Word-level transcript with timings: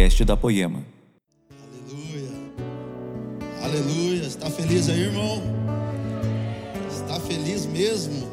podcast 0.00 0.24
da 0.24 0.34
Poema. 0.34 0.82
Aleluia. 1.60 2.30
Aleluia. 3.62 4.22
Está 4.22 4.48
feliz 4.50 4.88
aí, 4.88 5.00
irmão? 5.00 5.42
Está 6.90 7.20
feliz 7.20 7.66
mesmo? 7.66 8.26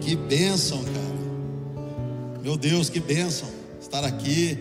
Que 0.00 0.14
bênção, 0.14 0.84
cara. 0.84 2.40
Meu 2.40 2.56
Deus, 2.56 2.88
que 2.88 3.00
bênção 3.00 3.48
estar 3.80 4.04
aqui. 4.04 4.56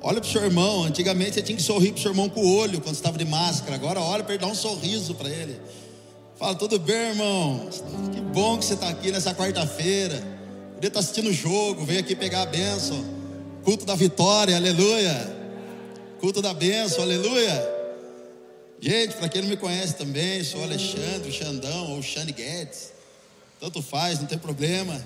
Olha 0.00 0.18
para 0.18 0.26
o 0.26 0.32
seu 0.32 0.42
irmão. 0.42 0.84
Antigamente 0.84 1.34
você 1.34 1.42
tinha 1.42 1.56
que 1.56 1.62
sorrir 1.62 1.92
para 1.92 1.98
o 1.98 2.02
seu 2.02 2.12
irmão 2.12 2.30
com 2.30 2.40
o 2.40 2.56
olho 2.56 2.80
quando 2.80 2.94
estava 2.94 3.18
de 3.18 3.26
máscara. 3.26 3.74
Agora 3.74 4.00
olha 4.00 4.24
para 4.24 4.32
ele 4.32 4.42
dar 4.42 4.50
um 4.50 4.54
sorriso 4.54 5.14
para 5.14 5.28
ele. 5.28 5.60
Fala, 6.36 6.54
tudo 6.54 6.78
bem, 6.78 7.10
irmão? 7.10 7.68
Que 8.14 8.20
bom 8.22 8.56
que 8.56 8.64
você 8.64 8.74
está 8.74 8.88
aqui 8.88 9.12
nessa 9.12 9.34
quarta-feira. 9.34 10.22
Podia 10.72 10.88
estar 10.88 11.00
assistindo 11.00 11.28
o 11.28 11.34
jogo, 11.34 11.84
veio 11.84 12.00
aqui 12.00 12.16
pegar 12.16 12.42
a 12.42 12.46
bênção. 12.46 13.21
Culto 13.64 13.86
da 13.86 13.94
vitória, 13.94 14.56
aleluia. 14.56 15.36
Culto 16.18 16.42
da 16.42 16.52
bênção, 16.52 17.02
aleluia. 17.02 17.82
Gente, 18.80 19.14
para 19.14 19.28
quem 19.28 19.40
não 19.42 19.48
me 19.48 19.56
conhece 19.56 19.94
também, 19.94 20.42
sou 20.42 20.64
Alexandre, 20.64 21.30
Xandão 21.30 21.92
ou 21.92 22.02
Xande 22.02 22.32
Guedes. 22.32 22.90
Tanto 23.60 23.80
faz, 23.80 24.18
não 24.18 24.26
tem 24.26 24.36
problema. 24.36 25.00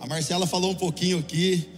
A 0.00 0.06
Marcela 0.06 0.48
falou 0.48 0.72
um 0.72 0.74
pouquinho 0.74 1.20
aqui. 1.20 1.68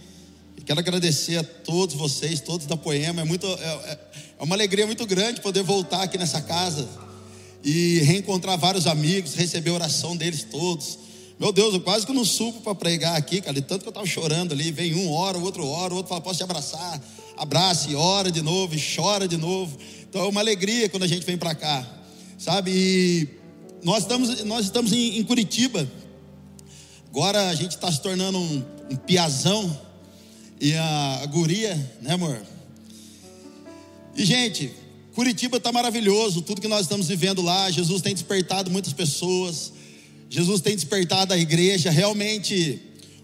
E 0.57 0.61
quero 0.61 0.79
agradecer 0.79 1.37
a 1.37 1.43
todos 1.43 1.93
vocês, 1.93 2.41
todos 2.41 2.65
da 2.65 2.75
Poema. 2.75 3.21
É, 3.21 3.23
muito, 3.23 3.45
é, 3.45 3.99
é 4.39 4.43
uma 4.43 4.55
alegria 4.55 4.87
muito 4.87 5.05
grande 5.05 5.41
poder 5.41 5.61
voltar 5.61 6.01
aqui 6.01 6.17
nessa 6.17 6.41
casa 6.41 6.89
e 7.63 7.99
reencontrar 7.99 8.57
vários 8.57 8.87
amigos, 8.87 9.35
receber 9.35 9.69
a 9.69 9.73
oração 9.73 10.17
deles 10.17 10.43
todos. 10.43 10.97
Meu 11.39 11.53
Deus, 11.53 11.73
eu 11.73 11.79
quase 11.79 12.05
que 12.05 12.11
não 12.11 12.25
subo 12.25 12.59
para 12.59 12.75
pregar 12.75 13.15
aqui, 13.15 13.39
cara, 13.39 13.53
de 13.53 13.61
tanto 13.61 13.83
que 13.83 13.87
eu 13.87 13.91
estava 13.91 14.05
chorando 14.05 14.51
ali. 14.51 14.73
Vem 14.73 14.93
um, 14.95 15.09
ora, 15.09 15.37
o 15.37 15.41
outro 15.41 15.65
ora, 15.65 15.93
o 15.93 15.95
outro 15.95 16.09
fala, 16.09 16.19
posso 16.19 16.37
te 16.37 16.43
abraçar? 16.43 17.01
Abraça 17.37 17.89
e 17.89 17.95
ora 17.95 18.29
de 18.29 18.41
novo, 18.41 18.75
e 18.75 18.95
chora 18.95 19.25
de 19.25 19.37
novo. 19.37 19.77
Então 20.09 20.21
é 20.21 20.27
uma 20.27 20.41
alegria 20.41 20.89
quando 20.89 21.03
a 21.03 21.07
gente 21.07 21.25
vem 21.25 21.37
para 21.37 21.55
cá, 21.55 21.87
sabe? 22.37 22.71
E 22.71 23.29
nós 23.81 23.99
estamos, 23.99 24.43
nós 24.43 24.65
estamos 24.65 24.91
em, 24.91 25.17
em 25.17 25.23
Curitiba. 25.23 25.89
Agora 27.07 27.47
a 27.47 27.55
gente 27.55 27.71
está 27.71 27.89
se 27.89 28.01
tornando 28.01 28.37
um, 28.37 28.65
um 28.91 28.95
piazão. 28.97 29.79
E 30.59 30.73
a, 30.73 31.21
a 31.23 31.25
guria, 31.25 31.73
né, 32.01 32.15
amor? 32.15 32.37
E, 34.13 34.25
gente, 34.25 34.73
Curitiba 35.15 35.55
está 35.55 35.71
maravilhoso, 35.71 36.41
tudo 36.41 36.59
que 36.59 36.67
nós 36.67 36.81
estamos 36.81 37.07
vivendo 37.07 37.41
lá. 37.41 37.71
Jesus 37.71 38.01
tem 38.01 38.13
despertado 38.13 38.69
muitas 38.69 38.91
pessoas. 38.91 39.78
Jesus 40.29 40.61
tem 40.61 40.75
despertado 40.75 41.33
a 41.33 41.37
igreja. 41.37 41.89
Realmente, 41.89 42.79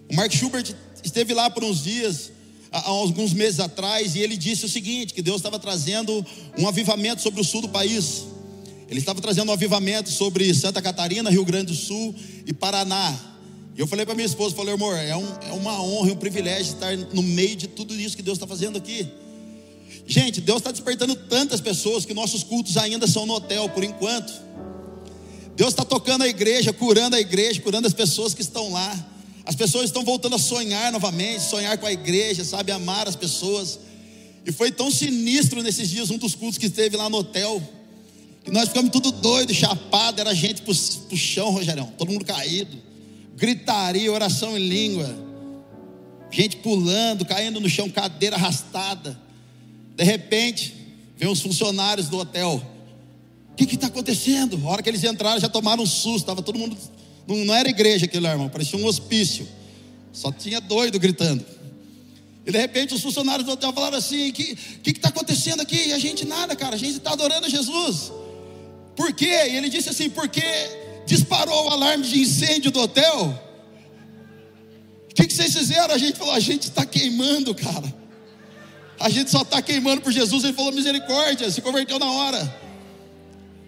o 0.10 0.16
Mark 0.16 0.34
Schubert 0.34 0.74
esteve 1.04 1.34
lá 1.34 1.50
por 1.50 1.64
uns 1.64 1.84
dias, 1.84 2.32
há 2.72 2.90
alguns 2.90 3.32
meses 3.32 3.60
atrás, 3.60 4.16
e 4.16 4.20
ele 4.20 4.36
disse 4.36 4.66
o 4.66 4.70
seguinte: 4.70 5.14
que 5.14 5.22
Deus 5.22 5.38
estava 5.38 5.60
trazendo 5.60 6.26
um 6.58 6.68
avivamento 6.68 7.22
sobre 7.22 7.40
o 7.40 7.44
sul 7.44 7.62
do 7.62 7.70
país. 7.70 8.24
Ele 8.90 9.00
estava 9.00 9.22
trazendo 9.22 9.50
um 9.50 9.54
avivamento 9.54 10.12
sobre 10.12 10.54
Santa 10.54 10.82
Catarina, 10.82 11.30
Rio 11.30 11.46
Grande 11.46 11.68
do 11.68 11.76
Sul 11.76 12.14
e 12.46 12.54
Paraná. 12.54 13.16
E 13.76 13.80
eu 13.80 13.88
falei 13.88 14.06
para 14.06 14.16
minha 14.16 14.26
esposa, 14.26 14.56
falei, 14.56 14.74
amor, 14.74 14.96
é, 14.96 15.16
um, 15.16 15.28
é 15.50 15.52
uma 15.52 15.82
honra 15.82 16.10
e 16.10 16.12
um 16.14 16.16
privilégio 16.16 16.74
estar 16.74 16.96
no 16.96 17.22
meio 17.22 17.56
de 17.56 17.68
tudo 17.68 17.94
isso 17.94 18.16
que 18.16 18.22
Deus 18.22 18.38
está 18.38 18.48
fazendo 18.48 18.78
aqui. 18.78 19.08
Gente, 20.08 20.40
Deus 20.40 20.60
está 20.60 20.72
despertando 20.72 21.16
tantas 21.16 21.60
pessoas 21.60 22.06
que 22.06 22.14
nossos 22.14 22.44
cultos 22.44 22.78
ainda 22.78 23.08
são 23.08 23.26
no 23.26 23.34
hotel 23.34 23.68
por 23.70 23.84
enquanto. 23.84 24.32
Deus 25.56 25.70
está 25.70 25.86
tocando 25.86 26.24
a 26.24 26.28
igreja, 26.28 26.74
curando 26.74 27.16
a 27.16 27.20
igreja, 27.20 27.62
curando 27.62 27.88
as 27.88 27.94
pessoas 27.94 28.34
que 28.34 28.42
estão 28.42 28.72
lá. 28.72 29.12
As 29.46 29.56
pessoas 29.56 29.86
estão 29.86 30.04
voltando 30.04 30.36
a 30.36 30.40
sonhar 30.40 30.92
novamente, 30.92 31.44
sonhar 31.44 31.78
com 31.78 31.86
a 31.86 31.94
igreja, 31.94 32.44
sabe, 32.44 32.72
amar 32.72 33.08
as 33.08 33.16
pessoas. 33.16 33.80
E 34.46 34.52
foi 34.52 34.72
tão 34.72 34.92
sinistro 34.92 35.64
nesses 35.64 35.90
dias, 35.90 36.10
um 36.10 36.18
dos 36.18 36.36
cultos 36.36 36.58
que 36.58 36.66
esteve 36.66 36.98
lá 36.98 37.10
no 37.10 37.18
hotel, 37.18 37.62
que 38.44 38.52
nós 38.52 38.68
ficamos 38.68 38.92
tudo 38.92 39.12
doido, 39.12 39.54
chapado, 39.54 40.20
era 40.20 40.34
gente 40.36 40.62
pro 40.62 41.18
chão, 41.18 41.52
Rogerão, 41.52 41.92
todo 41.98 42.12
mundo 42.12 42.26
caído, 42.26 42.78
gritaria, 43.36 44.12
oração 44.12 44.58
em 44.58 44.68
língua, 44.68 45.16
gente 46.30 46.58
pulando, 46.58 47.26
caindo 47.26 47.60
no 47.60 47.70
chão, 47.70 47.90
cadeira 47.90 48.36
arrastada. 48.36 49.20
De 49.96 50.04
repente, 50.04 50.76
vem 51.18 51.30
os 51.30 51.40
funcionários 51.40 52.10
do 52.10 52.18
hotel. 52.18 52.75
O 53.56 53.66
que 53.66 53.74
está 53.74 53.88
acontecendo? 53.88 54.60
A 54.66 54.70
hora 54.70 54.84
que 54.84 54.90
eles 54.90 55.02
entraram, 55.06 55.40
já 55.40 55.48
tomaram 55.48 55.82
um 55.82 55.86
susto. 55.88 56.18
Estava 56.18 56.42
todo 56.42 56.60
mundo. 56.60 56.76
Não, 57.26 57.38
não 57.46 57.56
era 57.56 57.70
igreja 57.70 58.06
aquilo, 58.06 58.28
irmão. 58.28 58.50
Parecia 58.50 58.78
um 58.78 58.86
hospício. 58.86 59.48
Só 60.12 60.30
tinha 60.30 60.60
doido 60.60 61.00
gritando. 61.00 61.46
E 62.46 62.52
de 62.52 62.58
repente 62.58 62.94
os 62.94 63.02
funcionários 63.02 63.46
do 63.46 63.54
hotel 63.54 63.72
falaram 63.72 63.98
assim: 63.98 64.30
o 64.30 64.34
que 64.34 64.58
está 64.86 65.08
acontecendo 65.08 65.62
aqui? 65.62 65.88
E 65.88 65.94
a 65.94 65.98
gente 65.98 66.26
nada, 66.26 66.54
cara. 66.54 66.76
A 66.76 66.78
gente 66.78 66.98
está 66.98 67.14
adorando 67.14 67.50
Jesus. 67.50 68.12
Por 68.94 69.14
quê? 69.14 69.48
E 69.50 69.56
ele 69.56 69.70
disse 69.70 69.88
assim: 69.88 70.10
porque 70.10 70.44
disparou 71.06 71.68
o 71.68 71.70
alarme 71.70 72.06
de 72.06 72.20
incêndio 72.20 72.72
do 72.72 72.82
hotel. 72.82 73.42
O 75.10 75.14
que, 75.16 75.28
que 75.28 75.34
vocês 75.34 75.54
fizeram? 75.56 75.96
A 75.96 75.98
gente 75.98 76.18
falou: 76.18 76.34
a 76.34 76.42
gente 76.42 76.64
está 76.64 76.86
queimando, 76.86 77.56
cara. 77.56 77.96
A 79.00 79.10
gente 79.10 79.32
só 79.32 79.44
está 79.44 79.62
queimando 79.62 80.02
por 80.02 80.12
Jesus. 80.12 80.44
Ele 80.44 80.54
falou 80.54 80.74
misericórdia, 80.74 81.50
se 81.50 81.62
converteu 81.62 81.98
na 81.98 82.12
hora. 82.12 82.65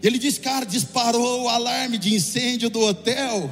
Ele 0.01 0.17
disse, 0.17 0.39
cara, 0.39 0.65
disparou 0.65 1.43
o 1.43 1.49
alarme 1.49 1.97
de 1.97 2.13
incêndio 2.13 2.69
do 2.69 2.79
hotel. 2.81 3.49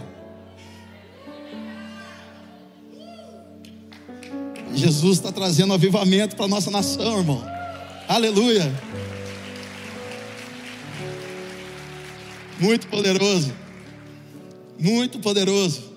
Jesus 4.74 5.18
está 5.18 5.32
trazendo 5.32 5.74
avivamento 5.74 6.36
para 6.36 6.46
a 6.46 6.48
nossa 6.48 6.70
nação, 6.70 7.18
irmão. 7.18 7.44
Aleluia. 8.08 8.72
Muito 12.60 12.88
poderoso. 12.88 13.54
Muito 14.78 15.20
poderoso. 15.20 15.96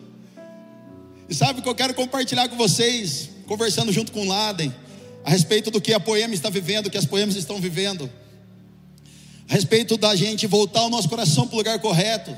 E 1.29 1.35
sabe 1.35 1.61
o 1.61 1.63
que 1.63 1.69
eu 1.69 1.75
quero 1.75 1.93
compartilhar 1.93 2.49
com 2.49 2.57
vocês, 2.57 3.29
conversando 3.47 3.93
junto 3.93 4.13
com 4.13 4.23
o 4.23 4.29
Laden 4.29 4.75
a 5.25 5.31
respeito 5.31 5.71
do 5.71 5.81
que 5.81 5.93
a 5.93 6.01
Poema 6.01 6.33
está 6.33 6.49
vivendo, 6.49 6.89
que 6.89 6.97
as 6.97 7.05
Poemas 7.05 7.37
estão 7.37 7.61
vivendo, 7.61 8.11
a 9.49 9.55
respeito 9.55 9.97
da 9.97 10.15
gente 10.15 10.47
voltar 10.47 10.85
o 10.85 10.91
nosso 10.91 11.09
coração 11.09 11.47
para 11.47 11.55
o 11.55 11.59
lugar 11.59 11.79
correto, 11.79 12.37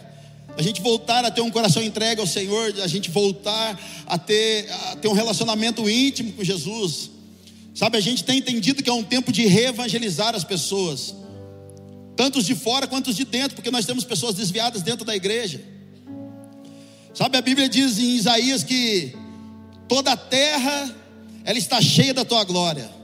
a 0.57 0.63
gente 0.63 0.81
voltar 0.81 1.25
a 1.25 1.31
ter 1.31 1.41
um 1.41 1.51
coração 1.51 1.83
entregue 1.83 2.21
ao 2.21 2.27
Senhor, 2.27 2.75
a 2.83 2.87
gente 2.87 3.11
voltar 3.11 3.79
a 4.07 4.17
ter, 4.19 4.71
a 4.71 4.97
ter 4.97 5.09
um 5.09 5.13
relacionamento 5.13 5.89
íntimo 5.89 6.33
com 6.33 6.45
Jesus. 6.45 7.11
Sabe, 7.75 7.97
a 7.97 8.01
gente 8.01 8.23
tem 8.23 8.39
entendido 8.39 8.83
que 8.83 8.91
é 8.91 8.93
um 8.93 9.03
tempo 9.03 9.33
de 9.33 9.47
reevangelizar 9.47 10.35
as 10.35 10.45
pessoas, 10.45 11.15
tanto 12.15 12.39
os 12.39 12.45
de 12.45 12.55
fora 12.55 12.87
quanto 12.87 13.13
de 13.13 13.25
dentro, 13.25 13.55
porque 13.55 13.71
nós 13.71 13.87
temos 13.87 14.05
pessoas 14.05 14.35
desviadas 14.35 14.83
dentro 14.83 15.05
da 15.05 15.17
igreja. 15.17 15.61
Sabe, 17.15 17.39
a 17.39 17.43
Bíblia 17.43 17.69
diz 17.69 17.99
em 17.99 18.17
Isaías 18.17 18.63
que 18.63 19.15
toda 19.89 20.13
a 20.13 20.17
terra 20.17 20.95
ela 21.45 21.59
está 21.59 21.81
cheia 21.81 22.15
da 22.15 22.25
tua 22.25 22.45
glória. 22.45 23.00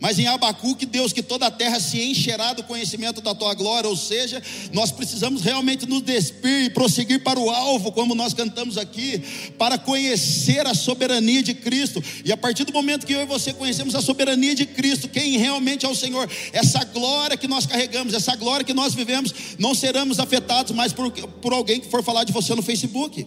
Mas 0.00 0.18
em 0.18 0.26
Abacuque, 0.26 0.86
Deus, 0.86 1.12
que 1.12 1.22
toda 1.22 1.46
a 1.46 1.50
terra 1.50 1.78
se 1.78 2.00
encherá 2.00 2.54
do 2.54 2.62
conhecimento 2.62 3.20
da 3.20 3.34
tua 3.34 3.52
glória, 3.52 3.88
ou 3.88 3.96
seja, 3.96 4.42
nós 4.72 4.90
precisamos 4.90 5.42
realmente 5.42 5.86
nos 5.86 6.00
despir 6.00 6.64
e 6.64 6.70
prosseguir 6.70 7.22
para 7.22 7.38
o 7.38 7.50
alvo, 7.50 7.92
como 7.92 8.14
nós 8.14 8.32
cantamos 8.32 8.78
aqui, 8.78 9.22
para 9.58 9.76
conhecer 9.76 10.66
a 10.66 10.74
soberania 10.74 11.42
de 11.42 11.52
Cristo. 11.52 12.02
E 12.24 12.32
a 12.32 12.36
partir 12.36 12.64
do 12.64 12.72
momento 12.72 13.06
que 13.06 13.12
eu 13.12 13.20
e 13.20 13.26
você 13.26 13.52
conhecemos 13.52 13.94
a 13.94 14.00
soberania 14.00 14.54
de 14.54 14.64
Cristo, 14.64 15.06
quem 15.06 15.36
realmente 15.36 15.84
é 15.84 15.88
o 15.88 15.94
Senhor, 15.94 16.28
essa 16.52 16.82
glória 16.84 17.36
que 17.36 17.46
nós 17.46 17.66
carregamos, 17.66 18.14
essa 18.14 18.34
glória 18.36 18.64
que 18.64 18.72
nós 18.72 18.94
vivemos, 18.94 19.34
não 19.58 19.74
seremos 19.74 20.18
afetados 20.18 20.72
mais 20.72 20.94
por, 20.94 21.10
por 21.10 21.52
alguém 21.52 21.78
que 21.78 21.88
for 21.88 22.02
falar 22.02 22.24
de 22.24 22.32
você 22.32 22.54
no 22.54 22.62
Facebook. 22.62 23.26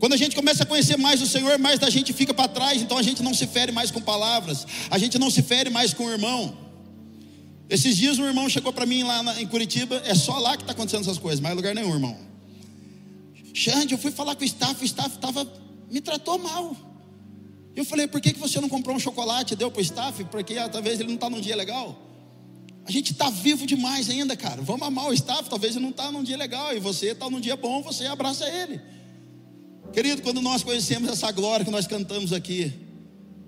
Quando 0.00 0.14
a 0.14 0.16
gente 0.16 0.34
começa 0.34 0.62
a 0.62 0.66
conhecer 0.66 0.96
mais 0.96 1.20
o 1.20 1.26
Senhor, 1.26 1.58
mais 1.58 1.78
da 1.78 1.90
gente 1.90 2.14
fica 2.14 2.32
para 2.32 2.48
trás, 2.48 2.80
então 2.80 2.96
a 2.96 3.02
gente 3.02 3.22
não 3.22 3.34
se 3.34 3.46
fere 3.46 3.70
mais 3.70 3.90
com 3.90 4.00
palavras, 4.00 4.66
a 4.90 4.96
gente 4.96 5.18
não 5.18 5.30
se 5.30 5.42
fere 5.42 5.68
mais 5.68 5.92
com 5.92 6.06
o 6.06 6.10
irmão. 6.10 6.56
Esses 7.68 7.98
dias 7.98 8.18
um 8.18 8.24
irmão 8.24 8.48
chegou 8.48 8.72
para 8.72 8.86
mim 8.86 9.02
lá 9.02 9.38
em 9.38 9.46
Curitiba, 9.46 10.02
é 10.06 10.14
só 10.14 10.38
lá 10.38 10.56
que 10.56 10.62
está 10.62 10.72
acontecendo 10.72 11.02
essas 11.02 11.18
coisas, 11.18 11.38
mais 11.38 11.54
lugar 11.54 11.74
nenhum, 11.74 11.92
irmão. 11.92 12.16
Xande, 13.52 13.92
eu 13.92 13.98
fui 13.98 14.10
falar 14.10 14.34
com 14.36 14.42
o 14.42 14.46
staff, 14.46 14.82
o 14.82 14.86
staff 14.86 15.18
tava, 15.18 15.46
me 15.90 16.00
tratou 16.00 16.38
mal. 16.38 16.74
Eu 17.76 17.84
falei, 17.84 18.08
por 18.08 18.22
que, 18.22 18.32
que 18.32 18.40
você 18.40 18.58
não 18.58 18.70
comprou 18.70 18.96
um 18.96 18.98
chocolate 18.98 19.52
e 19.52 19.56
deu 19.56 19.70
para 19.70 19.80
o 19.80 19.82
staff? 19.82 20.24
Porque 20.24 20.56
ah, 20.56 20.68
talvez 20.70 20.98
ele 20.98 21.08
não 21.08 21.16
está 21.16 21.28
num 21.28 21.42
dia 21.42 21.54
legal. 21.54 22.06
A 22.86 22.90
gente 22.90 23.12
está 23.12 23.28
vivo 23.28 23.66
demais 23.66 24.08
ainda, 24.08 24.34
cara. 24.34 24.62
Vamos 24.62 24.86
amar 24.86 25.08
o 25.08 25.12
staff, 25.12 25.50
talvez 25.50 25.76
ele 25.76 25.84
não 25.84 25.90
está 25.90 26.10
num 26.10 26.22
dia 26.22 26.38
legal. 26.38 26.74
E 26.74 26.80
você 26.80 27.08
está 27.08 27.28
num 27.28 27.38
dia 27.38 27.54
bom, 27.54 27.82
você 27.82 28.06
abraça 28.06 28.48
ele. 28.48 28.80
Querido, 29.92 30.22
quando 30.22 30.40
nós 30.40 30.62
conhecemos 30.62 31.10
essa 31.10 31.32
glória 31.32 31.64
que 31.64 31.70
nós 31.70 31.86
cantamos 31.86 32.32
aqui, 32.32 32.72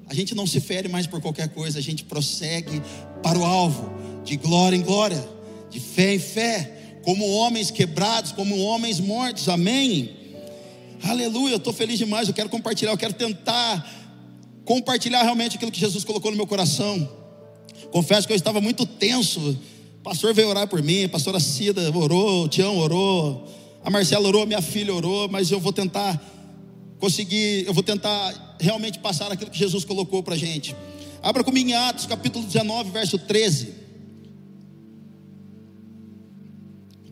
a 0.09 0.15
gente 0.15 0.35
não 0.35 0.47
se 0.47 0.61
fere 0.61 0.89
mais 0.89 1.07
por 1.07 1.21
qualquer 1.21 1.49
coisa, 1.49 1.79
a 1.79 1.83
gente 1.83 2.05
prossegue 2.05 2.83
para 3.23 3.39
o 3.39 3.45
alvo, 3.45 3.93
de 4.25 4.37
glória 4.37 4.77
em 4.77 4.83
glória, 4.83 5.25
de 5.71 5.79
fé 5.79 6.15
em 6.15 6.19
fé, 6.19 6.99
como 7.05 7.29
homens 7.29 7.71
quebrados, 7.71 8.33
como 8.33 8.59
homens 8.59 8.99
mortos, 8.99 9.49
amém? 9.49 10.17
Aleluia, 11.05 11.55
eu 11.55 11.59
estou 11.59 11.73
feliz 11.73 11.99
demais, 11.99 12.27
eu 12.27 12.35
quero 12.35 12.49
compartilhar, 12.49 12.91
eu 12.91 12.99
quero 12.99 13.15
tentar 13.15 14.01
compartilhar 14.65 15.23
realmente 15.23 15.57
aquilo 15.57 15.71
que 15.71 15.81
Jesus 15.81 16.05
colocou 16.05 16.33
no 16.33 16.37
meu 16.37 16.47
coração. 16.47 17.09
Confesso 17.93 18.27
que 18.27 18.33
eu 18.33 18.37
estava 18.37 18.61
muito 18.61 18.85
tenso. 18.85 19.41
O 20.01 20.03
pastor 20.03 20.35
veio 20.35 20.49
orar 20.49 20.67
por 20.67 20.83
mim, 20.83 21.05
a 21.05 21.09
pastora 21.09 21.39
Cida 21.39 21.91
orou, 21.97 22.45
o 22.45 22.49
Tião 22.49 22.79
orou, 22.79 23.49
a 23.85 23.91
Marcela 23.91 24.27
orou, 24.27 24.47
minha 24.47 24.63
filha 24.63 24.95
orou, 24.95 25.29
mas 25.29 25.51
eu 25.51 25.61
vou 25.61 25.73
tentar 25.73 26.21
conseguir, 27.03 27.67
eu 27.67 27.75
vou 27.75 27.83
tentar 27.83 28.57
realmente 28.61 29.01
passar 29.01 29.33
aquilo 29.33 29.51
que 29.51 29.59
Jesus 29.59 29.85
colocou 29.85 30.23
para 30.23 30.37
a 30.37 30.39
gente. 30.39 30.77
Abra 31.21 31.43
comigo 31.43 31.69
em 31.69 31.75
Atos 31.75 32.07
capítulo 32.07 32.47
19, 32.47 32.93
verso 32.93 33.19
13. 33.19 33.75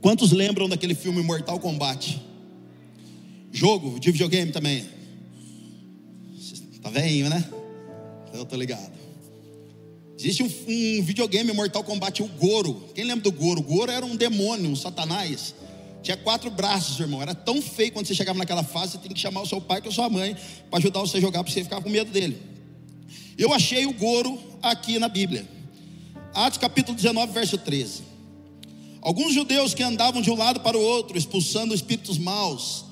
Quantos 0.00 0.30
lembram 0.30 0.68
daquele 0.68 0.94
filme 0.94 1.20
Mortal 1.24 1.58
Kombat? 1.58 2.22
Jogo 3.50 3.98
de 3.98 4.12
videogame 4.12 4.52
também. 4.52 4.86
Tá 6.80 6.88
velhinho, 6.88 7.28
né? 7.28 7.44
Eu 8.32 8.44
tô 8.44 8.54
ligado. 8.54 8.92
Existe 10.16 10.44
um, 10.44 10.46
um, 10.46 11.02
videogame 11.02 11.52
Mortal 11.52 11.82
Kombat, 11.82 12.22
o 12.22 12.28
Goro. 12.28 12.80
Quem 12.94 13.02
lembra 13.02 13.24
do 13.24 13.32
Goro? 13.32 13.58
O 13.58 13.64
Goro 13.64 13.90
era 13.90 14.06
um 14.06 14.14
demônio, 14.14 14.70
um 14.70 14.76
satanás. 14.76 15.52
Tinha 16.02 16.16
quatro 16.16 16.50
braços, 16.50 16.98
irmão. 16.98 17.20
Era 17.20 17.34
tão 17.34 17.60
feio 17.60 17.92
quando 17.92 18.06
você 18.06 18.14
chegava 18.14 18.38
naquela 18.38 18.62
fase, 18.62 18.92
você 18.92 18.98
tem 18.98 19.12
que 19.12 19.20
chamar 19.20 19.42
o 19.42 19.46
seu 19.46 19.60
pai 19.60 19.80
ou 19.84 19.90
a 19.90 19.92
sua 19.92 20.08
mãe 20.08 20.36
para 20.70 20.78
ajudar 20.78 21.00
você 21.00 21.18
a 21.18 21.20
jogar, 21.20 21.44
para 21.44 21.52
você 21.52 21.62
ficar 21.62 21.82
com 21.82 21.90
medo 21.90 22.10
dele. 22.10 22.40
Eu 23.36 23.52
achei 23.52 23.86
o 23.86 23.92
Goro 23.92 24.38
aqui 24.62 24.98
na 24.98 25.08
Bíblia. 25.08 25.48
Atos 26.34 26.58
capítulo 26.58 26.96
19, 26.96 27.32
verso 27.32 27.58
13. 27.58 28.02
Alguns 29.02 29.32
judeus 29.32 29.72
que 29.74 29.82
andavam 29.82 30.20
de 30.20 30.30
um 30.30 30.36
lado 30.36 30.60
para 30.60 30.76
o 30.76 30.80
outro, 30.80 31.16
expulsando 31.16 31.74
espíritos 31.74 32.18
maus, 32.18 32.84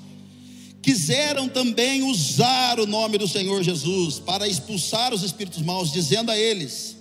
quiseram 0.81 1.47
também 1.47 2.01
usar 2.03 2.79
o 2.79 2.87
nome 2.87 3.17
do 3.17 3.27
Senhor 3.27 3.61
Jesus 3.61 4.19
para 4.19 4.47
expulsar 4.47 5.13
os 5.13 5.23
espíritos 5.23 5.61
maus, 5.61 5.91
dizendo 5.91 6.31
a 6.31 6.37
eles: 6.37 6.97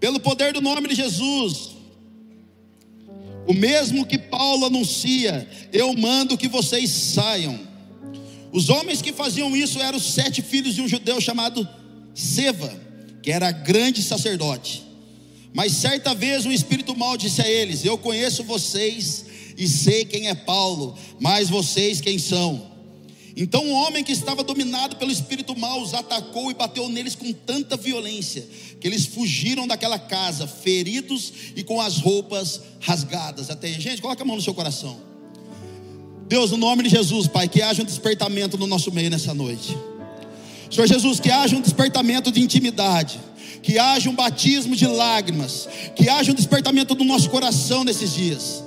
pelo 0.00 0.18
poder 0.18 0.52
do 0.52 0.60
nome 0.60 0.88
de 0.88 0.94
Jesus, 0.96 1.70
o 3.46 3.52
mesmo 3.52 4.06
que 4.06 4.18
Paulo 4.18 4.66
anuncia, 4.66 5.48
eu 5.72 5.92
mando 5.94 6.38
que 6.38 6.48
vocês 6.48 6.90
saiam. 6.90 7.58
Os 8.52 8.68
homens 8.68 9.00
que 9.00 9.12
faziam 9.12 9.56
isso 9.56 9.80
eram 9.80 9.98
os 9.98 10.12
sete 10.12 10.42
filhos 10.42 10.74
de 10.74 10.82
um 10.82 10.88
judeu 10.88 11.20
chamado 11.20 11.66
Seva, 12.14 12.72
que 13.22 13.32
era 13.32 13.50
grande 13.50 14.02
sacerdote. 14.02 14.82
Mas 15.54 15.72
certa 15.72 16.14
vez 16.14 16.46
um 16.46 16.52
espírito 16.52 16.96
mal 16.96 17.16
disse 17.16 17.42
a 17.42 17.48
eles: 17.48 17.84
Eu 17.84 17.98
conheço 17.98 18.44
vocês 18.44 19.24
e 19.56 19.68
sei 19.68 20.04
quem 20.04 20.28
é 20.28 20.34
Paulo, 20.34 20.96
mas 21.20 21.48
vocês 21.48 22.00
quem 22.00 22.18
são? 22.18 22.71
Então 23.36 23.64
um 23.64 23.72
homem 23.72 24.04
que 24.04 24.12
estava 24.12 24.42
dominado 24.42 24.96
pelo 24.96 25.10
espírito 25.10 25.56
mal 25.58 25.80
os 25.80 25.94
atacou 25.94 26.50
e 26.50 26.54
bateu 26.54 26.88
neles 26.88 27.14
com 27.14 27.32
tanta 27.32 27.76
violência 27.76 28.46
que 28.80 28.86
eles 28.86 29.06
fugiram 29.06 29.66
daquela 29.66 29.98
casa, 29.98 30.46
feridos 30.46 31.32
e 31.56 31.62
com 31.62 31.80
as 31.80 31.98
roupas 31.98 32.60
rasgadas. 32.80 33.48
Até 33.48 33.68
gente, 33.68 34.02
coloca 34.02 34.22
a 34.22 34.26
mão 34.26 34.36
no 34.36 34.42
seu 34.42 34.54
coração. 34.54 35.00
Deus, 36.28 36.50
no 36.50 36.56
nome 36.56 36.82
de 36.82 36.88
Jesus, 36.88 37.26
Pai, 37.26 37.48
que 37.48 37.62
haja 37.62 37.82
um 37.82 37.86
despertamento 37.86 38.58
no 38.58 38.66
nosso 38.66 38.90
meio 38.90 39.10
nessa 39.10 39.34
noite. 39.34 39.76
Senhor 40.70 40.86
Jesus, 40.86 41.20
que 41.20 41.30
haja 41.30 41.56
um 41.56 41.60
despertamento 41.60 42.30
de 42.32 42.40
intimidade 42.40 43.20
que 43.62 43.78
haja 43.78 44.10
um 44.10 44.14
batismo 44.14 44.74
de 44.74 44.86
lágrimas, 44.86 45.68
que 45.94 46.08
haja 46.08 46.32
um 46.32 46.34
despertamento 46.34 46.94
do 46.94 47.04
nosso 47.04 47.30
coração 47.30 47.84
nesses 47.84 48.12
dias. 48.12 48.62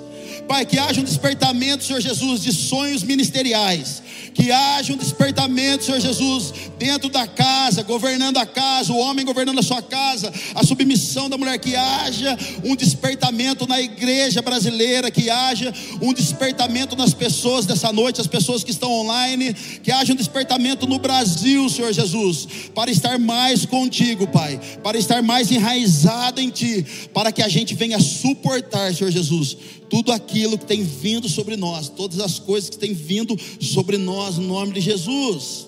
Pai, 0.48 0.66
que 0.66 0.78
haja 0.78 1.02
um 1.02 1.04
despertamento, 1.04 1.84
Senhor 1.84 2.00
Jesus, 2.00 2.42
de 2.42 2.54
sonhos 2.54 3.04
ministeriais, 3.04 4.02
que 4.34 4.52
haja 4.52 4.94
um 4.94 4.98
despertamento, 4.98 5.86
Senhor 5.86 6.00
Jesus, 6.00 6.54
dentro 6.78 7.10
da 7.10 7.26
casa, 7.26 7.82
governando 7.84 8.38
a 8.38 8.46
casa, 8.46 8.94
o 8.94 8.98
homem 8.98 9.26
governando 9.26 9.60
a 9.60 9.64
sua 9.64 9.82
casa, 9.82 10.32
a 10.54 10.64
submissão 10.64 11.30
da 11.30 11.38
mulher, 11.38 11.58
que 11.58 11.76
haja 11.76 12.38
um 12.64 12.76
despertamento 12.76 13.68
na 13.68 13.82
igreja 13.82 14.42
brasileira, 14.42 15.10
que 15.10 15.30
haja 15.30 15.74
um 16.02 16.14
despertamento 16.14 16.96
nas 16.96 17.14
pessoas 17.14 17.66
dessa 17.66 17.92
noite, 17.92 18.22
as 18.22 18.28
pessoas 18.28 18.64
que 18.64 18.72
estão 18.72 18.92
online, 18.92 19.54
que 19.54 19.92
haja 19.92 20.14
um 20.14 20.16
despertamento 20.16 20.86
no 20.86 21.00
Brasil, 21.00 21.68
Senhor 21.70 21.92
Jesus, 21.92 22.48
para 22.74 22.92
estar 22.92 23.18
mais 23.18 23.66
contigo, 23.66 24.28
Pai, 24.28 24.60
para 24.84 24.98
estar 24.98 25.24
mais 25.24 25.52
enraizado 25.52 26.40
em 26.40 26.50
Ti, 26.50 26.86
para 27.14 27.32
que 27.32 27.42
a 27.42 27.48
gente 27.48 27.74
venha 27.74 28.00
suportar, 28.00 28.94
Senhor 28.94 29.12
Jesus, 29.12 29.58
tudo 29.90 30.12
aquilo 30.12 30.58
que 30.58 30.66
tem 30.66 30.84
vindo 30.84 31.28
sobre 31.30 31.56
nós, 31.56 31.90
todas 31.90 32.20
as 32.20 32.40
coisas 32.40 32.70
que 32.70 32.78
têm 32.78 32.94
vindo 32.94 33.38
sobre 33.62 33.98
nós, 33.98 34.38
no 34.38 34.48
nome 34.48 34.74
de 34.74 34.82
Jesus. 34.82 35.68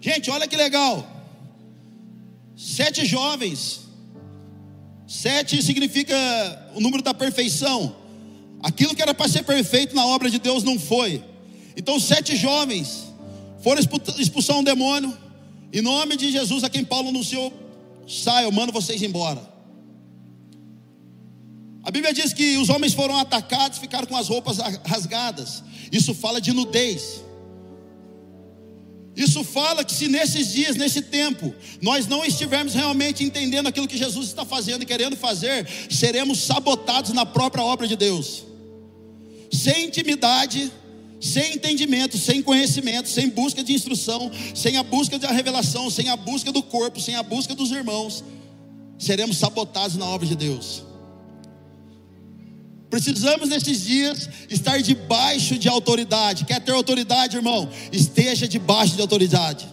Gente, 0.00 0.30
olha 0.30 0.48
que 0.48 0.56
legal. 0.56 1.06
Sete 2.56 3.04
jovens. 3.04 3.80
Sete 5.06 5.62
significa 5.62 6.16
o 6.74 6.80
número 6.80 7.02
da 7.02 7.12
perfeição. 7.12 7.94
Aquilo 8.62 8.94
que 8.94 9.02
era 9.02 9.12
para 9.12 9.28
ser 9.28 9.42
perfeito 9.44 9.94
na 9.94 10.06
obra 10.06 10.30
de 10.30 10.38
Deus 10.38 10.62
não 10.62 10.78
foi. 10.78 11.22
Então, 11.76 11.98
sete 11.98 12.36
jovens 12.36 13.04
foram 13.62 13.80
expulsar 14.18 14.56
um 14.56 14.64
demônio. 14.64 15.16
Em 15.72 15.80
nome 15.80 16.16
de 16.16 16.30
Jesus, 16.30 16.64
a 16.64 16.70
quem 16.70 16.84
Paulo 16.84 17.08
anunciou: 17.08 17.52
sai, 18.06 18.44
eu 18.44 18.52
mando 18.52 18.72
vocês 18.72 19.02
embora. 19.02 19.51
A 21.84 21.90
Bíblia 21.90 22.12
diz 22.12 22.32
que 22.32 22.56
os 22.58 22.68
homens 22.68 22.94
foram 22.94 23.16
atacados, 23.16 23.78
ficaram 23.78 24.06
com 24.06 24.16
as 24.16 24.28
roupas 24.28 24.58
rasgadas. 24.86 25.62
Isso 25.90 26.14
fala 26.14 26.40
de 26.40 26.52
nudez. 26.52 27.22
Isso 29.14 29.44
fala 29.44 29.84
que 29.84 29.92
se 29.92 30.08
nesses 30.08 30.52
dias, 30.52 30.76
nesse 30.76 31.02
tempo, 31.02 31.54
nós 31.82 32.06
não 32.06 32.24
estivermos 32.24 32.72
realmente 32.72 33.22
entendendo 33.22 33.66
aquilo 33.66 33.88
que 33.88 33.98
Jesus 33.98 34.28
está 34.28 34.44
fazendo 34.44 34.82
e 34.82 34.86
querendo 34.86 35.16
fazer, 35.16 35.68
seremos 35.90 36.38
sabotados 36.40 37.12
na 37.12 37.26
própria 37.26 37.62
obra 37.62 37.86
de 37.86 37.94
Deus. 37.94 38.44
Sem 39.52 39.86
intimidade, 39.86 40.72
sem 41.20 41.54
entendimento, 41.54 42.16
sem 42.16 42.40
conhecimento, 42.42 43.08
sem 43.08 43.28
busca 43.28 43.62
de 43.62 43.74
instrução, 43.74 44.30
sem 44.54 44.78
a 44.78 44.82
busca 44.82 45.18
da 45.18 45.30
revelação, 45.30 45.90
sem 45.90 46.08
a 46.08 46.16
busca 46.16 46.50
do 46.50 46.62
corpo, 46.62 46.98
sem 47.00 47.14
a 47.14 47.22
busca 47.22 47.54
dos 47.54 47.70
irmãos, 47.70 48.24
seremos 48.98 49.36
sabotados 49.36 49.96
na 49.96 50.06
obra 50.06 50.26
de 50.26 50.36
Deus. 50.36 50.91
Precisamos 52.92 53.48
nesses 53.48 53.84
dias 53.84 54.28
estar 54.50 54.82
debaixo 54.82 55.58
de 55.58 55.66
autoridade. 55.66 56.44
Quer 56.44 56.60
ter 56.60 56.72
autoridade, 56.72 57.38
irmão? 57.38 57.66
Esteja 57.90 58.46
debaixo 58.46 58.96
de 58.96 59.00
autoridade. 59.00 59.66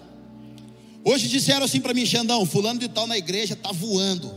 Hoje 1.03 1.27
disseram 1.27 1.65
assim 1.65 1.81
para 1.81 1.93
mim, 1.93 2.05
Xandão, 2.05 2.45
fulano 2.45 2.79
de 2.79 2.87
tal 2.87 3.05
na 3.05 3.17
igreja 3.17 3.55
está 3.55 3.73
voando. 3.73 4.33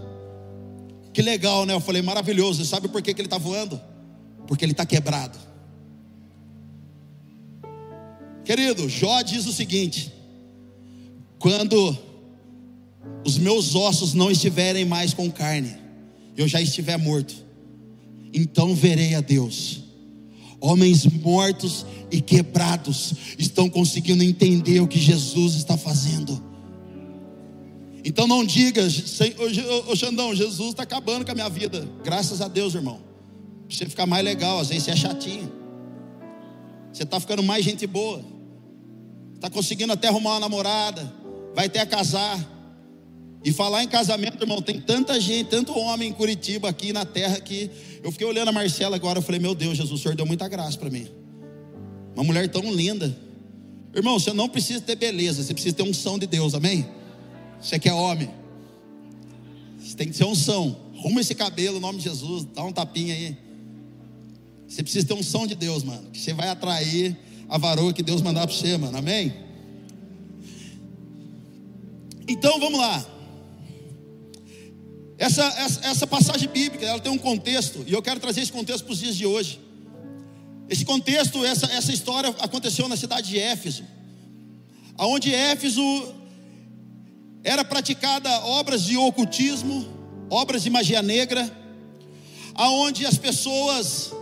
Que 1.14 1.22
legal, 1.22 1.64
né? 1.64 1.74
Eu 1.74 1.78
falei, 1.78 2.02
maravilhoso. 2.02 2.64
Sabe 2.64 2.88
por 2.88 3.00
que, 3.00 3.14
que 3.14 3.20
ele 3.20 3.28
está 3.28 3.38
voando? 3.38 3.80
Porque 4.48 4.64
ele 4.64 4.72
está 4.72 4.84
quebrado. 4.84 5.38
Querido, 8.44 8.88
Jó 8.88 9.22
diz 9.22 9.46
o 9.46 9.52
seguinte: 9.52 10.12
quando 11.38 11.96
os 13.24 13.38
meus 13.38 13.76
ossos 13.76 14.12
não 14.12 14.28
estiverem 14.28 14.84
mais 14.84 15.14
com 15.14 15.30
carne, 15.30 15.76
eu 16.36 16.48
já 16.48 16.60
estiver 16.60 16.96
morto 16.96 17.41
então 18.32 18.74
verei 18.74 19.14
a 19.14 19.20
Deus. 19.20 19.82
Homens 20.60 21.04
mortos 21.04 21.84
e 22.10 22.20
quebrados 22.20 23.14
estão 23.38 23.68
conseguindo 23.68 24.22
entender 24.22 24.80
o 24.80 24.86
que 24.86 24.98
Jesus 24.98 25.54
está 25.54 25.76
fazendo. 25.76 26.40
Então 28.04 28.26
não 28.26 28.44
diga, 28.44 28.82
ô 29.88 29.96
Xandão, 29.96 30.34
Jesus 30.34 30.70
está 30.70 30.82
acabando 30.82 31.24
com 31.24 31.32
a 31.32 31.34
minha 31.34 31.48
vida. 31.48 31.88
Graças 32.04 32.40
a 32.40 32.48
Deus, 32.48 32.74
irmão. 32.74 33.00
Pra 33.68 33.76
você 33.76 33.86
ficar 33.86 34.06
mais 34.06 34.24
legal, 34.24 34.58
às 34.58 34.68
vezes 34.68 34.84
você 34.84 34.90
é 34.92 34.96
chatinho. 34.96 35.52
Você 36.92 37.04
está 37.04 37.18
ficando 37.18 37.42
mais 37.42 37.64
gente 37.64 37.86
boa. 37.86 38.24
Está 39.34 39.48
conseguindo 39.48 39.92
até 39.92 40.08
arrumar 40.08 40.32
uma 40.32 40.40
namorada. 40.40 41.12
Vai 41.54 41.66
até 41.66 41.84
casar. 41.86 42.38
E 43.44 43.52
falar 43.52 43.82
em 43.82 43.88
casamento, 43.88 44.40
irmão, 44.42 44.62
tem 44.62 44.80
tanta 44.80 45.20
gente, 45.20 45.48
tanto 45.48 45.76
homem 45.76 46.10
em 46.10 46.12
Curitiba 46.12 46.68
aqui 46.68 46.92
na 46.92 47.04
terra 47.04 47.40
que 47.40 47.70
eu 48.02 48.12
fiquei 48.12 48.26
olhando 48.26 48.48
a 48.48 48.52
Marcela 48.52 48.94
agora, 48.94 49.18
eu 49.18 49.22
falei, 49.22 49.40
meu 49.40 49.54
Deus, 49.54 49.76
Jesus, 49.76 49.98
o 49.98 50.02
Senhor 50.02 50.14
deu 50.14 50.24
muita 50.24 50.48
graça 50.48 50.78
para 50.78 50.90
mim. 50.90 51.08
Uma 52.14 52.24
mulher 52.24 52.48
tão 52.48 52.62
linda. 52.72 53.16
Irmão, 53.94 54.18
você 54.18 54.32
não 54.32 54.48
precisa 54.48 54.80
ter 54.80 54.96
beleza, 54.96 55.42
você 55.42 55.52
precisa 55.52 55.74
ter 55.74 55.82
unção 55.82 56.18
de 56.18 56.26
Deus, 56.26 56.54
amém? 56.54 56.86
Você 57.60 57.78
que 57.78 57.88
é 57.88 57.92
homem. 57.92 58.30
Você 59.78 59.96
tem 59.96 60.08
que 60.08 60.16
ter 60.16 60.24
unção. 60.24 60.76
Arruma 60.98 61.20
esse 61.20 61.34
cabelo, 61.34 61.78
em 61.78 61.80
nome 61.80 61.98
de 61.98 62.04
Jesus, 62.04 62.46
dá 62.54 62.62
um 62.62 62.72
tapinha 62.72 63.14
aí. 63.14 63.36
Você 64.68 64.82
precisa 64.82 65.06
ter 65.06 65.14
unção 65.14 65.46
de 65.46 65.54
Deus, 65.54 65.82
mano. 65.82 66.10
Que 66.10 66.20
você 66.20 66.32
vai 66.32 66.48
atrair 66.48 67.16
a 67.48 67.58
varoa 67.58 67.92
que 67.92 68.02
Deus 68.02 68.22
mandar 68.22 68.46
para 68.46 68.56
você, 68.56 68.76
mano. 68.78 68.96
Amém? 68.96 69.34
Então 72.26 72.58
vamos 72.58 72.78
lá. 72.78 73.04
Essa, 75.18 75.44
essa, 75.58 75.86
essa 75.86 76.06
passagem 76.06 76.48
bíblica, 76.48 76.84
ela 76.84 77.00
tem 77.00 77.12
um 77.12 77.18
contexto, 77.18 77.84
e 77.86 77.92
eu 77.92 78.02
quero 78.02 78.20
trazer 78.20 78.40
esse 78.40 78.52
contexto 78.52 78.84
para 78.84 78.92
os 78.92 78.98
dias 78.98 79.16
de 79.16 79.26
hoje. 79.26 79.60
Esse 80.68 80.84
contexto, 80.84 81.44
essa, 81.44 81.66
essa 81.66 81.92
história 81.92 82.30
aconteceu 82.40 82.88
na 82.88 82.96
cidade 82.96 83.28
de 83.28 83.38
Éfeso, 83.38 83.84
aonde 84.96 85.34
Éfeso 85.34 85.82
era 87.44 87.64
praticada 87.64 88.30
obras 88.46 88.84
de 88.84 88.96
ocultismo, 88.96 89.86
obras 90.30 90.62
de 90.62 90.70
magia 90.70 91.02
negra, 91.02 91.50
aonde 92.54 93.04
as 93.04 93.18
pessoas 93.18 94.12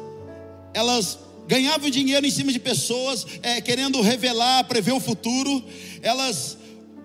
elas 0.72 1.18
ganhavam 1.46 1.90
dinheiro 1.90 2.24
em 2.24 2.30
cima 2.30 2.52
de 2.52 2.58
pessoas, 2.60 3.26
é, 3.42 3.60
querendo 3.60 4.00
revelar, 4.00 4.64
prever 4.64 4.92
o 4.92 5.00
futuro, 5.00 5.64
elas 6.00 6.56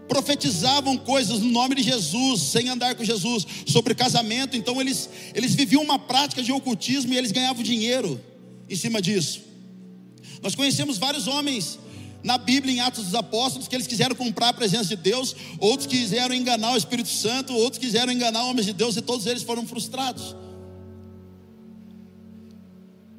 profetizavam 0.07 0.97
coisas 0.97 1.39
no 1.39 1.50
nome 1.50 1.75
de 1.75 1.83
Jesus, 1.83 2.41
sem 2.41 2.69
andar 2.69 2.95
com 2.95 3.03
Jesus, 3.03 3.45
sobre 3.65 3.95
casamento, 3.95 4.55
então 4.55 4.79
eles, 4.79 5.09
eles 5.33 5.55
viviam 5.55 5.81
uma 5.83 6.00
prática 6.00 6.41
de 6.41 6.51
ocultismo 6.51 7.13
e 7.13 7.17
eles 7.17 7.31
ganhavam 7.31 7.63
dinheiro 7.63 8.19
em 8.69 8.75
cima 8.75 9.01
disso. 9.01 9.41
Nós 10.41 10.55
conhecemos 10.55 10.97
vários 10.97 11.27
homens 11.27 11.79
na 12.24 12.38
Bíblia, 12.38 12.74
em 12.74 12.79
Atos 12.79 13.05
dos 13.05 13.15
Apóstolos, 13.15 13.67
que 13.67 13.75
eles 13.75 13.88
quiseram 13.88 14.15
comprar 14.15 14.50
a 14.50 14.53
presença 14.53 14.85
de 14.85 14.95
Deus, 14.95 15.35
outros 15.59 15.88
quiseram 15.88 16.33
enganar 16.33 16.74
o 16.74 16.77
Espírito 16.77 17.09
Santo, 17.09 17.53
outros 17.53 17.79
quiseram 17.79 18.12
enganar 18.12 18.43
homens 18.45 18.65
de 18.65 18.74
Deus, 18.74 18.97
e 18.97 19.01
todos 19.01 19.25
eles 19.27 19.43
foram 19.43 19.65
frustrados. 19.67 20.35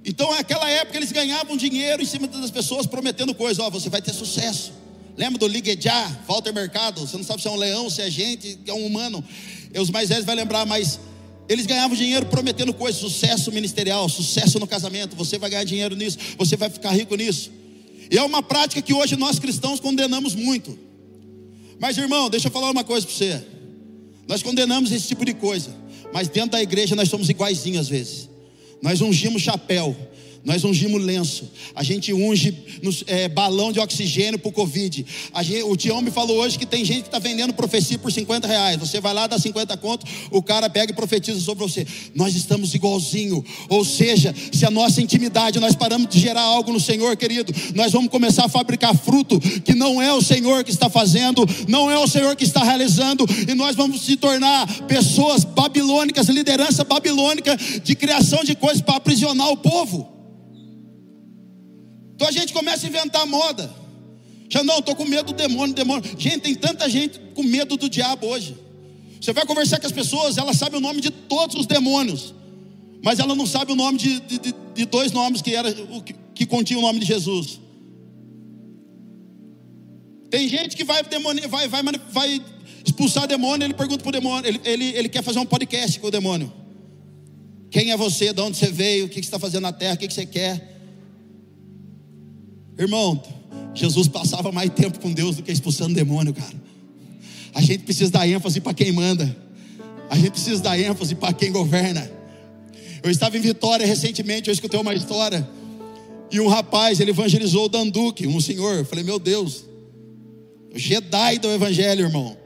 Então, 0.05 0.31
naquela 0.31 0.69
época, 0.71 0.97
eles 0.97 1.11
ganhavam 1.11 1.57
dinheiro 1.57 2.00
em 2.00 2.07
cima 2.07 2.28
das 2.28 2.50
pessoas, 2.50 2.87
prometendo 2.87 3.35
coisas: 3.35 3.59
Ó, 3.59 3.66
oh, 3.66 3.71
você 3.71 3.88
vai 3.88 4.00
ter 4.00 4.12
sucesso. 4.12 4.73
Lembra 5.17 5.39
do 5.39 5.47
Liguejá, 5.47 6.09
Walter 6.29 6.53
Mercado? 6.53 7.01
Você 7.01 7.17
não 7.17 7.25
sabe 7.25 7.41
se 7.41 7.49
é 7.49 7.51
um 7.51 7.57
leão, 7.57 7.89
se 7.89 8.03
é 8.03 8.11
gente, 8.11 8.51
se 8.51 8.59
é 8.67 8.75
um 8.75 8.85
humano. 8.85 9.25
E 9.73 9.81
os 9.81 9.91
mais 9.91 10.09
velhos 10.09 10.27
vão 10.27 10.35
lembrar, 10.35 10.67
mas 10.67 11.01
eles 11.49 11.65
ganhavam 11.65 11.97
dinheiro 11.97 12.27
prometendo 12.27 12.75
coisas, 12.75 13.01
sucesso 13.01 13.51
ministerial, 13.51 14.09
sucesso 14.09 14.59
no 14.59 14.67
casamento. 14.67 15.17
Você 15.17 15.39
vai 15.39 15.49
ganhar 15.49 15.65
dinheiro 15.65 15.97
nisso, 15.97 16.19
você 16.37 16.57
vai 16.57 16.69
ficar 16.69 16.91
rico 16.91 17.15
nisso. 17.15 17.51
E 18.11 18.19
é 18.19 18.23
uma 18.23 18.43
prática 18.43 18.83
que 18.83 18.93
hoje 18.93 19.17
nós 19.17 19.39
cristãos 19.39 19.81
condenamos 19.81 20.35
muito. 20.35 20.79
Mas 21.79 21.97
irmão, 21.97 22.29
deixa 22.29 22.49
eu 22.49 22.53
falar 22.53 22.71
uma 22.71 22.85
coisa 22.85 23.07
para 23.07 23.15
você. 23.15 23.45
Nós 24.29 24.43
condenamos 24.43 24.91
esse 24.93 25.09
tipo 25.09 25.25
de 25.25 25.35
coisa, 25.35 25.75
mas 26.13 26.29
dentro 26.29 26.51
da 26.51 26.63
igreja 26.63 26.95
nós 26.95 27.09
somos 27.09 27.29
iguaizinhos 27.29 27.83
às 27.83 27.89
vezes. 27.89 28.29
Nós 28.83 29.01
ungimos 29.01 29.43
chapéu, 29.43 29.97
nós 30.47 30.62
ungimos 30.62 31.03
lenço, 31.03 31.50
a 31.75 31.83
gente 31.83 32.12
unge 32.12 32.57
é, 33.09 33.29
balão 33.29 33.73
de 33.73 33.81
oxigênio 33.81 34.38
para 34.38 34.49
o 34.49 34.53
Covid. 34.53 35.05
O 35.65 35.76
Tião 35.76 36.00
me 36.00 36.12
falou 36.12 36.37
hoje 36.37 36.57
que 36.57 36.65
tem 36.65 36.85
gente 36.85 37.00
que 37.00 37.09
está 37.09 37.19
vendendo 37.19 37.53
profecia 37.53 37.99
por 37.99 38.12
50 38.12 38.47
reais. 38.47 38.79
Você 38.79 39.00
vai 39.00 39.12
lá, 39.12 39.26
dá 39.26 39.41
50 39.41 39.76
contos, 39.79 40.09
o 40.31 40.41
cara 40.41 40.71
pega 40.71 40.93
e 40.93 40.95
profetiza 40.95 41.41
sobre 41.41 41.67
você. 41.67 41.85
Nós 42.15 42.37
estamos 42.37 42.73
igualzinho. 42.75 43.45
Ou 43.69 43.85
seja, 43.85 44.33
se 44.53 44.65
a 44.65 44.71
nossa 44.71 45.03
intimidade, 45.03 45.59
nós 45.59 45.75
paramos 45.75 46.09
de 46.09 46.21
gerar 46.21 46.43
algo 46.43 46.73
no 46.73 46.79
Senhor, 46.79 47.17
querido, 47.17 47.53
nós 47.75 47.91
vamos 47.91 48.09
começar 48.09 48.45
a 48.45 48.49
fabricar 48.49 48.97
fruto 48.97 49.41
que 49.41 49.75
não 49.75 50.00
é 50.00 50.12
o 50.12 50.23
Senhor 50.23 50.62
que 50.62 50.71
está 50.71 50.88
fazendo, 50.88 51.45
não 51.67 51.91
é 51.91 51.99
o 51.99 52.07
Senhor 52.07 52.37
que 52.37 52.45
está 52.45 52.62
realizando, 52.62 53.26
e 53.49 53.53
nós 53.57 53.75
vamos 53.75 54.03
se 54.03 54.15
tornar 54.15 54.65
pessoas 54.83 55.43
babilônicas, 55.43 56.29
liderança 56.29 56.85
babilônica 56.85 57.57
de 57.83 57.97
criação 57.97 58.45
de 58.45 58.55
coisas 58.55 58.81
para 58.81 58.95
aprisionar 58.95 59.50
o 59.50 59.57
povo. 59.57 60.16
Então 62.17 62.27
a 62.27 62.33
gente 62.33 62.53
começa 62.53 62.87
a 62.87 62.89
inventar 62.89 63.27
moda. 63.27 63.71
Já 64.49 64.65
não, 64.65 64.79
estou 64.79 64.97
com 64.97 65.05
medo 65.05 65.33
do 65.33 65.33
demônio, 65.35 65.75
demônio. 65.75 66.03
Gente, 66.19 66.41
tem 66.41 66.55
tanta 66.55 66.89
gente 66.89 67.21
com 67.35 67.43
medo 67.43 67.77
do 67.77 67.91
diabo 67.91 68.27
hoje. 68.27 68.57
Você 69.21 69.33
vai 69.35 69.45
conversar 69.45 69.79
com 69.79 69.87
as 69.87 69.93
pessoas, 69.93 70.39
elas 70.39 70.57
sabem 70.57 70.79
o 70.79 70.81
nome 70.81 71.03
de 71.03 71.11
todos 71.11 71.57
os 71.57 71.67
demônios, 71.67 72.35
mas 73.03 73.19
ela 73.19 73.35
não 73.35 73.47
sabe 73.47 73.73
o 73.73 73.77
nome 73.77 73.99
de, 73.99 74.21
de, 74.21 74.55
de 74.75 74.87
dois 74.87 75.13
nomes 75.13 75.43
que, 75.43 75.55
era, 75.55 75.73
que, 75.73 76.15
que 76.35 76.47
continha 76.47 76.79
o 76.79 76.83
nome 76.83 77.01
de 77.01 77.07
Jesus. 77.07 77.61
Tem 80.31 80.49
gente 80.49 80.75
que 80.75 80.85
vai, 80.85 81.03
demônio, 81.03 81.47
vai, 81.49 81.69
vai, 81.69 81.83
vai 82.11 82.43
expulsar 82.85 83.27
demônio, 83.27 83.67
ele 83.67 83.75
pergunta 83.75 84.03
para 84.03 84.09
o 84.09 84.13
demônio, 84.13 84.49
ele, 84.49 84.61
ele, 84.65 84.85
ele 84.97 85.09
quer 85.09 85.23
fazer 85.23 85.39
um 85.39 85.47
podcast 85.47 86.01
com 86.01 86.07
o 86.07 86.11
demônio. 86.11 86.53
Quem 87.71 87.91
é 87.91 87.97
você? 87.97 88.33
De 88.33 88.41
onde 88.41 88.57
você 88.57 88.71
veio? 88.71 89.07
O 89.07 89.09
que 89.09 89.17
você 89.17 89.21
está 89.21 89.39
fazendo 89.39 89.63
na 89.63 89.73
terra? 89.73 89.95
O 89.95 89.99
que 89.99 90.09
você 90.09 90.25
quer? 90.25 90.75
Irmão, 92.78 93.23
Jesus 93.75 94.09
passava 94.09 94.52
mais 94.52 94.71
tempo 94.71 94.99
com 95.00 95.12
Deus 95.12 95.37
do 95.37 95.42
que 95.42 95.52
expulsando 95.52 95.95
demônio, 95.95 96.35
cara. 96.35 96.54
A 97.54 97.61
gente 97.61 97.85
precisa 97.85 98.11
dar 98.11 98.28
ênfase 98.28 98.61
para 98.61 98.75
quem 98.75 98.92
manda. 98.92 99.35
A 100.11 100.16
gente 100.16 100.30
precisa 100.30 100.62
dar 100.62 100.78
ênfase 100.78 101.14
para 101.14 101.33
quem 101.33 101.50
governa. 101.50 102.11
Eu 103.02 103.11
estava 103.11 103.37
em 103.37 103.40
Vitória 103.40 103.87
recentemente, 103.87 104.49
eu 104.49 104.52
escutei 104.52 104.78
uma 104.78 104.95
história. 104.95 105.49
E 106.30 106.40
um 106.40 106.49
rapaz, 106.49 107.00
ele 107.00 107.11
evangelizou 107.11 107.64
o 107.66 107.68
Danduque, 107.68 108.26
um 108.26 108.40
senhor. 108.40 108.78
Eu 108.78 108.85
falei, 108.85 109.04
meu 109.04 109.18
Deus, 109.18 109.64
o 110.75 110.78
Jedi 110.78 111.38
do 111.38 111.49
evangelho, 111.49 112.06
irmão. 112.06 112.37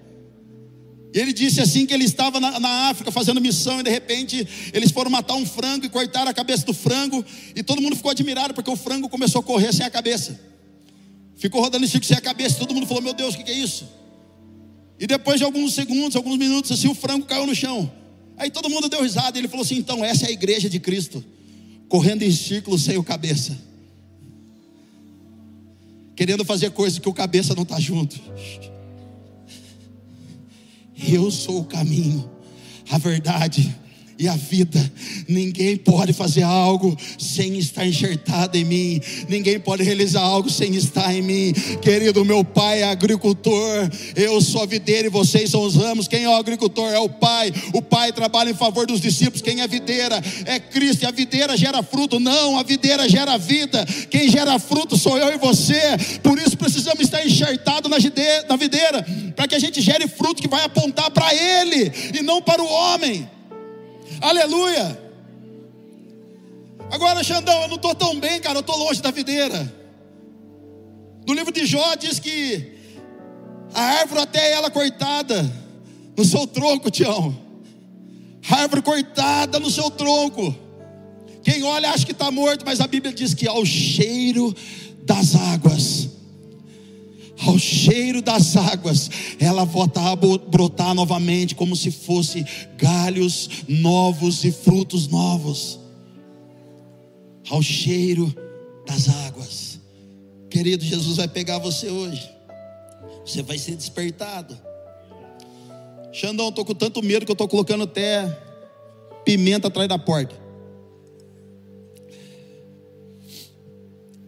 E 1.13 1.19
ele 1.19 1.33
disse 1.33 1.61
assim 1.61 1.87
que 1.87 1.93
ele 1.93 2.05
estava 2.05 2.39
na, 2.39 2.61
na, 2.61 2.89
África 2.89 3.11
fazendo 3.11 3.41
missão 3.41 3.81
e 3.81 3.83
de 3.83 3.91
repente 3.91 4.47
eles 4.73 4.93
foram 4.93 5.11
matar 5.11 5.35
um 5.35 5.45
frango 5.45 5.85
e 5.85 5.89
cortaram 5.89 6.31
a 6.31 6.35
cabeça 6.35 6.65
do 6.65 6.73
frango 6.73 7.25
e 7.55 7.63
todo 7.63 7.83
mundo 7.83 7.97
ficou 7.97 8.13
admirado 8.13 8.55
porque 8.55 8.71
o 8.71 8.77
frango 8.77 9.09
começou 9.09 9.41
a 9.41 9.43
correr 9.43 9.73
sem 9.73 9.85
a 9.85 9.91
cabeça. 9.91 10.41
Ficou 11.37 11.61
rodando 11.61 11.85
em 11.85 11.89
círculo 11.89 12.07
sem 12.07 12.17
a 12.17 12.21
cabeça, 12.21 12.57
todo 12.57 12.73
mundo 12.73 12.87
falou: 12.87 13.03
"Meu 13.03 13.13
Deus, 13.13 13.35
o 13.35 13.39
que, 13.39 13.45
que 13.45 13.51
é 13.51 13.55
isso?" 13.55 13.89
E 15.01 15.07
depois 15.07 15.39
de 15.39 15.45
alguns 15.45 15.75
segundos, 15.75 16.15
alguns 16.15 16.39
minutos 16.39 16.71
assim, 16.71 16.87
o 16.87 16.95
frango 16.95 17.27
caiu 17.27 17.47
no 17.47 17.55
chão. 17.55 17.91
Aí 18.37 18.51
todo 18.51 18.71
mundo 18.71 18.89
deu 18.89 19.03
risada 19.03 19.37
e 19.37 19.41
ele 19.41 19.49
falou 19.49 19.65
assim: 19.65 19.77
"Então 19.77 20.05
essa 20.05 20.27
é 20.27 20.29
a 20.29 20.33
igreja 20.33 20.71
de 20.71 20.79
Cristo, 20.79 21.25
correndo 21.89 22.23
em 22.23 22.31
círculo 22.31 22.79
sem 22.79 22.97
o 22.97 23.03
cabeça." 23.03 23.59
Querendo 26.15 26.45
fazer 26.45 26.71
coisas 26.71 26.99
que 27.01 27.09
o 27.09 27.15
cabeça 27.15 27.55
não 27.55 27.65
está 27.65 27.81
junto. 27.81 28.21
Eu 31.09 31.31
sou 31.31 31.61
o 31.61 31.65
caminho, 31.65 32.29
a 32.91 32.99
verdade 32.99 33.75
e 34.21 34.29
a 34.29 34.37
vida. 34.37 34.79
Ninguém 35.27 35.79
pode 35.79 36.13
fazer 36.13 36.43
algo 36.43 36.95
sem 37.19 37.57
estar 37.57 37.87
enxertado 37.87 38.59
em 38.59 38.65
mim. 38.65 39.01
Ninguém 39.29 39.59
pode 39.59 39.83
realizar 39.83 40.21
algo 40.21 40.51
sem 40.51 40.75
estar 40.75 41.15
em 41.15 41.23
mim. 41.23 41.55
Querido, 41.81 42.23
meu 42.23 42.45
pai 42.45 42.83
é 42.83 42.85
agricultor. 42.85 43.89
Eu 44.15 44.39
sou 44.43 44.63
a 44.63 44.67
videira 44.67 45.07
e 45.07 45.11
vocês 45.11 45.51
são 45.51 45.63
os 45.63 45.75
ramos. 45.75 46.07
Quem 46.07 46.25
é 46.25 46.29
o 46.29 46.35
agricultor? 46.35 46.93
É 46.93 46.99
o 46.99 47.09
pai. 47.09 47.51
O 47.73 47.81
pai 47.81 48.13
trabalha 48.13 48.51
em 48.51 48.55
favor 48.55 48.87
dos 48.87 49.01
discípulos. 49.01 49.41
Quem 49.41 49.63
é 49.63 49.67
videira? 49.67 50.23
É 50.45 50.61
Cristo. 50.61 51.05
E 51.05 51.07
a 51.07 51.11
videira 51.11 51.57
gera 51.57 51.83
fruto? 51.83 52.21
Não, 52.21 52.59
a 52.59 52.63
videira 52.63 53.09
gera 53.09 53.39
vida. 53.39 53.87
Quem 54.11 54.29
gera 54.29 54.59
fruto 54.59 54.99
sou 54.99 55.17
eu 55.17 55.33
e 55.33 55.39
você. 55.39 55.81
Por 56.23 56.39
isso 56.39 56.59
precisamos 56.59 57.01
estar 57.01 57.25
enxertados 57.25 57.91
na 57.91 58.57
videira, 58.57 59.03
para 59.35 59.49
que 59.49 59.55
a 59.55 59.59
gente 59.59 59.81
gere 59.81 60.07
fruto 60.07 60.43
que 60.43 60.49
vai 60.49 60.63
apontar 60.63 61.11
para 61.11 61.35
Ele 61.35 61.91
e 62.19 62.23
não 62.23 62.43
para 62.43 62.63
o 62.63 62.67
homem. 62.71 63.40
Aleluia. 64.21 65.01
Agora, 66.91 67.23
Xandão, 67.23 67.63
eu 67.63 67.69
não 67.69 67.77
estou 67.77 67.95
tão 67.95 68.19
bem, 68.19 68.41
cara, 68.41 68.59
eu 68.59 68.61
estou 68.61 68.77
longe 68.77 69.01
da 69.01 69.11
videira. 69.11 69.73
No 71.27 71.33
livro 71.35 71.53
de 71.53 71.65
Jó 71.65 71.95
diz 71.95 72.19
que 72.19 72.79
a 73.73 73.81
árvore 73.81 74.21
até 74.21 74.53
ela 74.53 74.71
cortada 74.71 75.51
no 76.17 76.25
seu 76.25 76.47
tronco, 76.47 76.91
Tião. 76.91 77.37
A 78.51 78.57
árvore 78.63 78.83
cortada 78.83 79.59
no 79.61 79.71
seu 79.71 79.91
tronco. 79.91 80.55
Quem 81.43 81.63
olha 81.63 81.91
acha 81.91 82.05
que 82.05 82.13
está 82.13 82.31
morto, 82.31 82.65
mas 82.67 82.81
a 82.81 82.87
Bíblia 82.87 83.13
diz 83.13 83.33
que 83.33 83.47
ao 83.47 83.65
cheiro 83.65 84.55
das 85.05 85.35
águas 85.35 86.09
ao 87.47 87.59
cheiro 87.59 88.21
das 88.21 88.57
águas, 88.57 89.11
ela 89.39 89.65
volta 89.65 90.01
a 90.01 90.17
brotar 90.17 90.95
novamente, 90.95 91.55
como 91.55 91.75
se 91.75 91.91
fosse 91.91 92.45
galhos 92.77 93.49
novos 93.67 94.45
e 94.45 94.53
frutos 94.53 95.09
novos. 95.09 95.81
Ao 97.49 97.63
cheiro 97.63 98.33
das 98.87 99.09
águas, 99.09 99.81
querido, 100.51 100.85
Jesus 100.85 101.17
vai 101.17 101.29
pegar 101.29 101.59
você 101.59 101.89
hoje, 101.89 102.31
você 103.25 103.43
vai 103.43 103.59
ser 103.59 103.75
despertado. 103.75 104.57
Xandão, 106.13 106.51
estou 106.51 106.65
com 106.65 106.75
tanto 106.75 107.03
medo 107.03 107.25
que 107.25 107.31
eu 107.31 107.35
estou 107.35 107.49
colocando 107.49 107.85
até 107.85 108.27
pimenta 109.25 109.69
atrás 109.69 109.89
da 109.89 109.99
porta. 109.99 110.39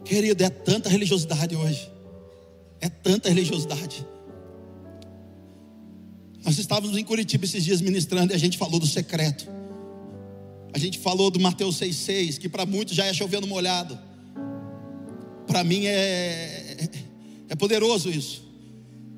Querido, 0.05 0.43
é 0.43 0.51
tanta 0.51 0.89
religiosidade 0.89 1.55
hoje. 1.55 1.92
É 2.83 2.89
tanta 2.89 3.29
religiosidade. 3.29 4.05
Nós 6.45 6.59
estávamos 6.59 6.99
em 6.99 7.05
Curitiba 7.05 7.45
esses 7.45 7.65
dias 7.65 7.81
ministrando 7.81 8.33
e 8.33 8.35
a 8.35 8.39
gente 8.39 8.59
falou 8.59 8.81
do 8.81 8.87
secreto. 8.87 9.47
A 10.75 10.79
gente 10.79 10.99
falou 10.99 11.31
do 11.31 11.39
Mateus 11.39 11.77
6,6, 11.77 12.39
que 12.39 12.49
para 12.49 12.67
muitos 12.67 12.97
já 12.97 13.07
é 13.07 13.15
chovendo 13.15 13.47
molhado. 13.47 13.97
Para 15.47 15.63
mim 15.63 15.87
é, 15.87 16.89
é 17.49 17.55
poderoso 17.55 18.11
isso. 18.11 18.43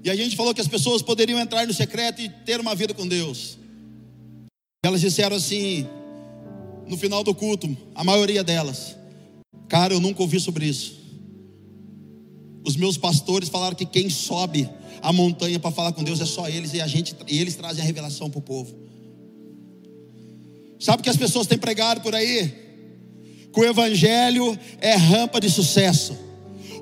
E 0.03 0.11
a 0.11 0.15
gente 0.15 0.37
falou 0.37 0.53
que 0.53 0.61
as 0.61 0.69
pessoas 0.69 1.01
poderiam 1.01 1.41
entrar 1.41 1.67
no 1.67 1.73
secreto 1.73 2.21
e 2.21 2.29
ter 2.29 2.61
uma 2.61 2.75
vida 2.75 2.93
com 2.93 3.09
Deus. 3.09 3.57
Elas 4.85 5.01
disseram 5.01 5.37
assim, 5.37 5.87
no 6.87 6.99
final 6.99 7.25
do 7.25 7.35
culto, 7.35 7.75
a 7.95 8.05
maioria 8.05 8.45
delas: 8.45 8.95
Cara, 9.67 9.95
eu 9.95 10.01
nunca 10.01 10.21
ouvi 10.21 10.39
sobre 10.39 10.67
isso. 10.67 11.04
Os 12.65 12.77
meus 12.77 12.97
pastores 12.97 13.49
falaram 13.49 13.77
que 13.77 13.85
quem 13.85 14.09
sobe 14.09 14.69
a 15.03 15.13
montanha 15.13 15.61
para 15.61 15.71
falar 15.71 15.93
com 15.93 16.03
Deus 16.03 16.21
é 16.21 16.27
só 16.27 16.49
eles 16.49 16.73
e 16.73 16.81
a 16.81 16.87
gente 16.87 17.15
e 17.29 17.39
eles 17.39 17.55
trazem 17.55 17.83
a 17.83 17.87
revelação 17.87 18.31
para 18.31 18.39
o 18.39 18.43
povo. 18.43 18.75
Sabe 20.81 21.01
o 21.01 21.03
que 21.03 21.11
as 21.11 21.17
pessoas 21.17 21.47
têm 21.47 21.59
pregado 21.59 22.01
por 22.01 22.15
aí? 22.15 22.53
Que 23.53 23.61
o 23.61 23.65
evangelho 23.65 24.59
é 24.81 24.95
rampa 24.97 25.41
de 25.41 25.51
sucesso 25.51 26.25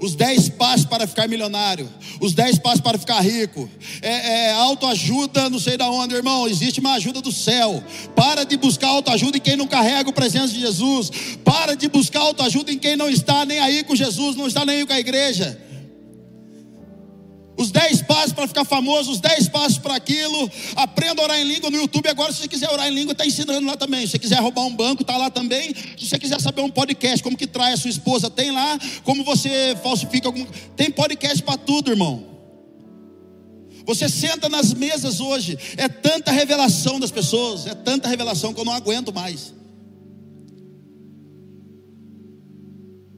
os 0.02 0.16
10 0.16 0.48
passos 0.50 0.84
para 0.84 1.06
ficar 1.06 1.28
milionário, 1.28 1.88
os 2.20 2.34
10 2.34 2.58
passos 2.58 2.80
para 2.80 2.98
ficar 2.98 3.20
rico, 3.20 3.70
é, 4.02 4.48
é 4.48 4.52
autoajuda, 4.52 5.48
não 5.48 5.60
sei 5.60 5.76
da 5.76 5.88
onde, 5.88 6.12
irmão, 6.12 6.48
existe 6.48 6.80
uma 6.80 6.94
ajuda 6.94 7.20
do 7.22 7.30
céu. 7.30 7.82
Para 8.12 8.42
de 8.42 8.56
buscar 8.56 8.88
autoajuda 8.88 9.36
em 9.36 9.40
quem 9.40 9.56
não 9.56 9.68
carrega 9.68 10.10
a 10.10 10.12
presença 10.12 10.52
de 10.52 10.58
Jesus, 10.58 11.08
para 11.44 11.76
de 11.76 11.86
buscar 11.86 12.18
autoajuda 12.18 12.72
em 12.72 12.78
quem 12.78 12.96
não 12.96 13.08
está 13.08 13.46
nem 13.46 13.60
aí 13.60 13.84
com 13.84 13.94
Jesus, 13.94 14.34
não 14.34 14.48
está 14.48 14.66
nem 14.66 14.78
aí 14.78 14.86
com 14.86 14.92
a 14.92 14.98
igreja 14.98 15.56
os 17.62 17.70
10 17.70 18.02
passos 18.02 18.32
para 18.32 18.46
ficar 18.46 18.64
famoso, 18.64 19.12
os 19.12 19.20
10 19.20 19.48
passos 19.48 19.78
para 19.78 19.94
aquilo. 19.94 20.50
Aprenda 20.76 21.22
a 21.22 21.24
orar 21.24 21.38
em 21.38 21.44
língua 21.44 21.70
no 21.70 21.76
YouTube. 21.76 22.08
Agora, 22.08 22.32
se 22.32 22.40
você 22.40 22.48
quiser 22.48 22.70
orar 22.70 22.88
em 22.88 22.94
língua, 22.94 23.12
está 23.12 23.24
ensinando 23.24 23.66
lá 23.66 23.76
também. 23.76 24.02
Se 24.02 24.12
você 24.12 24.18
quiser 24.18 24.40
roubar 24.40 24.64
um 24.64 24.74
banco, 24.74 25.02
está 25.02 25.16
lá 25.16 25.30
também. 25.30 25.74
Se 25.96 26.06
você 26.06 26.18
quiser 26.18 26.40
saber 26.40 26.62
um 26.62 26.70
podcast, 26.70 27.22
como 27.22 27.36
que 27.36 27.46
trai 27.46 27.72
a 27.72 27.76
sua 27.76 27.90
esposa, 27.90 28.28
tem 28.28 28.50
lá. 28.50 28.78
Como 29.04 29.24
você 29.24 29.76
falsifica 29.82 30.28
algum. 30.28 30.44
Tem 30.76 30.90
podcast 30.90 31.42
para 31.42 31.56
tudo, 31.56 31.90
irmão. 31.90 32.32
Você 33.84 34.08
senta 34.08 34.48
nas 34.48 34.72
mesas 34.72 35.20
hoje, 35.20 35.58
é 35.76 35.88
tanta 35.88 36.30
revelação 36.30 37.00
das 37.00 37.10
pessoas, 37.10 37.66
é 37.66 37.74
tanta 37.74 38.08
revelação 38.08 38.54
que 38.54 38.60
eu 38.60 38.64
não 38.64 38.72
aguento 38.72 39.12
mais. 39.12 39.52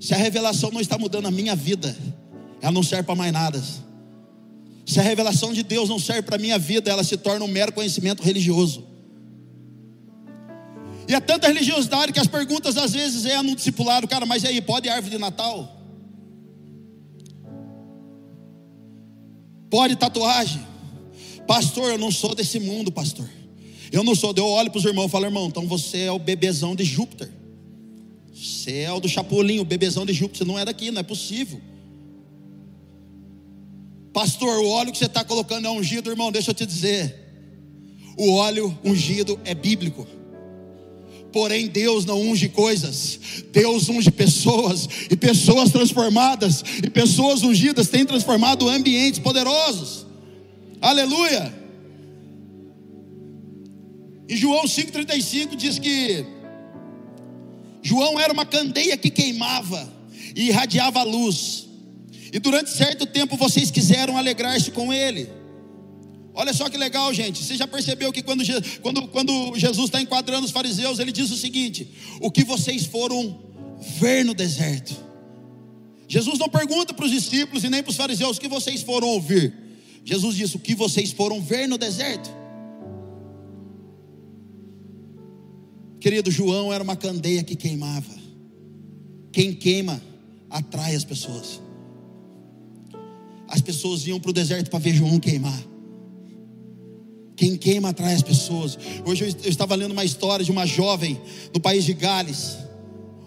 Se 0.00 0.14
a 0.14 0.16
revelação 0.16 0.70
não 0.70 0.80
está 0.80 0.98
mudando 0.98 1.26
a 1.26 1.30
minha 1.30 1.54
vida, 1.54 1.94
ela 2.60 2.72
não 2.72 2.82
serve 2.82 3.04
para 3.04 3.14
mais 3.14 3.32
nada. 3.32 3.62
Se 4.86 5.00
a 5.00 5.02
revelação 5.02 5.52
de 5.52 5.62
Deus 5.62 5.88
não 5.88 5.98
serve 5.98 6.22
para 6.22 6.36
a 6.36 6.38
minha 6.38 6.58
vida, 6.58 6.90
ela 6.90 7.02
se 7.02 7.16
torna 7.16 7.44
um 7.44 7.48
mero 7.48 7.72
conhecimento 7.72 8.22
religioso. 8.22 8.86
E 11.08 11.14
é 11.14 11.20
tanta 11.20 11.48
religiosidade 11.48 12.12
que 12.12 12.20
as 12.20 12.26
perguntas 12.26 12.76
às 12.76 12.92
vezes 12.92 13.24
é 13.24 13.40
no 13.42 13.54
discipulado, 13.54 14.08
cara, 14.08 14.24
mas 14.24 14.42
e 14.42 14.48
aí, 14.48 14.60
pode 14.60 14.88
árvore 14.88 15.12
de 15.16 15.18
Natal? 15.18 15.70
Pode 19.70 19.96
tatuagem? 19.96 20.64
Pastor, 21.46 21.90
eu 21.90 21.98
não 21.98 22.10
sou 22.10 22.34
desse 22.34 22.58
mundo, 22.58 22.90
pastor. 22.90 23.28
Eu 23.92 24.02
não 24.02 24.14
sou, 24.14 24.32
eu 24.36 24.46
olho 24.46 24.70
para 24.70 24.78
os 24.78 24.84
irmãos 24.84 25.06
e 25.06 25.10
falo, 25.10 25.26
irmão, 25.26 25.46
então 25.46 25.66
você 25.66 26.02
é 26.02 26.12
o 26.12 26.18
bebezão 26.18 26.74
de 26.74 26.84
Júpiter. 26.84 27.30
Você 28.32 28.78
é 28.78 28.92
o 28.92 29.00
do 29.00 29.08
Chapolin, 29.08 29.60
o 29.60 29.64
bebezão 29.64 30.06
de 30.06 30.12
Júpiter, 30.12 30.38
você 30.38 30.44
não 30.44 30.58
é 30.58 30.64
daqui, 30.64 30.90
não 30.90 31.00
é 31.00 31.02
possível. 31.02 31.60
Pastor, 34.14 34.60
o 34.60 34.68
óleo 34.68 34.92
que 34.92 34.98
você 34.98 35.06
está 35.06 35.24
colocando 35.24 35.66
é 35.66 35.70
ungido, 35.70 36.08
irmão, 36.08 36.30
deixa 36.30 36.52
eu 36.52 36.54
te 36.54 36.64
dizer. 36.64 37.12
O 38.16 38.34
óleo 38.34 38.78
ungido 38.84 39.40
é 39.44 39.56
bíblico. 39.56 40.06
Porém, 41.32 41.66
Deus 41.66 42.04
não 42.04 42.22
unge 42.22 42.48
coisas, 42.48 43.18
Deus 43.52 43.88
unge 43.88 44.12
pessoas, 44.12 44.88
e 45.10 45.16
pessoas 45.16 45.72
transformadas, 45.72 46.62
e 46.80 46.88
pessoas 46.88 47.42
ungidas 47.42 47.88
têm 47.88 48.06
transformado 48.06 48.68
ambientes 48.68 49.18
poderosos. 49.18 50.06
Aleluia! 50.80 51.52
Em 54.28 54.36
João 54.36 54.64
5,35 54.64 55.56
diz 55.56 55.80
que 55.80 56.24
João 57.82 58.20
era 58.20 58.32
uma 58.32 58.46
candeia 58.46 58.96
que 58.96 59.10
queimava 59.10 59.92
e 60.36 60.50
irradiava 60.50 61.00
a 61.00 61.02
luz. 61.02 61.63
E 62.34 62.40
durante 62.40 62.68
certo 62.70 63.06
tempo 63.06 63.36
vocês 63.36 63.70
quiseram 63.70 64.18
alegrar-se 64.18 64.72
com 64.72 64.92
ele. 64.92 65.30
Olha 66.34 66.52
só 66.52 66.68
que 66.68 66.76
legal, 66.76 67.14
gente. 67.14 67.44
Você 67.44 67.56
já 67.56 67.64
percebeu 67.64 68.12
que 68.12 68.24
quando, 68.24 68.42
quando, 68.82 69.06
quando 69.06 69.56
Jesus 69.56 69.84
está 69.84 70.02
enquadrando 70.02 70.44
os 70.44 70.50
fariseus, 70.50 70.98
ele 70.98 71.12
diz 71.12 71.30
o 71.30 71.36
seguinte: 71.36 71.88
O 72.20 72.32
que 72.32 72.42
vocês 72.42 72.86
foram 72.86 73.40
ver 74.00 74.24
no 74.24 74.34
deserto? 74.34 74.96
Jesus 76.08 76.36
não 76.36 76.48
pergunta 76.48 76.92
para 76.92 77.04
os 77.04 77.12
discípulos 77.12 77.62
e 77.62 77.70
nem 77.70 77.84
para 77.84 77.90
os 77.90 77.96
fariseus 77.96 78.36
o 78.36 78.40
que 78.40 78.48
vocês 78.48 78.82
foram 78.82 79.06
ouvir. 79.10 79.54
Jesus 80.04 80.34
diz: 80.34 80.56
O 80.56 80.58
que 80.58 80.74
vocês 80.74 81.12
foram 81.12 81.40
ver 81.40 81.68
no 81.68 81.78
deserto? 81.78 82.28
Querido, 86.00 86.32
João 86.32 86.72
era 86.72 86.82
uma 86.82 86.96
candeia 86.96 87.44
que 87.44 87.54
queimava. 87.54 88.12
Quem 89.30 89.54
queima 89.54 90.02
atrai 90.50 90.96
as 90.96 91.04
pessoas 91.04 91.62
as 93.54 93.60
pessoas 93.60 94.04
iam 94.04 94.18
para 94.18 94.30
o 94.30 94.32
deserto 94.32 94.68
para 94.68 94.80
ver 94.80 94.92
João 94.92 95.20
queimar. 95.20 95.62
Quem 97.36 97.56
queima 97.56 97.90
atrai 97.90 98.12
as 98.12 98.22
pessoas. 98.22 98.76
Hoje 99.06 99.36
eu 99.44 99.48
estava 99.48 99.76
lendo 99.76 99.92
uma 99.92 100.04
história 100.04 100.44
de 100.44 100.50
uma 100.50 100.66
jovem 100.66 101.20
no 101.52 101.60
país 101.60 101.84
de 101.84 101.94
Gales, 101.94 102.56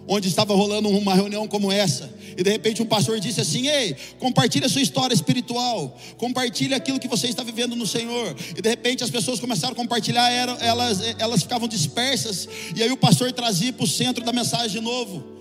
onde 0.06 0.28
estava 0.28 0.54
rolando 0.54 0.90
uma 0.90 1.16
reunião 1.16 1.48
como 1.48 1.72
essa, 1.72 2.14
e 2.38 2.44
de 2.44 2.50
repente 2.50 2.82
um 2.82 2.86
pastor 2.86 3.22
disse 3.22 3.40
assim: 3.40 3.68
Ei, 3.70 3.96
compartilhe 4.20 4.66
a 4.66 4.70
sua 4.70 4.82
história 4.82 5.14
espiritual, 5.14 5.98
compartilhe 6.18 6.74
aquilo 6.74 7.00
que 7.00 7.08
você 7.08 7.28
está 7.28 7.42
vivendo 7.42 7.74
no 7.74 7.88
Senhor. 7.88 8.36
E 8.58 8.62
de 8.62 8.68
repente 8.68 9.06
as 9.06 9.10
pessoas 9.10 9.40
começaram 9.40 9.72
a 9.72 9.78
compartilhar, 9.78 10.30
elas, 10.30 11.00
elas 11.18 11.42
ficavam 11.42 11.70
dispersas, 11.70 12.50
e 12.76 12.84
aí 12.84 12.92
o 12.92 12.98
pastor 12.98 13.32
trazia 13.32 13.72
para 13.72 13.86
o 13.86 13.88
centro 13.88 14.26
da 14.26 14.34
mensagem 14.34 14.72
de 14.72 14.82
novo. 14.82 15.37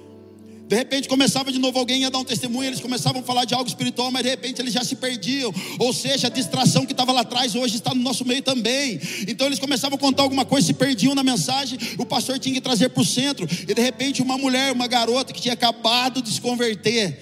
De 0.68 0.74
repente 0.74 1.08
começava 1.08 1.52
de 1.52 1.60
novo 1.60 1.78
alguém 1.78 2.04
a 2.04 2.10
dar 2.10 2.18
um 2.18 2.24
testemunho, 2.24 2.68
eles 2.68 2.80
começavam 2.80 3.20
a 3.20 3.24
falar 3.24 3.44
de 3.44 3.54
algo 3.54 3.68
espiritual, 3.68 4.10
mas 4.10 4.24
de 4.24 4.30
repente 4.30 4.60
eles 4.60 4.72
já 4.72 4.82
se 4.82 4.96
perdiam. 4.96 5.54
Ou 5.78 5.92
seja, 5.92 6.26
a 6.26 6.30
distração 6.30 6.84
que 6.84 6.92
estava 6.92 7.12
lá 7.12 7.20
atrás 7.20 7.54
hoje 7.54 7.76
está 7.76 7.94
no 7.94 8.02
nosso 8.02 8.24
meio 8.24 8.42
também. 8.42 9.00
Então 9.28 9.46
eles 9.46 9.60
começavam 9.60 9.96
a 9.96 9.98
contar 9.98 10.24
alguma 10.24 10.44
coisa, 10.44 10.66
se 10.66 10.74
perdiam 10.74 11.14
na 11.14 11.22
mensagem, 11.22 11.78
o 11.98 12.04
pastor 12.04 12.40
tinha 12.40 12.52
que 12.52 12.60
trazer 12.60 12.88
para 12.88 13.00
o 13.00 13.04
centro. 13.04 13.46
E 13.68 13.72
de 13.72 13.80
repente 13.80 14.20
uma 14.20 14.36
mulher, 14.36 14.72
uma 14.72 14.88
garota 14.88 15.32
que 15.32 15.40
tinha 15.40 15.54
acabado 15.54 16.20
de 16.20 16.32
se 16.32 16.40
converter, 16.40 17.16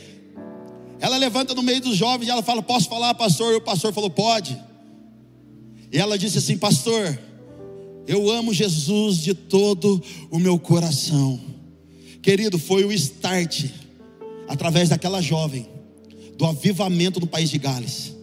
ela 0.98 1.18
levanta 1.18 1.54
no 1.54 1.62
meio 1.62 1.82
dos 1.82 1.96
jovens 1.96 2.28
e 2.28 2.30
ela 2.30 2.42
fala: 2.42 2.62
Posso 2.62 2.88
falar, 2.88 3.12
pastor? 3.12 3.52
E 3.52 3.56
o 3.56 3.60
pastor 3.60 3.92
falou: 3.92 4.08
Pode. 4.08 4.58
E 5.92 5.98
ela 5.98 6.16
disse 6.16 6.38
assim: 6.38 6.56
Pastor, 6.56 7.18
eu 8.06 8.30
amo 8.30 8.54
Jesus 8.54 9.18
de 9.18 9.34
todo 9.34 10.02
o 10.30 10.38
meu 10.38 10.58
coração. 10.58 11.53
Querido, 12.24 12.58
foi 12.58 12.86
o 12.86 12.92
start, 12.92 13.66
através 14.48 14.88
daquela 14.88 15.20
jovem, 15.20 15.68
do 16.38 16.46
avivamento 16.46 17.20
no 17.20 17.26
país 17.26 17.50
de 17.50 17.58
Gales. 17.58 18.14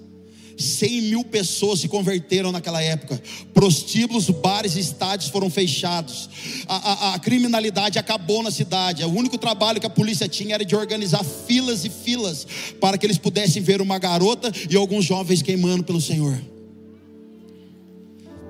100 0.57 1.01
mil 1.03 1.23
pessoas 1.23 1.81
se 1.81 1.87
converteram 1.87 2.51
naquela 2.51 2.81
época. 2.81 3.21
Prostíbulos, 3.53 4.27
bares 4.31 4.75
e 4.75 4.79
estádios 4.79 5.29
foram 5.29 5.51
fechados. 5.51 6.29
A, 6.67 6.75
a, 6.75 7.13
a, 7.13 7.19
criminalidade 7.19 7.99
acabou 7.99 8.41
na 8.41 8.49
cidade. 8.49 9.03
O 9.03 9.13
único 9.13 9.37
trabalho 9.37 9.79
que 9.79 9.85
a 9.85 9.89
polícia 9.89 10.27
tinha 10.27 10.55
era 10.55 10.65
de 10.65 10.75
organizar 10.75 11.23
filas 11.23 11.85
e 11.85 11.89
filas 11.89 12.47
para 12.79 12.97
que 12.97 13.05
eles 13.05 13.19
pudessem 13.19 13.61
ver 13.61 13.83
uma 13.83 13.99
garota 13.99 14.51
e 14.67 14.75
alguns 14.75 15.05
jovens 15.05 15.43
queimando 15.43 15.83
pelo 15.83 16.01
Senhor. 16.01 16.41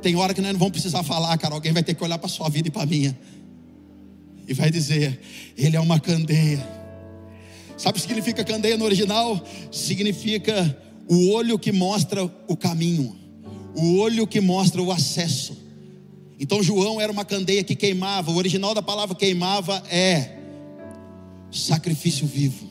Tem 0.02 0.16
hora 0.16 0.34
que 0.34 0.40
nós 0.40 0.54
não 0.54 0.60
vamos 0.60 0.72
precisar 0.72 1.04
falar, 1.04 1.38
cara. 1.38 1.54
Alguém 1.54 1.74
vai 1.74 1.84
ter 1.84 1.94
que 1.94 2.04
olhar 2.04 2.18
para 2.18 2.28
a 2.28 2.30
sua 2.30 2.48
vida 2.48 2.70
e 2.70 2.72
para 2.72 2.84
a 2.84 2.86
minha 2.86 3.18
e 4.52 4.54
vai 4.54 4.70
dizer: 4.70 5.20
Ele 5.58 5.76
é 5.76 5.80
uma 5.80 6.00
candeia. 6.00 6.66
Sabe 7.78 7.98
o 7.98 8.02
que 8.02 8.08
significa 8.08 8.44
candeia 8.44 8.78
no 8.78 8.86
original? 8.86 9.44
Significa 9.72 10.78
o 11.08 11.32
olho 11.32 11.58
que 11.58 11.72
mostra 11.72 12.24
o 12.48 12.56
caminho, 12.56 13.16
o 13.76 13.98
olho 13.98 14.28
que 14.28 14.40
mostra 14.40 14.82
o 14.82 14.92
acesso. 14.92 15.58
Então 16.40 16.62
João 16.62 17.00
era 17.00 17.12
uma 17.12 17.26
candeia 17.26 17.64
que 17.64 17.76
queimava. 17.76 18.32
O 18.32 18.36
original 18.36 18.74
da 18.74 18.82
palavra 18.82 19.16
queimava 19.16 19.82
é 19.90 20.38
sacrifício 21.52 22.28
vivo. 22.28 22.70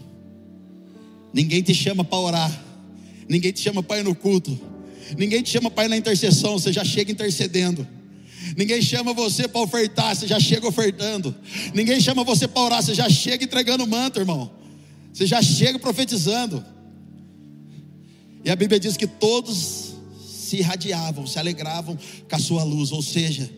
Ninguém 1.32 1.62
te 1.62 1.74
chama 1.74 2.04
para 2.04 2.18
orar, 2.18 2.64
ninguém 3.28 3.52
te 3.52 3.60
chama 3.60 3.82
para 3.82 4.00
ir 4.00 4.02
no 4.02 4.14
culto, 4.14 4.58
ninguém 5.16 5.42
te 5.42 5.50
chama 5.50 5.70
para 5.70 5.84
ir 5.84 5.88
na 5.88 5.96
intercessão, 5.96 6.58
você 6.58 6.72
já 6.72 6.84
chega 6.84 7.10
intercedendo. 7.12 7.86
Ninguém 8.56 8.80
chama 8.82 9.12
você 9.12 9.46
para 9.46 9.60
ofertar, 9.60 10.14
você 10.14 10.26
já 10.26 10.40
chega 10.40 10.66
ofertando. 10.66 11.34
Ninguém 11.74 12.00
chama 12.00 12.24
você 12.24 12.48
para 12.48 12.62
orar, 12.62 12.82
você 12.82 12.94
já 12.94 13.08
chega 13.08 13.44
entregando 13.44 13.84
o 13.84 13.86
manto, 13.86 14.18
irmão. 14.18 14.50
Você 15.12 15.26
já 15.26 15.42
chega 15.42 15.78
profetizando. 15.78 16.64
E 18.44 18.50
a 18.50 18.56
Bíblia 18.56 18.80
diz 18.80 18.96
que 18.96 19.06
todos 19.06 19.94
se 20.26 20.56
irradiavam, 20.58 21.26
se 21.26 21.38
alegravam 21.38 21.98
com 22.28 22.36
a 22.36 22.38
sua 22.38 22.64
luz. 22.64 22.92
Ou 22.92 23.02
seja, 23.02 23.50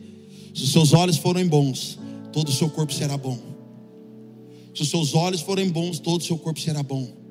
se 0.55 0.65
os 0.65 0.73
seus 0.73 0.93
olhos 0.93 1.17
forem 1.17 1.47
bons, 1.47 1.99
todo 2.33 2.49
o 2.49 2.53
seu 2.53 2.69
corpo 2.69 2.93
será 2.93 3.17
bom. 3.17 3.39
Se 4.75 4.83
os 4.83 4.91
seus 4.91 5.15
olhos 5.15 5.41
forem 5.41 5.69
bons, 5.69 5.99
todo 5.99 6.21
o 6.21 6.25
seu 6.25 6.39
corpo 6.39 6.61
será 6.61 6.83
bom. 6.83 7.22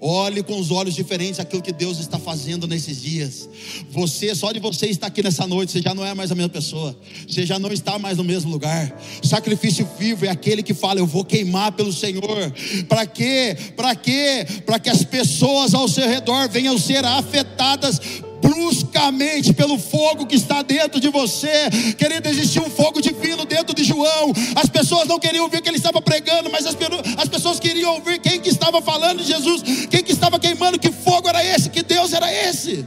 Olhe 0.00 0.42
com 0.42 0.58
os 0.58 0.70
olhos 0.70 0.94
diferentes 0.94 1.40
aquilo 1.40 1.60
que 1.60 1.72
Deus 1.72 1.98
está 1.98 2.18
fazendo 2.18 2.66
nesses 2.68 3.02
dias. 3.02 3.48
Você, 3.90 4.34
só 4.34 4.52
de 4.52 4.60
você 4.60 4.86
estar 4.86 5.08
aqui 5.08 5.22
nessa 5.22 5.46
noite, 5.46 5.72
você 5.72 5.82
já 5.82 5.92
não 5.94 6.04
é 6.04 6.14
mais 6.14 6.30
a 6.30 6.34
mesma 6.34 6.50
pessoa. 6.50 6.96
Você 7.26 7.44
já 7.44 7.58
não 7.58 7.72
está 7.72 7.98
mais 7.98 8.16
no 8.16 8.24
mesmo 8.24 8.50
lugar. 8.50 8.96
Sacrifício 9.22 9.88
vivo 9.98 10.24
é 10.24 10.28
aquele 10.28 10.62
que 10.62 10.72
fala: 10.72 11.00
Eu 11.00 11.06
vou 11.06 11.24
queimar 11.24 11.72
pelo 11.72 11.92
Senhor. 11.92 12.52
Para 12.88 13.06
quê? 13.06 13.56
Para 13.76 13.94
quê? 13.96 14.46
Para 14.64 14.78
que 14.78 14.88
as 14.88 15.02
pessoas 15.02 15.74
ao 15.74 15.88
seu 15.88 16.08
redor 16.08 16.48
venham 16.48 16.78
ser 16.78 17.04
afetadas 17.04 18.00
bruscamente 18.40 19.52
pelo 19.52 19.78
fogo 19.78 20.26
que 20.26 20.36
está 20.36 20.62
dentro 20.62 21.00
de 21.00 21.08
você. 21.08 21.70
Querido, 21.96 22.28
existe 22.28 22.58
um 22.60 22.70
fogo 22.70 23.00
divino 23.00 23.44
dentro 23.44 23.74
de 23.74 23.84
João. 23.84 24.32
As 24.54 24.68
pessoas 24.68 25.06
não 25.06 25.18
queriam 25.18 25.44
ouvir 25.44 25.60
que 25.60 25.68
ele 25.68 25.76
estava 25.76 26.00
pregando, 26.00 26.50
mas 26.50 26.66
as, 26.66 26.76
as 27.16 27.28
pessoas 27.28 27.60
queriam 27.60 27.94
ouvir 27.94 28.18
que 28.18 28.27
estava 28.68 28.82
falando 28.82 29.18
de 29.18 29.24
Jesus, 29.24 29.62
quem 29.90 30.02
que 30.02 30.12
estava 30.12 30.38
queimando, 30.38 30.78
que 30.78 30.92
fogo 30.92 31.28
era 31.28 31.44
esse, 31.44 31.70
que 31.70 31.82
Deus 31.82 32.12
era 32.12 32.32
esse. 32.32 32.86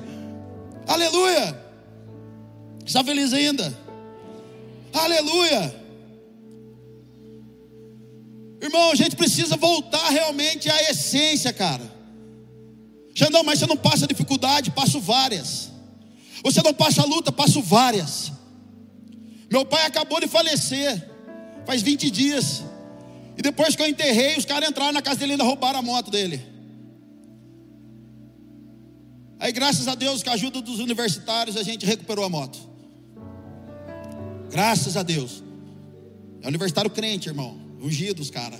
Aleluia. 0.87 1.59
Está 2.85 3.03
feliz 3.03 3.33
ainda? 3.33 3.77
Aleluia. 4.93 5.81
Irmão, 8.61 8.91
a 8.91 8.95
gente 8.95 9.15
precisa 9.15 9.57
voltar 9.57 10.09
realmente 10.09 10.69
à 10.69 10.91
essência, 10.91 11.51
cara. 11.51 11.91
Xandão, 13.15 13.43
mas 13.43 13.59
você 13.59 13.65
não 13.65 13.77
passa 13.77 14.07
dificuldade, 14.07 14.71
passo 14.71 14.99
várias. 14.99 15.71
Você 16.43 16.61
não 16.61 16.73
passa 16.73 17.03
luta, 17.03 17.31
passo 17.31 17.61
várias. 17.61 18.31
Meu 19.49 19.65
pai 19.65 19.85
acabou 19.85 20.19
de 20.19 20.27
falecer, 20.27 21.09
faz 21.65 21.81
20 21.81 22.09
dias. 22.09 22.63
E 23.37 23.41
depois 23.41 23.75
que 23.75 23.81
eu 23.81 23.87
enterrei, 23.87 24.37
os 24.37 24.45
caras 24.45 24.69
entraram 24.69 24.91
na 24.91 25.01
casa 25.01 25.19
dele 25.19 25.31
e 25.31 25.33
ainda 25.33 25.43
roubaram 25.43 25.79
a 25.79 25.81
moto 25.81 26.11
dele. 26.11 26.41
Aí, 29.39 29.51
graças 29.51 29.87
a 29.87 29.95
Deus, 29.95 30.21
com 30.21 30.29
a 30.29 30.33
ajuda 30.33 30.61
dos 30.61 30.79
universitários, 30.79 31.57
a 31.57 31.63
gente 31.63 31.85
recuperou 31.85 32.23
a 32.23 32.29
moto. 32.29 32.59
Graças 34.51 34.95
a 34.95 35.03
Deus. 35.03 35.43
É 36.41 36.47
universitário 36.47 36.91
crente, 36.91 37.29
irmão. 37.29 37.59
Ungidos, 37.81 38.29
cara. 38.29 38.57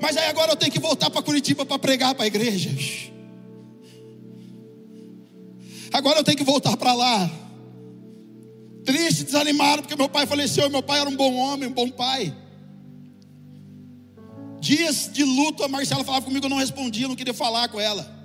Mas 0.00 0.16
aí 0.16 0.28
agora 0.28 0.52
eu 0.52 0.56
tenho 0.56 0.72
que 0.72 0.80
voltar 0.80 1.10
para 1.10 1.20
Curitiba 1.20 1.66
para 1.66 1.78
pregar 1.78 2.14
para 2.14 2.24
a 2.24 2.26
igreja. 2.26 2.70
Agora 5.92 6.20
eu 6.20 6.24
tenho 6.24 6.38
que 6.38 6.44
voltar 6.44 6.76
para 6.76 6.94
lá. 6.94 7.30
Triste, 8.84 9.24
desanimado, 9.24 9.82
porque 9.82 9.96
meu 9.96 10.08
pai 10.08 10.26
faleceu 10.26 10.68
meu 10.70 10.82
pai 10.82 11.00
era 11.00 11.10
um 11.10 11.16
bom 11.16 11.34
homem, 11.34 11.68
um 11.68 11.72
bom 11.72 11.90
pai. 11.90 12.34
Dias 14.60 15.10
de 15.12 15.24
luto, 15.24 15.62
a 15.64 15.68
Marcela 15.68 16.04
falava 16.04 16.24
comigo, 16.24 16.46
eu 16.46 16.50
não 16.50 16.58
respondia, 16.58 17.04
eu 17.04 17.08
não 17.08 17.16
queria 17.16 17.34
falar 17.34 17.68
com 17.68 17.80
ela. 17.80 18.18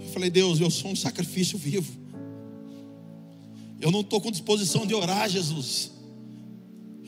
Eu 0.00 0.08
falei, 0.08 0.30
Deus, 0.30 0.60
eu 0.60 0.70
sou 0.70 0.90
um 0.90 0.96
sacrifício 0.96 1.58
vivo. 1.58 1.92
Eu 3.80 3.90
não 3.90 4.00
estou 4.00 4.20
com 4.20 4.30
disposição 4.30 4.86
de 4.86 4.94
orar, 4.94 5.28
Jesus. 5.28 5.90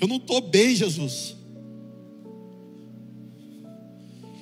Eu 0.00 0.06
não 0.06 0.16
estou 0.16 0.40
bem, 0.40 0.76
Jesus. 0.76 1.34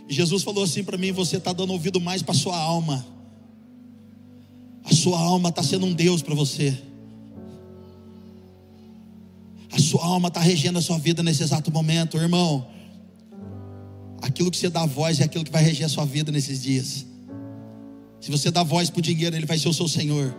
E 0.08 0.12
Jesus 0.12 0.42
falou 0.42 0.64
assim 0.64 0.84
para 0.84 0.98
mim: 0.98 1.12
Você 1.12 1.36
está 1.36 1.52
dando 1.52 1.72
ouvido 1.72 2.00
mais 2.00 2.22
para 2.22 2.34
sua 2.34 2.56
alma. 2.56 3.15
A 4.88 4.94
sua 4.94 5.18
alma 5.18 5.48
está 5.48 5.62
sendo 5.62 5.84
um 5.84 5.92
Deus 5.92 6.22
para 6.22 6.34
você. 6.34 6.76
A 9.72 9.78
sua 9.78 10.04
alma 10.04 10.28
está 10.28 10.40
regendo 10.40 10.78
a 10.78 10.82
sua 10.82 10.98
vida 10.98 11.22
nesse 11.22 11.42
exato 11.42 11.70
momento, 11.72 12.16
irmão. 12.16 12.66
Aquilo 14.22 14.50
que 14.50 14.56
você 14.56 14.70
dá 14.70 14.86
voz 14.86 15.20
é 15.20 15.24
aquilo 15.24 15.44
que 15.44 15.50
vai 15.50 15.62
reger 15.62 15.86
a 15.86 15.88
sua 15.88 16.06
vida 16.06 16.30
nesses 16.30 16.62
dias. 16.62 17.04
Se 18.20 18.30
você 18.30 18.50
dá 18.50 18.62
voz 18.62 18.88
para 18.88 19.00
o 19.00 19.02
dinheiro, 19.02 19.36
ele 19.36 19.44
vai 19.44 19.58
ser 19.58 19.68
o 19.68 19.74
seu 19.74 19.88
Senhor. 19.88 20.34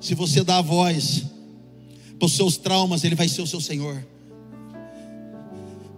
Se 0.00 0.14
você 0.14 0.42
dá 0.42 0.60
voz 0.60 1.24
para 2.18 2.26
os 2.26 2.32
seus 2.32 2.56
traumas, 2.56 3.04
ele 3.04 3.14
vai 3.14 3.28
ser 3.28 3.42
o 3.42 3.46
seu 3.46 3.60
Senhor. 3.60 4.04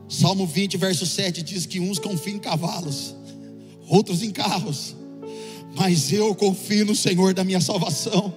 Salmo 0.08 0.46
20, 0.46 0.76
verso 0.76 1.06
7 1.06 1.42
diz 1.42 1.66
que 1.66 1.78
uns 1.78 1.98
confiam 1.98 2.36
em 2.36 2.40
cavalos, 2.40 3.14
outros 3.86 4.22
em 4.22 4.30
carros, 4.30 4.96
mas 5.74 6.12
eu 6.12 6.34
confio 6.34 6.84
no 6.84 6.94
Senhor 6.94 7.34
da 7.34 7.44
minha 7.44 7.60
salvação. 7.60 8.36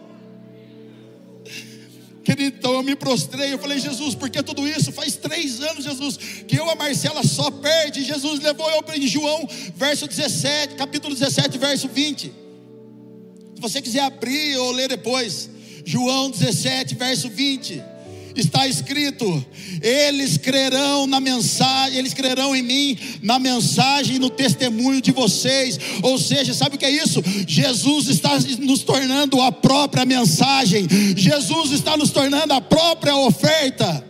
Querido, 2.24 2.58
então 2.58 2.74
eu 2.74 2.84
me 2.84 2.96
prostrei, 2.96 3.54
eu 3.54 3.58
falei, 3.58 3.80
Jesus, 3.80 4.14
por 4.14 4.30
que 4.30 4.44
tudo 4.44 4.68
isso? 4.68 4.92
Faz 4.92 5.16
três 5.16 5.60
anos, 5.60 5.84
Jesus, 5.84 6.18
que 6.48 6.56
eu, 6.56 6.70
a 6.70 6.76
Marcela, 6.76 7.24
só 7.24 7.50
perde. 7.50 8.04
Jesus 8.04 8.40
levou 8.40 8.70
eu 8.70 8.84
para 8.84 9.00
João, 9.00 9.48
verso 9.76 10.08
17, 10.08 10.76
capítulo 10.76 11.16
17, 11.16 11.58
verso 11.58 11.88
20. 11.88 12.32
Se 13.56 13.62
você 13.62 13.82
quiser 13.82 14.02
abrir 14.02 14.56
ou 14.58 14.72
ler 14.72 14.88
depois, 14.88 15.50
João 15.84 16.30
17, 16.30 16.96
verso 16.96 17.28
20 17.28 17.91
está 18.36 18.68
escrito: 18.68 19.46
eles 19.82 20.38
crerão 20.38 21.08
na 21.08 21.20
mensagem, 21.20 21.98
eles 21.98 22.14
crerão 22.14 22.56
em 22.56 22.62
mim, 22.62 22.98
na 23.22 23.40
mensagem 23.40 24.16
e 24.16 24.20
no 24.20 24.30
testemunho 24.30 25.02
de 25.02 25.12
vocês. 25.12 25.80
Ou 26.02 26.18
seja, 26.18 26.54
sabe 26.54 26.76
o 26.76 26.80
que 26.80 26.86
é 26.86 26.92
isso? 26.92 27.22
Jesus 27.48 28.08
está 28.08 28.38
nos 28.60 28.84
tornando 28.84 29.42
a 29.42 29.52
própria 29.52 30.06
mensagem, 30.06 30.88
Jesus 31.16 31.72
está 31.72 31.98
nos 31.98 32.12
tornando 32.12 32.54
a 32.54 32.62
própria 32.62 33.16
oferta. 33.16 34.06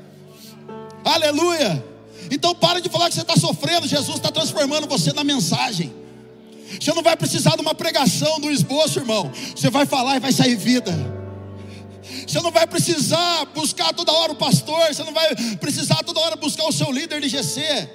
Aleluia! 1.04 1.84
Então 2.30 2.56
para 2.56 2.80
de 2.80 2.90
falar 2.90 3.10
que 3.10 3.16
você 3.16 3.22
está 3.22 3.36
sofrendo, 3.36 3.88
Jesus 3.88 4.18
está 4.18 4.32
transformando 4.32 4.88
você 4.88 5.12
na 5.12 5.24
mensagem. 5.24 5.92
Você 6.80 6.94
não 6.94 7.04
vai 7.04 7.18
precisar 7.18 7.56
de 7.56 7.62
uma 7.62 7.76
pregação, 7.76 8.40
do 8.40 8.50
esboço, 8.50 9.00
irmão. 9.00 9.30
Você 9.56 9.70
vai 9.70 9.86
falar 9.86 10.16
e 10.16 10.20
vai 10.20 10.32
sair 10.32 10.56
vida. 10.56 11.21
Você 12.02 12.42
não 12.42 12.52
vai 12.52 12.66
precisar 12.66 13.46
buscar 13.54 13.94
toda 13.94 14.12
hora 14.12 14.32
o 14.32 14.36
pastor, 14.36 14.88
você 14.88 15.04
não 15.04 15.14
vai 15.14 15.36
precisar 15.58 16.04
toda 16.04 16.20
hora 16.20 16.36
buscar 16.36 16.66
o 16.66 16.72
seu 16.72 16.92
líder 16.92 17.22
de 17.22 17.30
GC. 17.30 17.90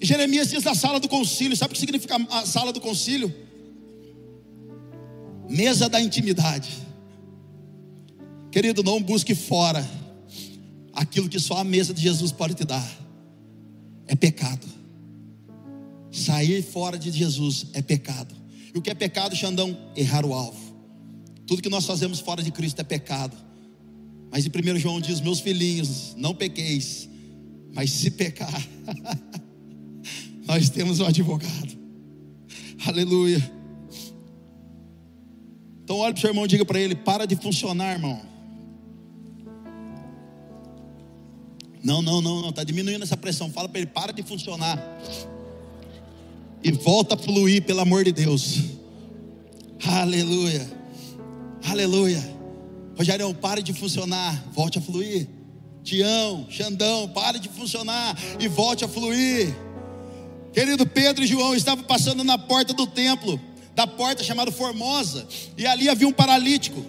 Jeremias 0.00 0.48
diz 0.48 0.62
da 0.62 0.74
sala 0.74 1.00
do 1.00 1.08
concílio, 1.08 1.56
sabe 1.56 1.72
o 1.72 1.74
que 1.74 1.80
significa 1.80 2.16
a 2.30 2.46
sala 2.46 2.72
do 2.72 2.80
concílio? 2.80 3.34
Mesa 5.48 5.88
da 5.88 6.00
intimidade. 6.00 6.70
Querido, 8.50 8.82
não 8.82 9.02
busque 9.02 9.34
fora 9.34 9.84
aquilo 10.92 11.28
que 11.28 11.40
só 11.40 11.58
a 11.58 11.64
mesa 11.64 11.92
de 11.92 12.00
Jesus 12.00 12.30
pode 12.30 12.54
te 12.54 12.64
dar. 12.64 12.88
É 14.06 14.14
pecado. 14.14 14.66
Sair 16.10 16.62
fora 16.62 16.96
de 16.96 17.10
Jesus 17.10 17.66
é 17.72 17.82
pecado. 17.82 18.34
E 18.72 18.78
o 18.78 18.82
que 18.82 18.90
é 18.90 18.94
pecado, 18.94 19.34
Xandão? 19.34 19.76
Errar 19.96 20.24
o 20.24 20.32
alvo. 20.32 20.63
Tudo 21.46 21.62
que 21.62 21.68
nós 21.68 21.84
fazemos 21.84 22.20
fora 22.20 22.42
de 22.42 22.50
Cristo 22.50 22.80
é 22.80 22.84
pecado. 22.84 23.36
Mas 24.30 24.46
em 24.46 24.48
1 24.48 24.78
João 24.78 25.00
diz: 25.00 25.20
Meus 25.20 25.40
filhinhos, 25.40 26.14
não 26.16 26.34
pequeis, 26.34 27.08
mas 27.72 27.90
se 27.90 28.10
pecar, 28.10 28.68
nós 30.46 30.68
temos 30.70 31.00
um 31.00 31.06
advogado. 31.06 31.78
Aleluia. 32.86 33.38
Então 35.84 35.98
olhe 35.98 36.14
para 36.14 36.18
o 36.18 36.20
seu 36.20 36.30
irmão 36.30 36.44
e 36.44 36.48
diga 36.48 36.64
para 36.64 36.80
ele: 36.80 36.94
para 36.94 37.26
de 37.26 37.36
funcionar, 37.36 37.92
irmão. 37.92 38.20
Não, 41.82 42.00
não, 42.00 42.22
não, 42.22 42.40
não, 42.40 42.48
está 42.48 42.64
diminuindo 42.64 43.02
essa 43.02 43.16
pressão. 43.16 43.50
Fala 43.50 43.68
para 43.68 43.80
ele: 43.80 43.90
para 43.90 44.12
de 44.12 44.22
funcionar. 44.22 44.82
E 46.62 46.72
volta 46.72 47.14
a 47.14 47.18
fluir, 47.18 47.62
pelo 47.62 47.80
amor 47.80 48.04
de 48.04 48.12
Deus. 48.12 48.60
Aleluia. 49.86 50.83
Aleluia. 51.68 52.22
Rogério, 52.96 53.34
pare 53.34 53.62
de 53.62 53.72
funcionar, 53.72 54.44
volte 54.52 54.78
a 54.78 54.82
fluir. 54.82 55.28
Tião, 55.82 56.46
Xandão, 56.48 57.08
pare 57.08 57.38
de 57.38 57.48
funcionar 57.48 58.16
e 58.38 58.46
volte 58.48 58.84
a 58.84 58.88
fluir. 58.88 59.54
Querido 60.52 60.86
Pedro 60.86 61.24
e 61.24 61.26
João 61.26 61.54
estavam 61.54 61.84
passando 61.84 62.22
na 62.22 62.38
porta 62.38 62.72
do 62.72 62.86
templo, 62.86 63.40
da 63.74 63.86
porta 63.86 64.22
chamada 64.22 64.52
Formosa, 64.52 65.26
e 65.58 65.66
ali 65.66 65.88
havia 65.88 66.06
um 66.06 66.12
paralítico. 66.12 66.84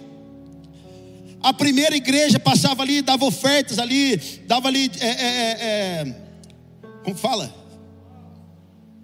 A 1.42 1.52
primeira 1.52 1.96
igreja 1.96 2.38
passava 2.38 2.82
ali, 2.82 3.02
dava 3.02 3.24
ofertas 3.24 3.78
ali, 3.78 4.16
dava 4.46 4.68
ali, 4.68 4.90
é, 5.00 5.06
é, 5.06 5.10
é, 5.10 5.58
é 5.60 6.16
como 7.02 7.16
fala? 7.16 7.54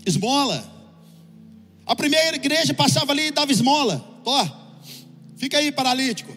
Esmola. 0.06 0.64
A 1.84 1.96
primeira 1.96 2.36
igreja 2.36 2.72
passava 2.72 3.12
ali 3.12 3.28
e 3.28 3.30
dava 3.32 3.52
esmola. 3.52 4.20
Ó, 4.24 4.61
Fica 5.42 5.58
aí, 5.58 5.72
paralítico. 5.72 6.32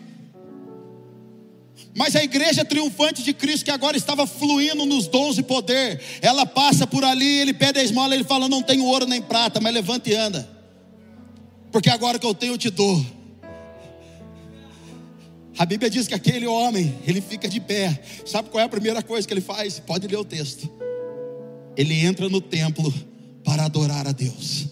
Mas 1.95 2.15
a 2.15 2.23
igreja 2.23 2.65
triunfante 2.65 3.21
de 3.21 3.35
Cristo, 3.35 3.63
que 3.63 3.69
agora 3.69 3.95
estava 3.95 4.25
fluindo 4.25 4.83
nos 4.83 5.05
dons 5.05 5.37
e 5.37 5.43
poder, 5.43 6.01
ela 6.23 6.43
passa 6.43 6.87
por 6.87 7.03
ali, 7.03 7.37
ele 7.37 7.53
pede 7.53 7.77
a 7.77 7.83
esmola, 7.83 8.15
ele 8.15 8.23
fala: 8.23 8.49
Não 8.49 8.63
tenho 8.63 8.83
ouro 8.83 9.05
nem 9.05 9.21
prata, 9.21 9.61
mas 9.61 9.71
levanta 9.71 10.09
e 10.09 10.15
anda, 10.15 10.49
porque 11.71 11.87
agora 11.87 12.17
que 12.17 12.25
eu 12.25 12.33
tenho, 12.33 12.53
eu 12.53 12.57
te 12.57 12.71
dou. 12.71 13.05
A 15.55 15.67
Bíblia 15.67 15.87
diz 15.87 16.07
que 16.07 16.15
aquele 16.15 16.47
homem, 16.47 16.97
ele 17.05 17.21
fica 17.21 17.47
de 17.47 17.59
pé. 17.59 18.01
Sabe 18.25 18.49
qual 18.49 18.59
é 18.59 18.65
a 18.65 18.69
primeira 18.69 19.03
coisa 19.03 19.27
que 19.27 19.33
ele 19.35 19.39
faz? 19.39 19.79
Pode 19.79 20.07
ler 20.07 20.17
o 20.17 20.25
texto. 20.25 20.67
Ele 21.77 21.93
entra 22.03 22.27
no 22.27 22.41
templo 22.41 22.91
para 23.43 23.65
adorar 23.65 24.07
a 24.07 24.11
Deus. 24.11 24.65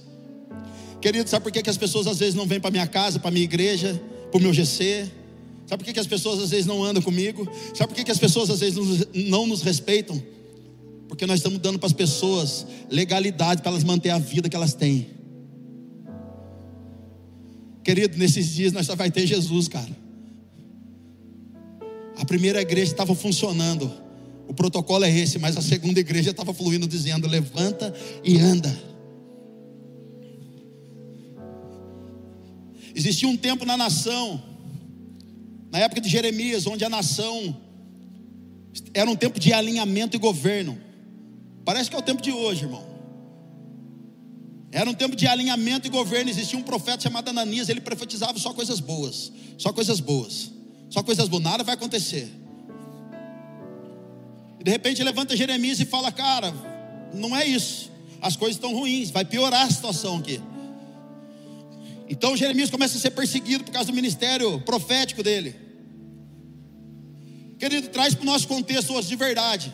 Querido, 1.00 1.30
sabe 1.30 1.44
por 1.44 1.52
que, 1.52 1.62
que 1.62 1.70
as 1.70 1.78
pessoas 1.78 2.08
às 2.08 2.18
vezes 2.18 2.34
não 2.34 2.48
vêm 2.48 2.60
para 2.60 2.72
minha 2.72 2.88
casa, 2.88 3.20
para 3.20 3.30
minha 3.30 3.44
igreja? 3.44 4.02
Para 4.34 4.40
o 4.40 4.42
meu 4.42 4.52
GC? 4.52 5.12
Sabe 5.68 5.84
por 5.84 5.86
que, 5.86 5.94
que 5.94 6.00
as 6.00 6.08
pessoas 6.08 6.42
às 6.42 6.50
vezes 6.50 6.66
não 6.66 6.84
andam 6.84 7.04
comigo? 7.04 7.48
Sabe 7.76 7.90
por 7.90 7.96
que, 7.96 8.04
que 8.04 8.12
as 8.12 8.18
pessoas 8.18 8.50
às 8.50 8.62
vezes 8.62 9.08
não 9.14 9.46
nos 9.46 9.62
respeitam? 9.62 10.22
Porque 11.08 11.28
nós 11.28 11.38
estamos 11.38 11.60
dando 11.60 11.78
para 11.78 11.86
as 11.86 11.94
pessoas 11.94 12.66
legalidade 12.90 13.62
para 13.62 13.72
elas 13.72 13.84
manter 13.84 14.10
a 14.10 14.18
vida 14.18 14.50
que 14.50 14.56
elas 14.56 14.74
têm. 14.74 15.08
Querido, 17.84 18.18
nesses 18.18 18.50
dias 18.50 18.74
nós 18.74 18.88
só 18.88 18.96
vai 18.96 19.12
ter 19.12 19.28
Jesus, 19.28 19.68
cara. 19.68 19.96
A 22.18 22.26
primeira 22.26 22.60
igreja 22.60 22.92
estava 22.92 23.14
funcionando. 23.14 23.92
O 24.48 24.54
protocolo 24.54 25.06
é 25.06 25.12
esse, 25.12 25.38
mas 25.38 25.56
a 25.58 25.62
segunda 25.62 26.00
igreja 26.00 26.32
estava 26.32 26.54
fluindo 26.54 26.88
dizendo: 26.88 27.28
levanta 27.28 27.94
e 28.24 28.40
anda. 28.40 28.93
Existia 32.96 33.28
um 33.28 33.36
tempo 33.36 33.66
na 33.66 33.76
nação, 33.76 34.42
na 35.72 35.80
época 35.80 36.02
de 36.02 36.10
Jeremias, 36.10 36.68
onde 36.68 36.86
a 36.86 36.90
nação 36.90 37.60
era 38.94 39.10
um 39.10 39.16
tempo 39.16 39.40
de 39.40 39.52
alinhamento 39.52 40.16
e 40.16 40.20
governo. 40.20 40.80
Parece 41.66 41.90
que 41.90 41.96
é 41.96 42.00
o 42.00 42.04
tempo 42.04 42.22
de 42.22 42.32
hoje, 42.32 42.66
irmão. 42.66 42.94
Era 44.72 44.90
um 44.90 44.94
tempo 44.94 45.16
de 45.16 45.28
alinhamento 45.28 45.88
e 45.88 45.90
governo. 45.90 46.30
Existia 46.30 46.58
um 46.58 46.64
profeta 46.64 47.02
chamado 47.04 47.30
Ananias, 47.30 47.70
ele 47.70 47.82
profetizava 47.82 48.38
só 48.40 48.54
coisas 48.54 48.80
boas, 48.80 49.32
só 49.58 49.72
coisas 49.72 50.00
boas, 50.00 50.52
só 50.90 51.04
coisas 51.04 51.28
boas, 51.28 51.44
nada 51.44 51.64
vai 51.64 51.76
acontecer. 51.76 52.28
De 54.64 54.72
repente 54.72 55.04
levanta 55.04 55.36
Jeremias 55.36 55.80
e 55.80 55.86
fala: 55.86 56.12
Cara, 56.12 56.54
não 57.14 57.36
é 57.36 57.46
isso, 57.46 57.92
as 58.22 58.36
coisas 58.36 58.56
estão 58.56 58.74
ruins, 58.74 59.12
vai 59.12 59.26
piorar 59.26 59.68
a 59.68 59.70
situação 59.70 60.18
aqui. 60.18 60.42
Então 62.10 62.36
Jeremias 62.36 62.70
começa 62.70 62.98
a 62.98 63.02
ser 63.02 63.12
perseguido 63.12 63.64
por 63.64 63.72
causa 63.72 63.92
do 63.92 63.96
ministério 63.96 64.60
profético 64.62 65.24
dele. 65.24 65.56
Querido, 67.58 67.88
traz 67.90 68.14
para 68.14 68.24
o 68.24 68.26
nosso 68.26 68.48
contexto 68.48 68.94
hoje 68.94 69.08
de 69.08 69.16
verdade. 69.16 69.74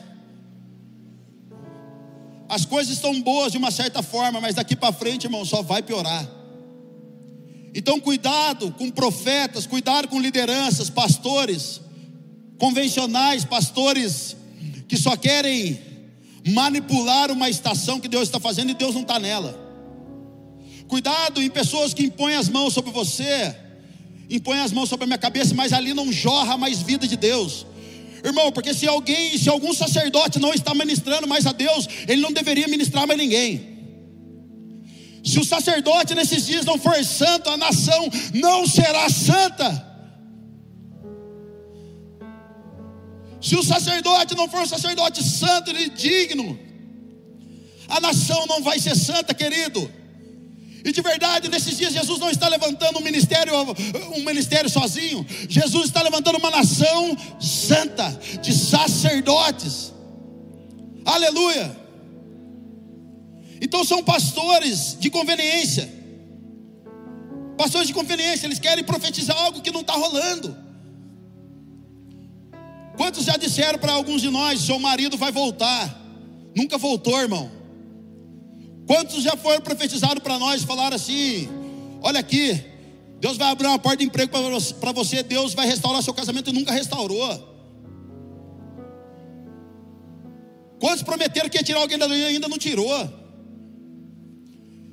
As 2.47 2.65
coisas 2.65 2.93
estão 2.93 3.19
boas 3.21 3.51
de 3.51 3.57
uma 3.57 3.71
certa 3.71 4.01
forma, 4.01 4.41
mas 4.41 4.55
daqui 4.55 4.75
para 4.75 4.91
frente, 4.93 5.25
irmão, 5.25 5.45
só 5.45 5.61
vai 5.61 5.83
piorar. 5.83 6.27
Então, 7.73 7.99
cuidado 7.99 8.71
com 8.71 8.89
profetas, 8.89 9.67
cuidado 9.67 10.07
com 10.07 10.19
lideranças, 10.19 10.89
pastores 10.89 11.79
convencionais, 12.57 13.45
pastores 13.45 14.35
que 14.87 14.97
só 14.97 15.15
querem 15.15 15.79
manipular 16.47 17.31
uma 17.31 17.49
estação 17.49 17.99
que 17.99 18.07
Deus 18.07 18.23
está 18.23 18.39
fazendo 18.39 18.71
e 18.71 18.73
Deus 18.73 18.95
não 18.95 19.03
está 19.03 19.19
nela. 19.19 19.68
Cuidado 20.89 21.39
em 21.39 21.51
pessoas 21.51 21.93
que 21.93 22.03
impõem 22.03 22.35
as 22.35 22.49
mãos 22.49 22.73
sobre 22.73 22.89
você, 22.91 23.55
impõem 24.27 24.59
as 24.59 24.71
mãos 24.71 24.89
sobre 24.89 25.03
a 25.03 25.07
minha 25.07 25.19
cabeça, 25.19 25.53
mas 25.53 25.71
ali 25.71 25.93
não 25.93 26.11
jorra 26.11 26.57
mais 26.57 26.81
vida 26.81 27.07
de 27.07 27.15
Deus. 27.15 27.63
Irmão, 28.23 28.51
porque 28.51 28.73
se 28.73 28.87
alguém, 28.87 29.37
se 29.37 29.47
algum 29.49 29.71
sacerdote 29.71 30.39
não 30.39 30.51
está 30.51 30.73
ministrando 30.73 31.27
mais 31.27 31.45
a 31.45 31.51
Deus, 31.51 31.87
ele 32.07 32.23
não 32.23 32.33
deveria 32.33 32.67
ministrar 32.67 33.05
mais 33.05 33.19
ninguém. 33.19 33.77
Se 35.23 35.39
o 35.39 35.45
sacerdote 35.45 36.15
nesses 36.15 36.47
dias 36.47 36.65
não 36.65 36.79
for 36.79 37.05
santo, 37.05 37.51
a 37.51 37.55
nação 37.55 38.09
não 38.33 38.65
será 38.65 39.07
santa. 39.11 39.87
Se 43.39 43.55
o 43.55 43.61
sacerdote 43.61 44.35
não 44.35 44.49
for 44.49 44.61
um 44.61 44.65
sacerdote 44.65 45.23
santo 45.23 45.69
e 45.69 45.87
digno, 45.91 46.59
a 47.87 48.01
nação 48.01 48.47
não 48.47 48.63
vai 48.63 48.79
ser 48.79 48.95
santa, 48.95 49.35
querido. 49.35 49.98
E 50.83 50.91
de 50.91 51.01
verdade, 51.01 51.49
nesses 51.49 51.77
dias, 51.77 51.93
Jesus 51.93 52.19
não 52.19 52.29
está 52.29 52.47
levantando 52.47 52.99
um 52.99 53.01
ministério, 53.01 53.53
um 54.15 54.23
ministério 54.23 54.69
sozinho. 54.69 55.25
Jesus 55.47 55.87
está 55.87 56.01
levantando 56.01 56.37
uma 56.37 56.49
nação 56.49 57.17
santa, 57.39 58.09
de 58.41 58.53
sacerdotes. 58.53 59.93
Aleluia. 61.05 61.77
Então 63.61 63.83
são 63.83 64.03
pastores 64.03 64.97
de 64.99 65.09
conveniência. 65.09 65.91
Pastores 67.57 67.87
de 67.87 67.93
conveniência, 67.93 68.47
eles 68.47 68.59
querem 68.59 68.83
profetizar 68.83 69.37
algo 69.37 69.61
que 69.61 69.71
não 69.71 69.81
está 69.81 69.93
rolando. 69.93 70.55
Quantos 72.95 73.25
já 73.25 73.35
disseram 73.35 73.77
para 73.77 73.91
alguns 73.91 74.21
de 74.21 74.29
nós: 74.29 74.61
seu 74.61 74.79
marido 74.79 75.17
vai 75.17 75.31
voltar? 75.31 75.99
Nunca 76.55 76.77
voltou, 76.77 77.19
irmão. 77.19 77.58
Quantos 78.89 79.21
já 79.21 79.37
foram 79.37 79.61
profetizados 79.61 80.23
para 80.23 80.39
nós, 80.39 80.63
falaram 80.63 80.95
assim: 80.95 81.47
olha 82.01 82.19
aqui, 82.19 82.59
Deus 83.19 83.37
vai 83.37 83.51
abrir 83.51 83.67
uma 83.67 83.77
porta 83.77 83.97
de 83.97 84.05
emprego 84.05 84.31
para 84.79 84.91
você, 84.91 85.21
Deus 85.21 85.53
vai 85.53 85.67
restaurar 85.67 86.01
seu 86.01 86.11
casamento 86.11 86.49
e 86.49 86.53
nunca 86.53 86.71
restaurou. 86.71 87.47
Quantos 90.79 91.03
prometeram 91.03 91.47
que 91.49 91.57
ia 91.59 91.63
tirar 91.63 91.81
alguém 91.81 91.99
da 91.99 92.07
e 92.07 92.25
ainda 92.25 92.47
não 92.47 92.57
tirou? 92.57 92.89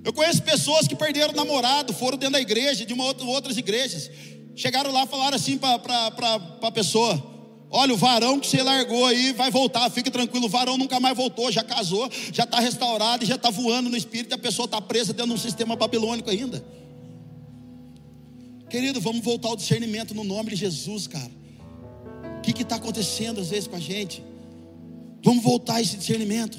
Eu 0.04 0.12
conheço 0.12 0.42
pessoas 0.42 0.86
que 0.86 0.94
perderam 0.94 1.32
namorado, 1.32 1.94
foram 1.94 2.18
dentro 2.18 2.34
da 2.34 2.40
igreja, 2.40 2.84
de 2.84 2.92
uma 2.92 3.04
outra, 3.04 3.24
outras 3.24 3.56
igrejas. 3.56 4.10
Chegaram 4.54 4.92
lá 4.92 5.04
e 5.04 5.06
falaram 5.06 5.36
assim 5.36 5.56
para 5.56 5.78
a 6.60 6.70
pessoa: 6.70 7.35
Olha, 7.70 7.92
o 7.92 7.96
varão 7.96 8.38
que 8.38 8.46
você 8.46 8.62
largou 8.62 9.04
aí 9.06 9.32
vai 9.32 9.50
voltar, 9.50 9.90
fique 9.90 10.10
tranquilo. 10.10 10.46
O 10.46 10.48
varão 10.48 10.78
nunca 10.78 11.00
mais 11.00 11.16
voltou, 11.16 11.50
já 11.50 11.64
casou, 11.64 12.08
já 12.32 12.44
está 12.44 12.60
restaurado 12.60 13.24
e 13.24 13.26
já 13.26 13.34
está 13.34 13.50
voando 13.50 13.90
no 13.90 13.96
espírito. 13.96 14.32
E 14.32 14.34
a 14.34 14.38
pessoa 14.38 14.66
está 14.66 14.80
presa 14.80 15.12
dentro 15.12 15.32
de 15.32 15.34
um 15.34 15.42
sistema 15.42 15.74
babilônico 15.74 16.30
ainda. 16.30 16.64
Querido, 18.70 19.00
vamos 19.00 19.24
voltar 19.24 19.48
ao 19.48 19.56
discernimento 19.56 20.14
no 20.14 20.22
nome 20.22 20.50
de 20.50 20.56
Jesus, 20.56 21.06
cara. 21.06 21.30
O 22.38 22.40
que 22.40 22.62
está 22.62 22.76
acontecendo 22.76 23.40
às 23.40 23.50
vezes 23.50 23.66
com 23.66 23.76
a 23.76 23.80
gente? 23.80 24.22
Vamos 25.24 25.42
voltar 25.42 25.76
a 25.76 25.80
esse 25.80 25.96
discernimento. 25.96 26.58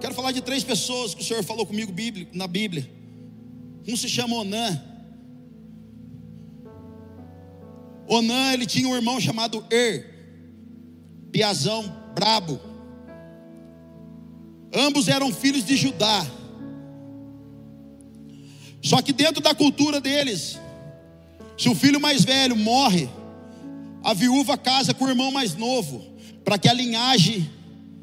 Quero 0.00 0.14
falar 0.14 0.32
de 0.32 0.40
três 0.40 0.64
pessoas 0.64 1.14
que 1.14 1.20
o 1.20 1.24
Senhor 1.24 1.44
falou 1.44 1.66
comigo 1.66 1.92
na 2.32 2.46
Bíblia. 2.46 2.90
Um 3.86 3.94
se 3.94 4.08
chama 4.08 4.36
Onã. 4.36 4.89
Onã, 8.12 8.52
ele 8.52 8.66
tinha 8.66 8.88
um 8.88 8.96
irmão 8.96 9.20
chamado 9.20 9.64
Er, 9.70 10.04
Piazão, 11.30 11.84
brabo. 12.12 12.58
Ambos 14.74 15.06
eram 15.06 15.32
filhos 15.32 15.64
de 15.64 15.76
Judá. 15.76 16.26
Só 18.82 19.00
que 19.00 19.12
dentro 19.12 19.40
da 19.40 19.54
cultura 19.54 20.00
deles, 20.00 20.58
se 21.56 21.68
o 21.68 21.74
filho 21.74 22.00
mais 22.00 22.24
velho 22.24 22.56
morre, 22.56 23.08
a 24.02 24.12
viúva 24.12 24.58
casa 24.58 24.92
com 24.92 25.04
o 25.04 25.08
irmão 25.08 25.30
mais 25.30 25.54
novo, 25.54 26.04
para 26.44 26.58
que 26.58 26.68
a 26.68 26.72
linhagem 26.72 27.48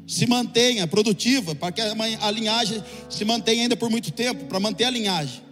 se 0.06 0.26
mantenha 0.26 0.86
produtiva, 0.86 1.54
para 1.54 1.70
que 1.70 1.82
a 1.82 2.30
linhagem 2.30 2.82
se 3.10 3.26
mantenha 3.26 3.64
ainda 3.64 3.76
por 3.76 3.90
muito 3.90 4.10
tempo, 4.10 4.46
para 4.46 4.58
manter 4.58 4.84
a 4.84 4.90
linhagem. 4.90 5.42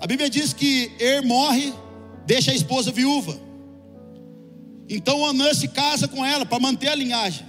A 0.00 0.06
Bíblia 0.08 0.28
diz 0.28 0.52
que 0.52 0.90
Er 0.98 1.22
morre 1.22 1.72
deixa 2.26 2.50
a 2.50 2.54
esposa 2.54 2.90
viúva. 2.90 3.38
Então 4.88 5.24
Anã 5.24 5.54
se 5.54 5.68
casa 5.68 6.08
com 6.08 6.24
ela 6.24 6.44
para 6.44 6.58
manter 6.58 6.88
a 6.88 6.94
linhagem. 6.94 7.46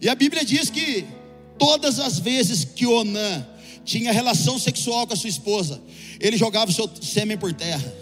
E 0.00 0.08
a 0.08 0.14
Bíblia 0.14 0.44
diz 0.44 0.68
que 0.70 1.06
todas 1.58 1.98
as 1.98 2.18
vezes 2.18 2.64
que 2.64 2.86
Onã 2.86 3.44
tinha 3.84 4.12
relação 4.12 4.58
sexual 4.58 5.06
com 5.06 5.14
a 5.14 5.16
sua 5.16 5.30
esposa, 5.30 5.80
ele 6.20 6.36
jogava 6.36 6.70
o 6.70 6.74
seu 6.74 6.88
sêmen 7.00 7.38
por 7.38 7.52
terra. 7.54 7.92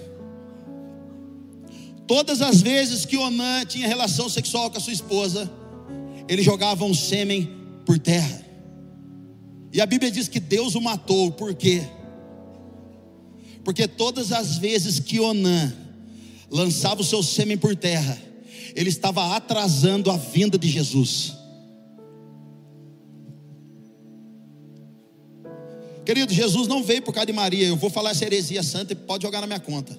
Todas 2.07 2.43
as 2.43 2.61
vezes 2.61 3.05
que 3.05 3.17
Onã 3.17 3.65
tinha 3.65 3.87
relação 3.87 4.29
sexual 4.29 4.71
com 4.71 4.79
a 4.79 4.81
sua 4.81 4.93
esposa, 4.93 5.51
ele 6.29 6.43
jogava 6.43 6.85
um 6.85 6.95
sêmen 6.95 7.49
por 7.85 7.99
terra. 7.99 8.45
E 9.73 9.81
a 9.81 9.87
Bíblia 9.87 10.11
diz 10.11 10.27
que 10.27 10.41
Deus 10.41 10.75
o 10.75 10.81
matou, 10.81 11.31
por 11.31 11.55
quê? 11.55 11.83
Porque 13.65 13.87
todas 13.87 14.33
as 14.33 14.59
vezes 14.59 14.99
que 14.99 15.21
Onã 15.21 15.73
lançava 16.51 17.01
o 17.01 17.05
seu 17.05 17.23
sêmen 17.23 17.59
por 17.59 17.75
terra, 17.75 18.17
ele 18.75 18.89
estava 18.89 19.35
atrasando 19.35 20.11
a 20.11 20.17
vinda 20.17 20.59
de 20.59 20.69
Jesus. 20.69 21.35
Querido, 26.05 26.33
Jesus 26.33 26.69
não 26.69 26.85
veio 26.85 27.03
por 27.03 27.13
causa 27.13 27.27
de 27.27 27.33
Maria. 27.33 27.67
Eu 27.67 27.77
vou 27.77 27.91
falar 27.91 28.11
essa 28.11 28.25
heresia 28.25 28.63
santa 28.63 28.93
e 28.93 28.97
pode 28.97 29.25
jogar 29.25 29.41
na 29.41 29.47
minha 29.47 29.59
conta. 29.59 29.99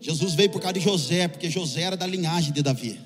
Jesus 0.00 0.34
veio 0.34 0.50
por 0.50 0.60
causa 0.60 0.74
de 0.74 0.80
José, 0.80 1.28
porque 1.28 1.48
José 1.48 1.82
era 1.82 1.96
da 1.96 2.06
linhagem 2.06 2.52
de 2.52 2.60
Davi. 2.60 2.98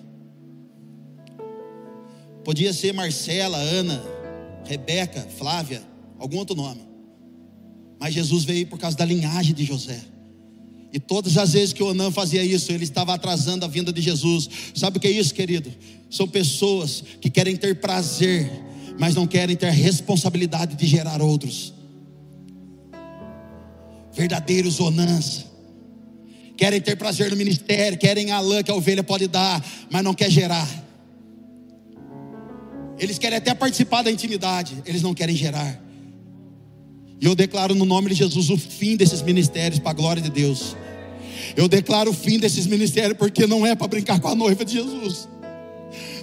Podia 2.42 2.72
ser 2.72 2.94
Marcela, 2.94 3.58
Ana, 3.58 4.02
Rebeca, 4.64 5.20
Flávia, 5.36 5.82
algum 6.18 6.38
outro 6.38 6.56
nome. 6.56 6.86
Mas 8.00 8.14
Jesus 8.14 8.44
veio 8.44 8.66
por 8.66 8.78
causa 8.78 8.96
da 8.96 9.04
linhagem 9.04 9.54
de 9.54 9.64
José. 9.64 10.00
E 10.96 10.98
todas 10.98 11.37
as 11.37 11.52
vezes 11.52 11.74
que 11.74 11.82
o 11.82 11.88
Onan 11.88 12.11
fazia 12.11 12.42
isso, 12.42 12.72
ele 12.72 12.85
estava 12.85 13.12
atrasando 13.12 13.66
a 13.66 13.68
vinda 13.68 13.92
de 13.92 14.00
Jesus. 14.00 14.48
Sabe 14.74 14.96
o 14.96 15.00
que 15.00 15.06
é 15.06 15.11
isso, 15.11 15.35
querido? 15.35 15.70
São 16.09 16.26
pessoas 16.26 17.04
que 17.20 17.28
querem 17.28 17.54
ter 17.54 17.78
prazer, 17.82 18.50
mas 18.98 19.14
não 19.14 19.26
querem 19.26 19.54
ter 19.54 19.68
responsabilidade 19.68 20.74
de 20.74 20.87
gerar 20.87 21.20
outros. 21.20 21.74
Verdadeiros 24.14 24.80
Onãs. 24.80 25.44
Querem 26.56 26.80
ter 26.80 26.96
prazer 26.96 27.28
no 27.30 27.37
ministério, 27.37 27.98
querem 27.98 28.30
a 28.30 28.40
lã 28.40 28.62
que 28.62 28.70
a 28.70 28.74
ovelha 28.74 29.04
pode 29.04 29.28
dar, 29.28 29.62
mas 29.90 30.02
não 30.02 30.14
quer 30.14 30.30
gerar. 30.30 30.66
Eles 32.98 33.18
querem 33.18 33.37
até 33.37 33.52
participar 33.52 34.00
da 34.00 34.11
intimidade, 34.11 34.82
eles 34.87 35.02
não 35.02 35.12
querem 35.12 35.37
gerar. 35.37 35.78
E 37.20 37.26
eu 37.26 37.35
declaro 37.35 37.74
no 37.74 37.85
nome 37.85 38.11
de 38.11 38.14
Jesus 38.14 38.50
o 38.50 38.57
fim 38.57 38.96
desses 38.96 39.22
ministérios 39.22 39.79
para 39.79 39.90
a 39.90 39.94
glória 39.94 40.22
de 40.22 40.31
Deus. 40.31 40.76
Eu 41.57 41.68
declaro 41.68 42.11
o 42.11 42.14
fim 42.14 42.38
desses 42.38 42.66
ministérios 42.66 43.16
porque 43.16 43.46
não 43.46 43.66
é 43.66 43.74
para 43.74 43.88
brincar 43.88 44.20
com 44.20 44.29
a 44.29 44.35
noiva 44.35 44.64
de 44.64 44.74
Jesus. 44.74 45.29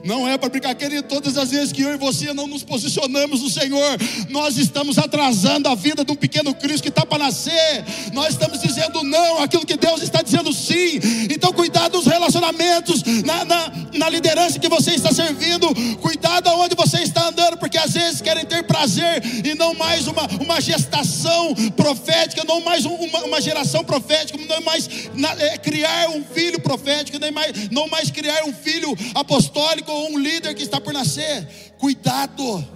Não 0.04 0.28
é 0.28 0.38
para 0.38 0.50
brincar, 0.50 0.76
querido. 0.76 1.08
Todas 1.08 1.38
as 1.38 1.52
vezes 1.52 1.72
que 1.72 1.82
eu 1.82 1.94
e 1.94 1.98
você 1.98 2.34
não 2.34 2.46
nos 2.46 2.62
posicionamos 2.62 3.42
no 3.42 3.50
Senhor, 3.50 3.98
nós 4.30 4.58
estamos 4.58 4.98
atrasando 4.98 5.70
a 5.70 5.76
vida 5.76 6.04
de 6.04 6.12
um 6.12 6.16
pequeno 6.16 6.54
Cristo 6.54 6.84
que 6.84 6.90
está 6.90 7.06
para 7.06 7.24
nascer. 7.24 7.86
Nós 8.12 8.34
estamos 8.34 8.60
dizendo 8.62 9.02
não 9.02 9.42
aquilo 9.42 9.66
que 9.66 9.78
Deus 9.78 10.02
está 10.02 10.22
dizendo 10.22 10.52
sim. 10.52 11.00
Então, 11.32 11.54
cuidado 11.54 11.94
dos 11.94 12.06
relacionamentos, 12.06 13.02
na, 13.24 13.46
na, 13.46 13.72
na 13.94 14.10
liderança 14.10 14.60
que 14.60 14.68
você 14.68 14.92
está 14.92 15.14
servindo. 15.14 15.74
Cuidado 16.02 16.50
aonde 16.50 16.76
você 16.76 17.00
está 17.00 17.30
andando, 17.30 17.58
porque 17.58 17.78
às 17.78 17.94
vezes 17.94 18.20
querem 18.20 18.46
ter 18.46 18.64
prazer 18.64 19.24
e 19.46 19.56
não 19.56 19.74
mais 19.74 20.06
uma, 20.08 20.28
uma 20.42 20.60
gestação 20.60 21.56
profética, 21.78 22.44
não 22.46 22.60
mais 22.60 22.84
uma, 22.84 23.24
uma 23.24 23.40
geração 23.40 23.86
profética, 23.86 24.38
não 24.50 24.62
mais 24.62 24.90
na, 25.16 25.32
é, 25.32 25.58
criar 25.58 26.10
um 26.10 26.26
filho 26.26 26.60
profético, 26.60 27.18
mais, 27.32 27.70
não 27.70 27.88
mais 27.88 28.12
criar 28.12 28.44
um 28.44 28.54
filho 28.54 28.94
apostólico 29.16 29.93
ou 29.94 30.12
um 30.12 30.18
líder 30.18 30.54
que 30.54 30.64
está 30.64 30.82
por 30.82 30.94
nascer. 30.94 31.74
Cuidado. 31.78 32.68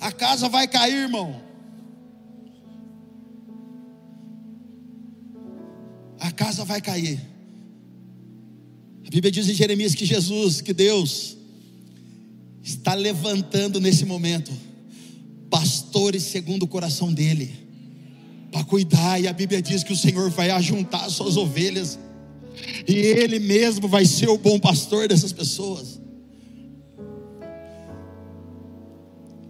A 0.00 0.12
casa 0.12 0.48
vai 0.48 0.68
cair, 0.68 0.94
irmão. 0.94 1.40
A 6.20 6.30
casa 6.30 6.64
vai 6.64 6.80
cair. 6.80 7.20
A 9.06 9.10
Bíblia 9.10 9.32
diz 9.32 9.48
em 9.48 9.54
Jeremias 9.54 9.94
que 9.94 10.04
Jesus, 10.04 10.60
que 10.60 10.74
Deus, 10.74 11.36
está 12.62 12.94
levantando 12.94 13.80
nesse 13.80 14.04
momento 14.04 14.52
pastores 15.48 16.24
segundo 16.24 16.64
o 16.64 16.68
coração 16.68 17.12
dele, 17.12 17.50
para 18.52 18.64
cuidar, 18.64 19.20
e 19.20 19.26
a 19.26 19.32
Bíblia 19.32 19.62
diz 19.62 19.82
que 19.82 19.92
o 19.92 19.96
Senhor 19.96 20.28
vai 20.30 20.50
ajuntar 20.50 21.10
suas 21.10 21.36
ovelhas 21.36 21.98
e 22.86 22.96
Ele 22.96 23.38
mesmo 23.38 23.88
vai 23.88 24.04
ser 24.04 24.28
o 24.28 24.38
bom 24.38 24.58
pastor 24.58 25.08
dessas 25.08 25.32
pessoas. 25.32 26.00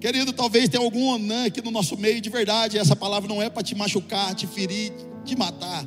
Querido, 0.01 0.33
talvez 0.33 0.69
tenha 0.69 0.83
algum 0.83 1.13
anã 1.13 1.47
aqui 1.47 1.61
no 1.61 1.71
nosso 1.71 1.97
meio 1.97 2.21
de 2.21 2.31
verdade. 2.31 2.79
Essa 2.79 2.95
palavra 2.95 3.29
não 3.29 3.43
é 3.43 3.51
para 3.51 3.63
te 3.63 3.75
machucar, 3.75 4.35
te 4.35 4.47
ferir, 4.47 4.93
te 5.25 5.37
matar. 5.37 5.85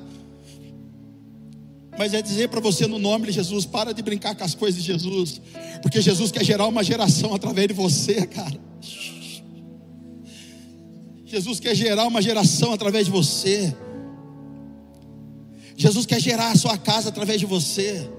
Mas 1.97 2.13
é 2.13 2.21
dizer 2.21 2.49
para 2.49 2.59
você 2.59 2.87
no 2.87 2.99
nome 2.99 3.27
de 3.27 3.33
Jesus: 3.33 3.65
para 3.65 3.93
de 3.93 4.01
brincar 4.01 4.35
com 4.35 4.43
as 4.43 4.53
coisas 4.53 4.81
de 4.81 4.87
Jesus. 4.87 5.41
Porque 5.81 6.01
Jesus 6.01 6.31
quer 6.31 6.43
gerar 6.43 6.67
uma 6.67 6.83
geração 6.83 7.33
através 7.33 7.67
de 7.67 7.73
você, 7.73 8.25
cara. 8.27 8.59
Jesus 11.25 11.61
quer 11.61 11.73
gerar 11.73 12.05
uma 12.07 12.21
geração 12.21 12.73
através 12.73 13.05
de 13.05 13.11
você. 13.11 13.73
Jesus 15.75 16.05
quer 16.05 16.19
gerar 16.19 16.51
a 16.51 16.55
sua 16.55 16.77
casa 16.77 17.09
através 17.09 17.39
de 17.39 17.45
você. 17.45 18.09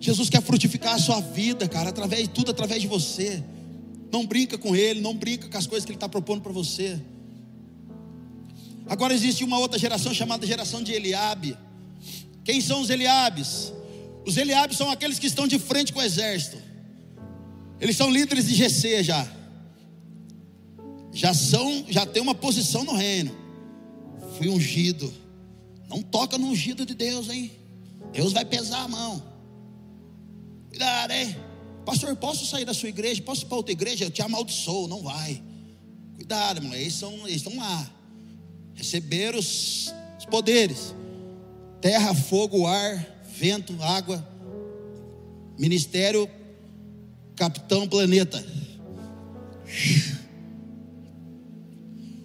Jesus 0.00 0.30
quer 0.30 0.42
frutificar 0.42 0.94
a 0.94 0.98
sua 0.98 1.20
vida, 1.20 1.68
cara, 1.68 1.90
através 1.90 2.22
de 2.22 2.28
tudo 2.30 2.50
através 2.50 2.80
de 2.80 2.88
você. 2.88 3.42
Não 4.12 4.24
brinca 4.24 4.56
com 4.56 4.74
ele, 4.74 5.00
não 5.00 5.14
brinca 5.14 5.48
com 5.48 5.58
as 5.58 5.66
coisas 5.66 5.84
que 5.84 5.90
ele 5.90 5.96
está 5.96 6.08
propondo 6.08 6.40
para 6.40 6.52
você. 6.52 7.00
Agora 8.86 9.12
existe 9.12 9.44
uma 9.44 9.58
outra 9.58 9.78
geração 9.78 10.14
chamada 10.14 10.46
geração 10.46 10.82
de 10.82 10.92
Eliabe. 10.92 11.56
Quem 12.44 12.60
são 12.60 12.80
os 12.80 12.88
Eliabes? 12.88 13.72
Os 14.24 14.36
Eliabes 14.36 14.78
são 14.78 14.90
aqueles 14.90 15.18
que 15.18 15.26
estão 15.26 15.46
de 15.46 15.58
frente 15.58 15.92
com 15.92 15.98
o 15.98 16.02
exército. 16.02 16.56
Eles 17.80 17.96
são 17.96 18.10
líderes 18.10 18.46
de 18.46 18.54
GC 18.54 19.02
já. 19.02 19.28
Já 21.12 21.34
são, 21.34 21.84
já 21.88 22.06
tem 22.06 22.22
uma 22.22 22.34
posição 22.34 22.84
no 22.84 22.94
reino. 22.94 23.36
Fui 24.36 24.48
ungido 24.48 25.12
não 25.88 26.02
toca 26.02 26.36
no 26.36 26.48
ungido 26.48 26.84
de 26.84 26.94
Deus, 26.94 27.28
hein? 27.28 27.50
Deus 28.12 28.32
vai 28.32 28.44
pesar 28.44 28.82
a 28.82 28.88
mão. 28.88 29.22
Cuidado, 30.68 31.12
hein? 31.12 31.36
Pastor, 31.84 32.14
posso 32.16 32.44
sair 32.44 32.64
da 32.64 32.74
sua 32.74 32.90
igreja? 32.90 33.22
Posso 33.22 33.44
ir 33.44 33.46
para 33.46 33.56
outra 33.56 33.72
igreja? 33.72 34.04
Eu 34.04 34.10
te 34.10 34.20
amaldiçoo. 34.20 34.86
Não 34.86 35.02
vai. 35.02 35.42
Cuidado, 36.16 36.58
irmão. 36.58 36.74
Eles, 36.74 36.94
são, 36.94 37.12
eles 37.26 37.36
estão 37.36 37.56
lá. 37.56 37.90
Receberam 38.74 39.38
os, 39.38 39.92
os 40.18 40.26
poderes: 40.26 40.94
terra, 41.80 42.14
fogo, 42.14 42.66
ar, 42.66 43.22
vento, 43.34 43.74
água. 43.82 44.26
Ministério, 45.58 46.28
capitão, 47.34 47.88
planeta. 47.88 48.44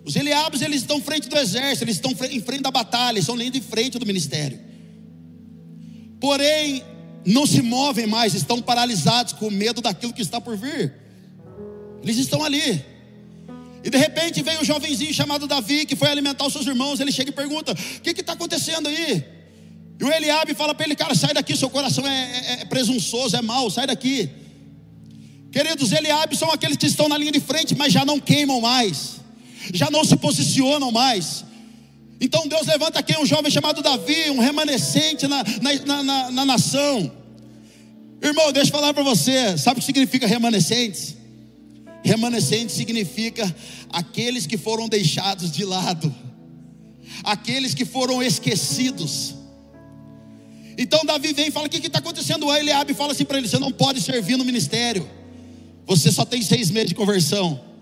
Os 0.05 0.15
Eliabes, 0.15 0.61
eles 0.61 0.81
estão 0.81 1.01
frente 1.01 1.29
do 1.29 1.37
exército, 1.37 1.85
eles 1.85 1.95
estão 1.95 2.11
em 2.29 2.41
frente 2.41 2.61
da 2.61 2.71
batalha, 2.71 3.15
eles 3.15 3.23
estão 3.23 3.35
linha 3.35 3.51
de 3.51 3.61
frente 3.61 3.97
do 3.97 4.05
ministério. 4.05 4.59
Porém, 6.19 6.83
não 7.25 7.45
se 7.45 7.61
movem 7.61 8.05
mais, 8.05 8.33
estão 8.33 8.61
paralisados 8.61 9.33
com 9.33 9.49
medo 9.49 9.81
daquilo 9.81 10.11
que 10.11 10.21
está 10.21 10.41
por 10.41 10.57
vir. 10.57 10.93
Eles 12.01 12.17
estão 12.17 12.43
ali. 12.43 12.83
E 13.81 13.89
de 13.89 13.97
repente 13.97 14.41
vem 14.41 14.59
um 14.59 14.63
jovenzinho 14.63 15.13
chamado 15.13 15.47
Davi, 15.47 15.85
que 15.85 15.95
foi 15.95 16.09
alimentar 16.09 16.45
os 16.45 16.53
seus 16.53 16.67
irmãos. 16.67 16.99
Ele 16.99 17.11
chega 17.11 17.29
e 17.29 17.33
pergunta: 17.33 17.71
O 17.71 18.01
que 18.01 18.09
está 18.11 18.33
acontecendo 18.33 18.87
aí? 18.87 19.23
E 19.99 20.03
o 20.03 20.11
Eliabe 20.11 20.53
fala 20.53 20.75
para 20.75 20.85
ele: 20.85 20.95
Cara, 20.95 21.15
sai 21.15 21.33
daqui, 21.33 21.55
seu 21.55 21.69
coração 21.69 22.05
é, 22.05 22.09
é, 22.11 22.61
é 22.61 22.65
presunçoso, 22.65 23.37
é 23.37 23.41
mau, 23.41 23.69
sai 23.69 23.87
daqui. 23.87 24.29
Queridos, 25.49 25.91
Eliabe 25.93 26.35
são 26.35 26.51
aqueles 26.51 26.75
que 26.75 26.87
estão 26.87 27.07
na 27.07 27.17
linha 27.17 27.31
de 27.31 27.39
frente, 27.39 27.75
mas 27.75 27.93
já 27.93 28.03
não 28.03 28.19
queimam 28.19 28.59
mais 28.59 29.22
já 29.71 29.89
não 29.91 30.03
se 30.03 30.15
posicionam 30.15 30.91
mais. 30.91 31.45
Então 32.19 32.47
Deus 32.47 32.65
levanta 32.65 32.99
aqui 32.99 33.17
um 33.17 33.25
jovem 33.25 33.51
chamado 33.51 33.81
Davi, 33.81 34.29
um 34.29 34.39
remanescente 34.39 35.27
na, 35.27 35.43
na, 35.61 36.03
na, 36.03 36.31
na 36.31 36.45
nação. 36.45 37.11
Irmão, 38.21 38.51
deixa 38.53 38.69
eu 38.69 38.73
falar 38.73 38.93
para 38.93 39.03
você, 39.03 39.57
sabe 39.57 39.77
o 39.77 39.81
que 39.81 39.85
significa 39.85 40.25
remanescentes? 40.25 41.17
Remanescente 42.03 42.71
significa 42.71 43.53
aqueles 43.89 44.47
que 44.47 44.57
foram 44.57 44.87
deixados 44.87 45.51
de 45.51 45.65
lado, 45.65 46.13
aqueles 47.23 47.73
que 47.73 47.83
foram 47.83 48.23
esquecidos. 48.23 49.35
Então 50.77 51.03
Davi 51.05 51.33
vem 51.33 51.47
e 51.47 51.51
fala: 51.51 51.67
O 51.67 51.69
que 51.69 51.85
está 51.85 51.99
acontecendo? 51.99 52.49
Aí 52.49 52.61
Eliabe 52.61 52.93
fala 52.93 53.11
assim 53.11 53.25
para 53.25 53.37
ele: 53.37 53.47
Você 53.47 53.59
não 53.59 53.71
pode 53.71 54.01
servir 54.01 54.37
no 54.37 54.45
ministério, 54.45 55.09
você 55.85 56.11
só 56.11 56.25
tem 56.25 56.41
seis 56.41 56.69
meses 56.71 56.89
de 56.89 56.95
conversão 56.95 57.72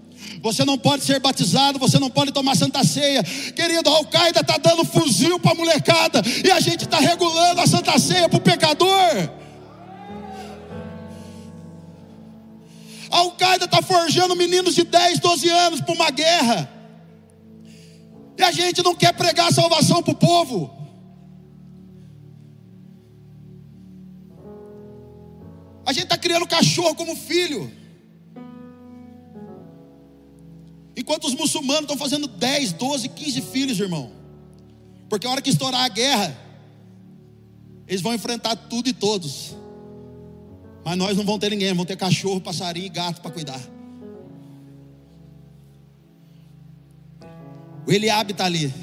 você 0.41 0.65
não 0.65 0.77
pode 0.77 1.03
ser 1.03 1.19
batizado, 1.19 1.77
você 1.77 1.99
não 1.99 2.09
pode 2.09 2.31
tomar 2.31 2.55
santa 2.55 2.83
ceia. 2.83 3.23
Querido, 3.23 3.89
a 3.89 3.93
Al-Qaeda 3.93 4.41
está 4.41 4.57
dando 4.57 4.83
fuzil 4.85 5.39
para 5.39 5.51
a 5.51 5.55
molecada 5.55 6.21
e 6.43 6.51
a 6.51 6.59
gente 6.59 6.83
está 6.83 6.99
regulando 6.99 7.61
a 7.61 7.67
santa 7.67 7.97
ceia 7.99 8.27
para 8.27 8.37
o 8.37 8.41
pecador. 8.41 9.29
A 13.11 13.17
Al-Qaeda 13.17 13.65
está 13.65 13.81
forjando 13.81 14.35
meninos 14.35 14.73
de 14.73 14.83
10, 14.83 15.19
12 15.19 15.49
anos 15.49 15.81
para 15.81 15.93
uma 15.93 16.09
guerra. 16.09 16.69
E 18.37 18.43
a 18.43 18.51
gente 18.51 18.81
não 18.81 18.95
quer 18.95 19.13
pregar 19.13 19.51
salvação 19.51 20.01
para 20.01 20.13
o 20.13 20.15
povo. 20.15 20.81
A 25.85 25.93
gente 25.93 26.05
está 26.05 26.17
criando 26.17 26.47
cachorro 26.47 26.95
como 26.95 27.15
filho. 27.15 27.80
Enquanto 30.95 31.25
os 31.25 31.33
muçulmanos 31.33 31.83
estão 31.83 31.97
fazendo 31.97 32.27
10, 32.27 32.73
12, 32.73 33.09
15 33.09 33.41
filhos, 33.41 33.79
irmão. 33.79 34.11
Porque 35.09 35.25
a 35.25 35.29
hora 35.29 35.41
que 35.41 35.49
estourar 35.49 35.83
a 35.83 35.89
guerra, 35.89 36.37
eles 37.87 38.01
vão 38.01 38.13
enfrentar 38.13 38.55
tudo 38.55 38.89
e 38.89 38.93
todos. 38.93 39.55
Mas 40.83 40.97
nós 40.97 41.15
não 41.17 41.23
vamos 41.23 41.39
ter 41.39 41.49
ninguém, 41.49 41.69
vamos 41.69 41.85
ter 41.85 41.95
cachorro, 41.95 42.41
passarinho 42.41 42.85
e 42.85 42.89
gato 42.89 43.21
para 43.21 43.31
cuidar. 43.31 43.61
O 47.85 47.91
Eliabe 47.91 48.31
está 48.31 48.45
ali. 48.45 48.73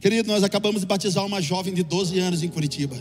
Querido, 0.00 0.28
nós 0.28 0.44
acabamos 0.44 0.80
de 0.80 0.86
batizar 0.86 1.24
uma 1.24 1.42
jovem 1.42 1.74
de 1.74 1.82
12 1.82 2.18
anos 2.18 2.42
em 2.42 2.48
Curitiba. 2.48 2.96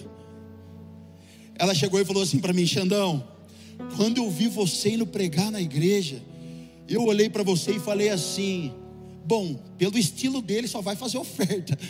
Ela 1.55 1.73
chegou 1.73 1.99
e 1.99 2.05
falou 2.05 2.23
assim 2.23 2.39
para 2.39 2.53
mim: 2.53 2.65
Xandão, 2.65 3.27
quando 3.95 4.17
eu 4.17 4.29
vi 4.29 4.47
você 4.47 4.91
indo 4.91 5.05
pregar 5.05 5.51
na 5.51 5.61
igreja, 5.61 6.21
eu 6.87 7.03
olhei 7.03 7.29
para 7.29 7.43
você 7.43 7.71
e 7.73 7.79
falei 7.79 8.09
assim: 8.09 8.73
bom, 9.25 9.55
pelo 9.77 9.97
estilo 9.97 10.41
dele 10.41 10.67
só 10.67 10.81
vai 10.81 10.95
fazer 10.95 11.17
oferta. 11.17 11.77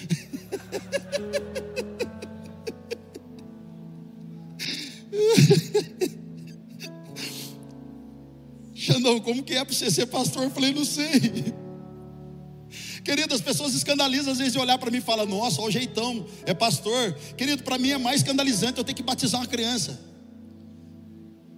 Xandão, 8.73 9.19
como 9.19 9.43
que 9.43 9.53
é 9.53 9.65
para 9.65 9.73
você 9.73 9.91
ser 9.91 10.05
pastor? 10.05 10.43
Eu 10.43 10.49
falei, 10.49 10.73
não 10.73 10.85
sei. 10.85 11.53
Querido, 13.03 13.33
as 13.33 13.41
pessoas 13.41 13.73
escandalizam 13.73 14.31
às 14.31 14.38
vezes 14.38 14.53
de 14.53 14.59
olhar 14.59 14.77
para 14.77 14.89
mim 14.89 14.97
e 14.97 15.01
falam, 15.01 15.25
nossa, 15.25 15.61
olha 15.61 15.69
o 15.69 15.71
jeitão, 15.71 16.25
é 16.45 16.53
pastor. 16.53 17.13
Querido, 17.38 17.63
para 17.63 17.77
mim 17.77 17.91
é 17.91 17.97
mais 17.97 18.21
escandalizante 18.21 18.77
eu 18.77 18.83
ter 18.83 18.93
que 18.93 19.03
batizar 19.03 19.41
uma 19.41 19.47
criança. 19.47 20.07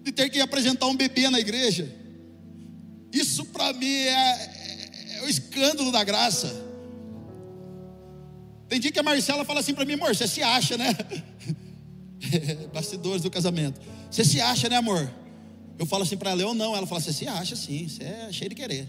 De 0.04 0.12
ter 0.12 0.30
que 0.30 0.40
apresentar 0.40 0.88
um 0.88 0.96
bebê 0.96 1.30
na 1.30 1.40
igreja. 1.40 1.94
Isso 3.12 3.46
para 3.46 3.74
mim 3.74 3.88
é, 3.88 4.10
é, 4.10 5.18
é 5.18 5.24
o 5.24 5.30
escândalo 5.30 5.92
da 5.92 6.04
graça. 6.04 6.68
Tem 8.68 8.80
dia 8.80 8.92
que 8.92 9.00
a 9.00 9.04
Marcela 9.04 9.44
fala 9.44 9.62
assim 9.62 9.74
para 9.74 9.84
mim, 9.84 9.94
amor, 9.94 10.16
você 10.16 10.28
se 10.28 10.44
acha, 10.44 10.78
né? 10.78 10.96
Bastidores 12.72 13.24
do 13.24 13.32
casamento. 13.32 13.82
Você 14.12 14.24
se 14.24 14.40
acha, 14.40 14.70
né, 14.70 14.76
amor? 14.76 15.12
Eu 15.78 15.86
falo 15.86 16.04
assim 16.04 16.18
para 16.18 16.32
ela, 16.32 16.42
eu 16.42 16.54
não. 16.54 16.76
Ela 16.76 16.86
fala, 16.86 17.02
você 17.02 17.12
se 17.12 17.28
acha 17.28 17.56
sim, 17.56 17.88
você 17.88 18.04
é 18.04 18.32
cheio 18.32 18.50
de 18.50 18.56
querer. 18.56 18.88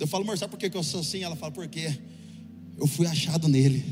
Eu 0.00 0.06
falo, 0.06 0.24
amor, 0.24 0.38
sabe 0.38 0.50
por 0.50 0.58
que 0.58 0.74
eu 0.74 0.82
sou 0.82 1.00
assim? 1.00 1.22
Ela 1.22 1.36
fala, 1.36 1.52
por 1.52 1.68
quê? 1.68 1.98
Eu 2.78 2.86
fui 2.86 3.06
achado 3.06 3.46
nele. 3.46 3.84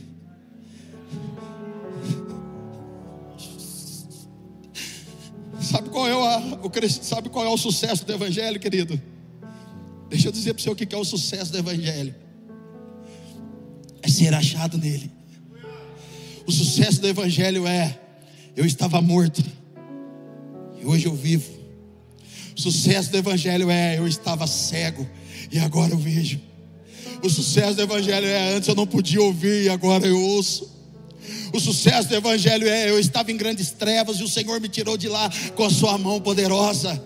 Sabe 5.62 5.88
qual 5.90 6.08
é 6.08 6.16
o, 6.16 6.66
o, 6.66 6.88
sabe 6.88 7.28
qual 7.28 7.44
é 7.44 7.48
o 7.48 7.56
sucesso 7.56 8.04
do 8.04 8.12
Evangelho, 8.12 8.58
querido? 8.58 9.00
Deixa 10.08 10.28
eu 10.28 10.32
dizer 10.32 10.54
para 10.54 10.62
você 10.62 10.70
o 10.70 10.74
que 10.74 10.94
é 10.94 10.98
o 10.98 11.04
sucesso 11.04 11.52
do 11.52 11.58
Evangelho 11.58 12.14
é 14.02 14.08
ser 14.08 14.34
achado 14.34 14.78
nele. 14.78 15.10
O 16.46 16.52
sucesso 16.52 17.00
do 17.00 17.08
Evangelho 17.08 17.66
é: 17.66 17.98
eu 18.56 18.64
estava 18.64 19.00
morto 19.00 19.42
e 20.80 20.86
hoje 20.86 21.06
eu 21.06 21.14
vivo. 21.14 21.50
O 22.56 22.60
sucesso 22.60 23.10
do 23.10 23.18
Evangelho 23.18 23.70
é: 23.70 23.98
eu 23.98 24.08
estava 24.08 24.46
cego 24.46 25.06
e 25.50 25.58
agora 25.58 25.92
eu 25.92 25.98
vejo. 25.98 26.40
O 27.22 27.28
sucesso 27.28 27.74
do 27.74 27.82
Evangelho 27.82 28.26
é: 28.26 28.54
antes 28.54 28.68
eu 28.68 28.74
não 28.74 28.86
podia 28.86 29.22
ouvir 29.22 29.64
e 29.64 29.68
agora 29.68 30.06
eu 30.06 30.20
ouço. 30.20 30.79
O 31.52 31.60
sucesso 31.60 32.08
do 32.08 32.14
Evangelho 32.14 32.68
é: 32.68 32.90
eu 32.90 32.98
estava 32.98 33.30
em 33.30 33.36
grandes 33.36 33.70
trevas 33.70 34.18
e 34.18 34.24
o 34.24 34.28
Senhor 34.28 34.60
me 34.60 34.68
tirou 34.68 34.96
de 34.96 35.08
lá 35.08 35.30
com 35.54 35.64
a 35.64 35.70
sua 35.70 35.96
mão 35.98 36.20
poderosa. 36.20 37.00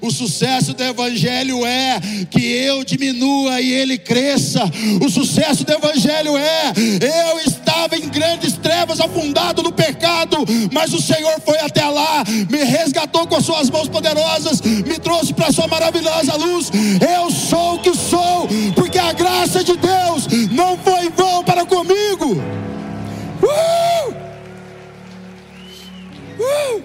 O 0.00 0.10
sucesso 0.10 0.72
do 0.72 0.82
Evangelho 0.82 1.66
é 1.66 2.00
que 2.30 2.40
eu 2.40 2.84
diminua 2.84 3.60
e 3.60 3.72
ele 3.72 3.98
cresça. 3.98 4.62
O 5.04 5.08
sucesso 5.10 5.64
do 5.64 5.72
Evangelho 5.72 6.36
é 6.36 6.72
eu 7.30 7.40
estava 7.40 7.96
em 7.96 8.08
grandes 8.08 8.54
trevas, 8.54 9.00
afundado 9.00 9.62
no 9.62 9.72
pecado, 9.72 10.38
mas 10.72 10.94
o 10.94 11.02
Senhor 11.02 11.40
foi 11.44 11.58
até 11.58 11.84
lá, 11.84 12.24
me 12.50 12.64
resgatou 12.64 13.26
com 13.26 13.36
as 13.36 13.44
suas 13.44 13.68
mãos 13.68 13.88
poderosas, 13.88 14.60
me 14.60 14.98
trouxe 14.98 15.34
para 15.34 15.48
a 15.48 15.52
sua 15.52 15.66
maravilhosa 15.66 16.36
luz. 16.36 16.70
Eu 17.14 17.30
sou 17.30 17.74
o 17.74 17.78
que 17.80 17.94
sou, 17.94 18.48
porque 18.74 18.98
a 18.98 19.12
graça 19.12 19.62
de 19.62 19.76
Deus 19.76 20.26
não 20.50 20.78
foi 20.78 21.10
vão 21.10 21.44
para 21.44 21.66
comigo. 21.66 22.71
Uh! 23.42 24.14
Uh! 26.38 26.82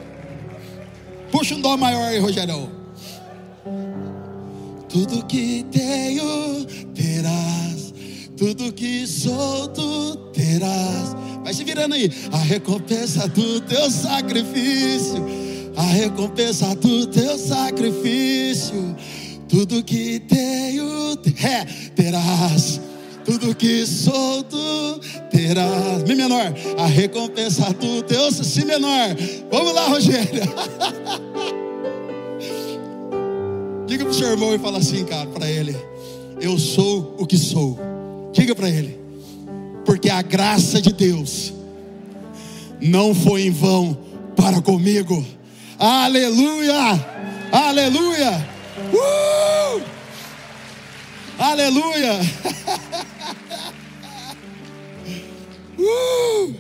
Puxa 1.32 1.56
um 1.56 1.62
dó 1.62 1.78
maior 1.78 2.04
aí, 2.04 2.20
Rogerão. 2.20 2.70
Tudo 4.90 5.26
que 5.26 5.66
tenho 5.72 6.66
terás, 6.96 7.94
tudo 8.36 8.74
que 8.74 9.06
sou 9.06 9.68
tu 9.68 10.16
terás. 10.34 11.16
Vai 11.44 11.54
se 11.54 11.64
virando 11.64 11.96
aí. 11.96 12.10
A 12.32 12.38
recompensa 12.38 13.28
do 13.28 13.62
teu 13.62 13.92
sacrifício, 13.92 15.24
a 15.76 15.84
recompensa 15.84 16.76
do 16.76 17.08
teu 17.08 17.38
sacrifício. 17.38 18.96
Tudo 19.48 19.84
que 19.84 20.20
tenho 20.22 21.18
é, 21.44 21.66
terás. 21.96 22.82
Tudo 23.28 23.54
que 23.54 23.86
sou 23.86 24.42
tu 24.44 25.02
terás. 25.30 26.02
Mi 26.04 26.16
menor, 26.16 26.54
a 26.78 26.86
recompensa 26.86 27.74
do 27.74 28.02
teu 28.04 28.32
si 28.32 28.64
menor. 28.64 29.18
Vamos 29.52 29.74
lá, 29.74 29.90
Rogério. 29.90 30.44
Diga 33.86 34.06
para 34.06 34.12
o 34.12 34.14
seu 34.14 34.30
irmão 34.30 34.56
e 34.56 34.60
fala 34.60 34.78
assim, 34.78 35.04
cara, 35.04 35.28
para 35.28 35.52
ele: 35.52 35.76
Eu 36.40 36.58
sou 36.58 37.18
o 37.20 37.28
que 37.28 37.38
sou. 37.38 37.78
Diga 38.32 38.56
para 38.56 38.70
ele, 38.70 38.98
porque 39.84 40.10
a 40.10 40.22
graça 40.22 40.82
de 40.82 40.94
Deus 40.94 41.54
não 42.80 43.14
foi 43.14 43.42
em 43.42 43.52
vão 43.52 43.98
para 44.38 44.62
comigo. 44.62 45.26
Aleluia! 45.78 47.06
Aleluia! 47.52 48.48
Uh! 48.94 49.97
Aleluia! 51.40 52.20
uh! 55.78 56.56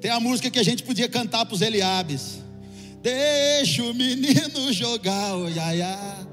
Tem 0.00 0.10
a 0.10 0.18
música 0.18 0.50
que 0.50 0.58
a 0.58 0.64
gente 0.64 0.82
podia 0.82 1.08
cantar 1.08 1.46
para 1.46 1.54
os 1.54 1.62
Eliabes. 1.62 2.40
Deixa 3.00 3.84
o 3.84 3.94
menino 3.94 4.72
jogar 4.72 5.36
o 5.36 5.48
iaiá. 5.48 6.26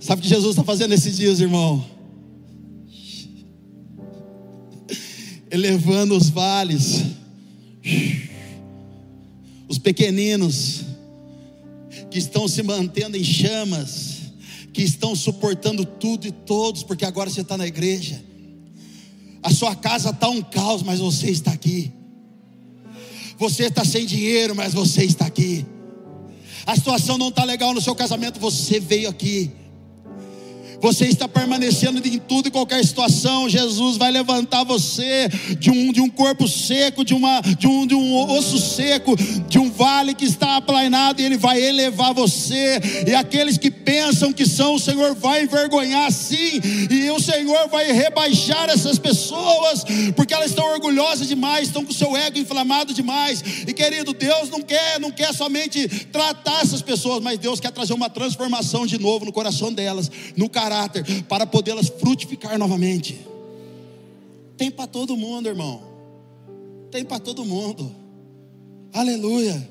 Sabe 0.00 0.20
o 0.20 0.22
que 0.22 0.28
Jesus 0.28 0.50
está 0.50 0.64
fazendo 0.64 0.92
esses 0.92 1.16
dias, 1.16 1.40
irmão? 1.40 1.84
Elevando 5.50 6.16
os 6.16 6.28
vales, 6.28 7.04
os 9.68 9.78
pequeninos, 9.78 10.84
que 12.10 12.18
estão 12.18 12.46
se 12.46 12.62
mantendo 12.62 13.16
em 13.16 13.24
chamas, 13.24 14.32
que 14.72 14.82
estão 14.82 15.14
suportando 15.16 15.84
tudo 15.84 16.26
e 16.26 16.30
todos, 16.30 16.82
porque 16.82 17.04
agora 17.04 17.30
você 17.30 17.40
está 17.40 17.56
na 17.56 17.66
igreja. 17.66 18.22
A 19.42 19.50
sua 19.50 19.74
casa 19.74 20.10
está 20.10 20.28
um 20.28 20.42
caos, 20.42 20.82
mas 20.82 21.00
você 21.00 21.30
está 21.30 21.52
aqui. 21.52 21.92
Você 23.38 23.64
está 23.64 23.84
sem 23.84 24.06
dinheiro, 24.06 24.54
mas 24.54 24.72
você 24.72 25.04
está 25.04 25.26
aqui. 25.26 25.64
A 26.64 26.74
situação 26.74 27.16
não 27.16 27.28
está 27.28 27.44
legal 27.44 27.72
no 27.72 27.80
seu 27.80 27.94
casamento, 27.94 28.40
você 28.40 28.80
veio 28.80 29.08
aqui. 29.08 29.50
Você 30.80 31.06
está 31.06 31.26
permanecendo 31.26 32.06
em 32.06 32.18
tudo 32.18 32.48
e 32.48 32.50
qualquer 32.50 32.84
situação. 32.84 33.48
Jesus 33.48 33.96
vai 33.96 34.10
levantar 34.10 34.64
você 34.64 35.28
de 35.58 35.70
um, 35.70 35.92
de 35.92 36.00
um 36.00 36.08
corpo 36.08 36.46
seco, 36.46 37.04
de, 37.04 37.14
uma, 37.14 37.40
de, 37.40 37.66
um, 37.66 37.86
de 37.86 37.94
um 37.94 38.14
osso 38.30 38.58
seco, 38.58 39.16
de 39.48 39.58
um 39.58 39.70
vale 39.70 40.14
que 40.14 40.24
está 40.24 40.56
aplainado, 40.56 41.20
e 41.20 41.24
Ele 41.24 41.36
vai 41.36 41.60
elevar 41.60 42.12
você. 42.12 42.80
E 43.06 43.14
aqueles 43.14 43.58
que 43.58 43.70
pensam 43.70 44.32
que 44.32 44.46
são, 44.46 44.74
o 44.74 44.78
Senhor 44.78 45.14
vai 45.14 45.42
envergonhar 45.42 46.10
sim, 46.12 46.60
e 46.90 47.10
o 47.10 47.20
Senhor 47.20 47.68
vai 47.68 47.90
rebaixar 47.90 48.68
essas 48.68 48.98
pessoas, 48.98 49.84
porque 50.14 50.34
elas 50.34 50.50
estão 50.50 50.66
orgulhosas 50.72 51.28
demais, 51.28 51.68
estão 51.68 51.84
com 51.84 51.90
o 51.90 51.94
seu 51.94 52.16
ego 52.16 52.38
inflamado 52.38 52.92
demais. 52.92 53.42
E 53.66 53.72
querido, 53.72 54.12
Deus 54.12 54.50
não 54.50 54.60
quer, 54.60 55.00
não 55.00 55.10
quer 55.10 55.32
somente 55.34 55.88
tratar 56.12 56.62
essas 56.62 56.82
pessoas, 56.82 57.22
mas 57.22 57.38
Deus 57.38 57.60
quer 57.60 57.72
trazer 57.72 57.92
uma 57.92 58.10
transformação 58.10 58.86
de 58.86 58.98
novo 58.98 59.24
no 59.24 59.32
coração 59.32 59.72
delas, 59.72 60.10
no 60.36 60.48
caráter 60.48 60.65
caráter 60.66 61.04
para 61.24 61.46
podê-las 61.46 61.88
frutificar 61.88 62.58
novamente. 62.58 63.24
Tem 64.56 64.70
para 64.70 64.86
todo 64.88 65.16
mundo, 65.16 65.48
irmão. 65.48 65.80
Tem 66.90 67.04
para 67.04 67.20
todo 67.20 67.44
mundo. 67.44 67.94
Aleluia. 68.92 69.70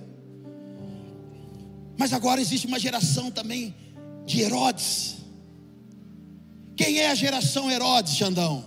Mas 1.97 2.13
agora 2.13 2.39
existe 2.39 2.67
uma 2.67 2.79
geração 2.79 3.29
também 3.29 3.75
de 4.25 4.41
Herodes. 4.41 5.17
Quem 6.77 6.99
é 6.99 7.09
a 7.09 7.15
geração 7.15 7.69
Herodes, 7.69 8.15
Xandão? 8.15 8.65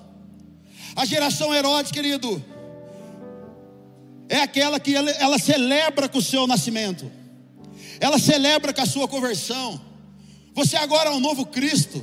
A 0.97 1.05
geração 1.05 1.55
Herodes, 1.55 1.93
querido, 1.93 2.43
é 4.29 4.41
aquela 4.41 4.79
que 4.81 4.95
ela, 4.95 5.11
ela 5.13 5.39
celebra 5.39 6.09
com 6.09 6.19
o 6.19 6.23
seu 6.23 6.47
nascimento, 6.47 7.11
ela 8.01 8.19
celebra 8.19 8.73
com 8.73 8.81
a 8.81 8.87
sua 8.87 9.07
conversão. 9.07 9.81
Você 10.55 10.77
agora 10.77 11.11
é 11.11 11.13
um 11.13 11.21
novo 11.21 11.47
Cristo. 11.47 12.03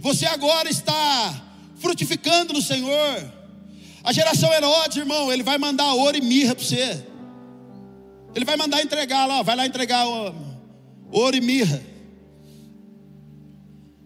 Você 0.00 0.26
agora 0.26 0.68
está 0.68 1.48
frutificando 1.76 2.52
no 2.52 2.62
Senhor. 2.62 3.32
A 4.02 4.12
geração 4.12 4.52
Herodes, 4.52 4.96
irmão, 4.96 5.32
ele 5.32 5.42
vai 5.42 5.58
mandar 5.58 5.92
ouro 5.94 6.16
e 6.16 6.20
mirra 6.20 6.54
para 6.54 6.64
você. 6.64 7.04
Ele 8.34 8.44
vai 8.44 8.56
mandar 8.56 8.82
entregar 8.82 9.26
lá, 9.26 9.42
vai 9.42 9.56
lá 9.56 9.66
entregar 9.66 10.06
ouro 11.10 11.36
e 11.36 11.40
mirra. 11.40 11.82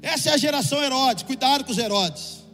Essa 0.03 0.31
é 0.31 0.33
a 0.35 0.37
geração 0.37 0.83
Herodes, 0.83 1.25
cuidado 1.25 1.65
com 1.65 1.73
os 1.73 1.79
Herodes. 1.79 2.45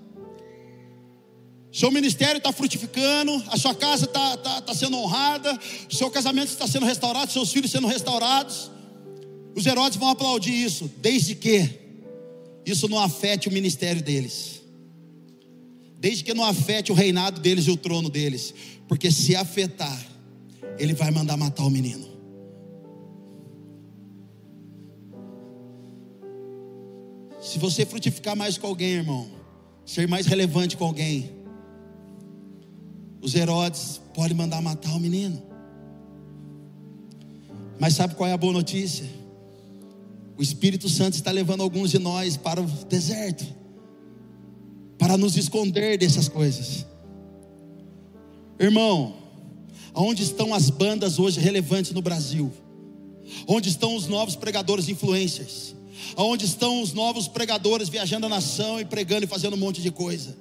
Seu 1.73 1.91
ministério 1.91 2.39
está 2.39 2.53
frutificando, 2.53 3.43
a 3.49 3.57
sua 3.57 3.75
casa 3.75 4.05
está 4.05 4.37
tá, 4.37 4.61
tá 4.61 4.75
sendo 4.75 4.97
honrada, 4.99 5.57
seu 5.89 6.11
casamento 6.11 6.49
está 6.49 6.67
sendo 6.67 6.85
restaurado, 6.85 7.31
seus 7.31 7.53
filhos 7.53 7.71
sendo 7.71 7.87
restaurados. 7.87 8.71
Os 9.55 9.65
Herodes 9.67 9.97
vão 9.97 10.09
aplaudir 10.09 10.53
isso, 10.53 10.91
desde 10.99 11.35
que 11.35 11.90
isso 12.71 12.89
não 12.89 12.99
afete 12.99 13.49
o 13.49 13.53
ministério 13.53 14.03
deles. 14.03 14.63
Desde 15.99 16.25
que 16.25 16.33
não 16.33 16.45
afete 16.45 16.91
o 16.91 16.95
reinado 16.95 17.41
deles 17.41 17.67
e 17.67 17.71
o 17.71 17.77
trono 17.77 18.09
deles. 18.09 18.55
Porque 18.89 19.11
se 19.11 19.37
afetar, 19.37 20.07
ele 20.79 20.95
vai 20.95 21.11
mandar 21.11 21.37
matar 21.37 21.65
o 21.65 21.71
menino. 21.71 22.09
Se 27.41 27.59
você 27.59 27.85
frutificar 27.85 28.37
mais 28.37 28.57
com 28.57 28.67
alguém, 28.67 28.93
irmão, 28.93 29.29
ser 29.85 30.07
mais 30.07 30.27
relevante 30.27 30.77
com 30.77 30.85
alguém, 30.85 31.31
os 33.21 33.35
Herodes 33.35 34.01
podem 34.15 34.37
mandar 34.37 34.63
matar 34.63 34.95
o 34.95 35.01
menino. 35.01 35.43
Mas 37.79 37.95
sabe 37.95 38.15
qual 38.15 38.29
é 38.29 38.33
a 38.33 38.37
boa 38.37 38.53
notícia? 38.53 39.20
O 40.41 40.43
Espírito 40.43 40.89
Santo 40.89 41.17
está 41.17 41.31
levando 41.31 41.63
alguns 41.63 41.91
de 41.91 41.99
nós 41.99 42.39
para 42.39 42.63
o 42.63 42.65
deserto, 42.65 43.45
para 44.99 45.19
nos 45.19 45.37
esconder 45.37 45.99
dessas 45.99 46.31
coisas. 46.31 46.87
Irmão, 48.59 49.17
aonde 49.93 50.23
estão 50.23 50.55
as 50.55 50.71
bandas 50.71 51.19
hoje 51.19 51.39
relevantes 51.39 51.93
no 51.93 52.01
Brasil? 52.01 52.51
Onde 53.47 53.69
estão 53.69 53.95
os 53.95 54.07
novos 54.07 54.35
pregadores 54.35 54.89
influencers? 54.89 55.75
Onde 56.17 56.47
estão 56.47 56.81
os 56.81 56.95
novos 56.95 57.29
pregadores 57.29 57.91
viajando 57.91 58.25
a 58.25 58.31
nação 58.31 58.81
e 58.81 58.85
pregando 58.87 59.27
e 59.27 59.29
fazendo 59.29 59.57
um 59.57 59.61
monte 59.61 59.83
de 59.83 59.91
coisa? 59.91 60.35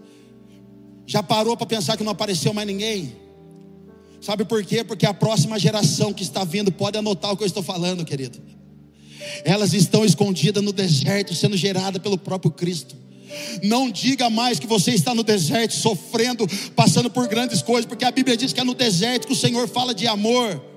Já 1.05 1.21
parou 1.21 1.57
para 1.57 1.67
pensar 1.67 1.97
que 1.97 2.05
não 2.05 2.13
apareceu 2.13 2.53
mais 2.53 2.65
ninguém? 2.65 3.17
Sabe 4.21 4.45
por 4.45 4.63
quê? 4.63 4.81
Porque 4.81 5.05
a 5.05 5.13
próxima 5.13 5.59
geração 5.59 6.13
que 6.13 6.23
está 6.23 6.45
vindo 6.45 6.71
pode 6.71 6.97
anotar 6.97 7.33
o 7.33 7.35
que 7.35 7.43
eu 7.43 7.47
estou 7.47 7.61
falando, 7.61 8.05
querido. 8.05 8.58
Elas 9.43 9.73
estão 9.73 10.05
escondidas 10.05 10.63
no 10.63 10.71
deserto, 10.71 11.33
sendo 11.35 11.57
geradas 11.57 12.01
pelo 12.01 12.17
próprio 12.17 12.51
Cristo. 12.51 12.95
Não 13.63 13.89
diga 13.89 14.29
mais 14.29 14.59
que 14.59 14.67
você 14.67 14.91
está 14.91 15.13
no 15.13 15.23
deserto 15.23 15.73
sofrendo, 15.73 16.47
passando 16.75 17.09
por 17.09 17.27
grandes 17.27 17.61
coisas, 17.61 17.85
porque 17.85 18.05
a 18.05 18.11
Bíblia 18.11 18.35
diz 18.35 18.53
que 18.53 18.59
é 18.59 18.63
no 18.63 18.73
deserto 18.73 19.27
que 19.27 19.33
o 19.33 19.35
Senhor 19.35 19.67
fala 19.67 19.93
de 19.93 20.07
amor. 20.07 20.68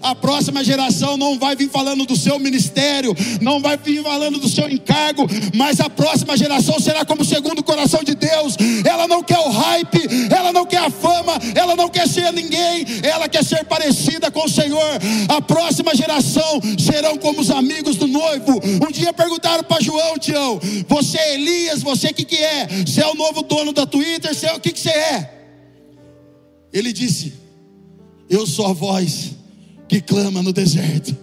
A 0.00 0.14
próxima 0.14 0.64
geração 0.64 1.16
não 1.16 1.38
vai 1.38 1.56
vir 1.56 1.68
falando 1.68 2.06
do 2.06 2.16
seu 2.16 2.38
ministério, 2.38 3.14
não 3.40 3.60
vai 3.60 3.76
vir 3.76 4.02
falando 4.02 4.38
do 4.38 4.48
seu 4.48 4.68
encargo, 4.68 5.26
mas 5.54 5.80
a 5.80 5.90
próxima 5.90 6.36
geração 6.36 6.78
será 6.80 7.04
como 7.04 7.24
segundo 7.24 7.58
o 7.58 7.64
coração 7.64 8.02
de 8.02 8.14
Deus. 8.14 8.56
Ela 8.84 9.06
não 9.08 9.22
quer 9.22 9.38
o 9.38 9.50
hype, 9.50 10.00
ela 10.34 10.52
não 10.52 10.64
quer 10.64 10.78
a 10.78 10.90
fama, 10.90 11.34
ela 11.54 11.74
não 11.76 11.88
quer 11.88 12.08
ser 12.08 12.32
ninguém, 12.32 12.84
ela 13.02 13.28
quer 13.28 13.44
ser 13.44 13.64
parecida 13.64 14.30
com 14.30 14.44
o 14.44 14.48
Senhor. 14.48 14.98
A 15.28 15.40
próxima 15.40 15.94
geração 15.94 16.60
serão 16.78 17.16
como 17.18 17.40
os 17.40 17.50
amigos 17.50 17.96
do 17.96 18.06
noivo. 18.06 18.60
Um 18.86 18.90
dia 18.90 19.12
perguntaram 19.12 19.64
para 19.64 19.82
João, 19.82 20.18
Tião, 20.18 20.60
você 20.88 21.18
é 21.18 21.34
Elias, 21.34 21.82
você 21.82 22.08
o 22.08 22.14
que, 22.14 22.24
que 22.24 22.36
é? 22.36 22.66
Você 22.86 23.02
é 23.02 23.06
o 23.06 23.14
novo 23.14 23.42
dono 23.42 23.72
da 23.72 23.86
Twitter, 23.86 24.34
você 24.34 24.46
é 24.46 24.54
o 24.54 24.60
que, 24.60 24.70
que 24.70 24.80
você 24.80 24.90
é? 24.90 25.42
Ele 26.72 26.92
disse: 26.92 27.34
Eu 28.28 28.46
sou 28.46 28.66
a 28.66 28.72
voz 28.72 29.32
que 29.88 30.00
clama 30.00 30.42
no 30.42 30.52
deserto. 30.52 31.16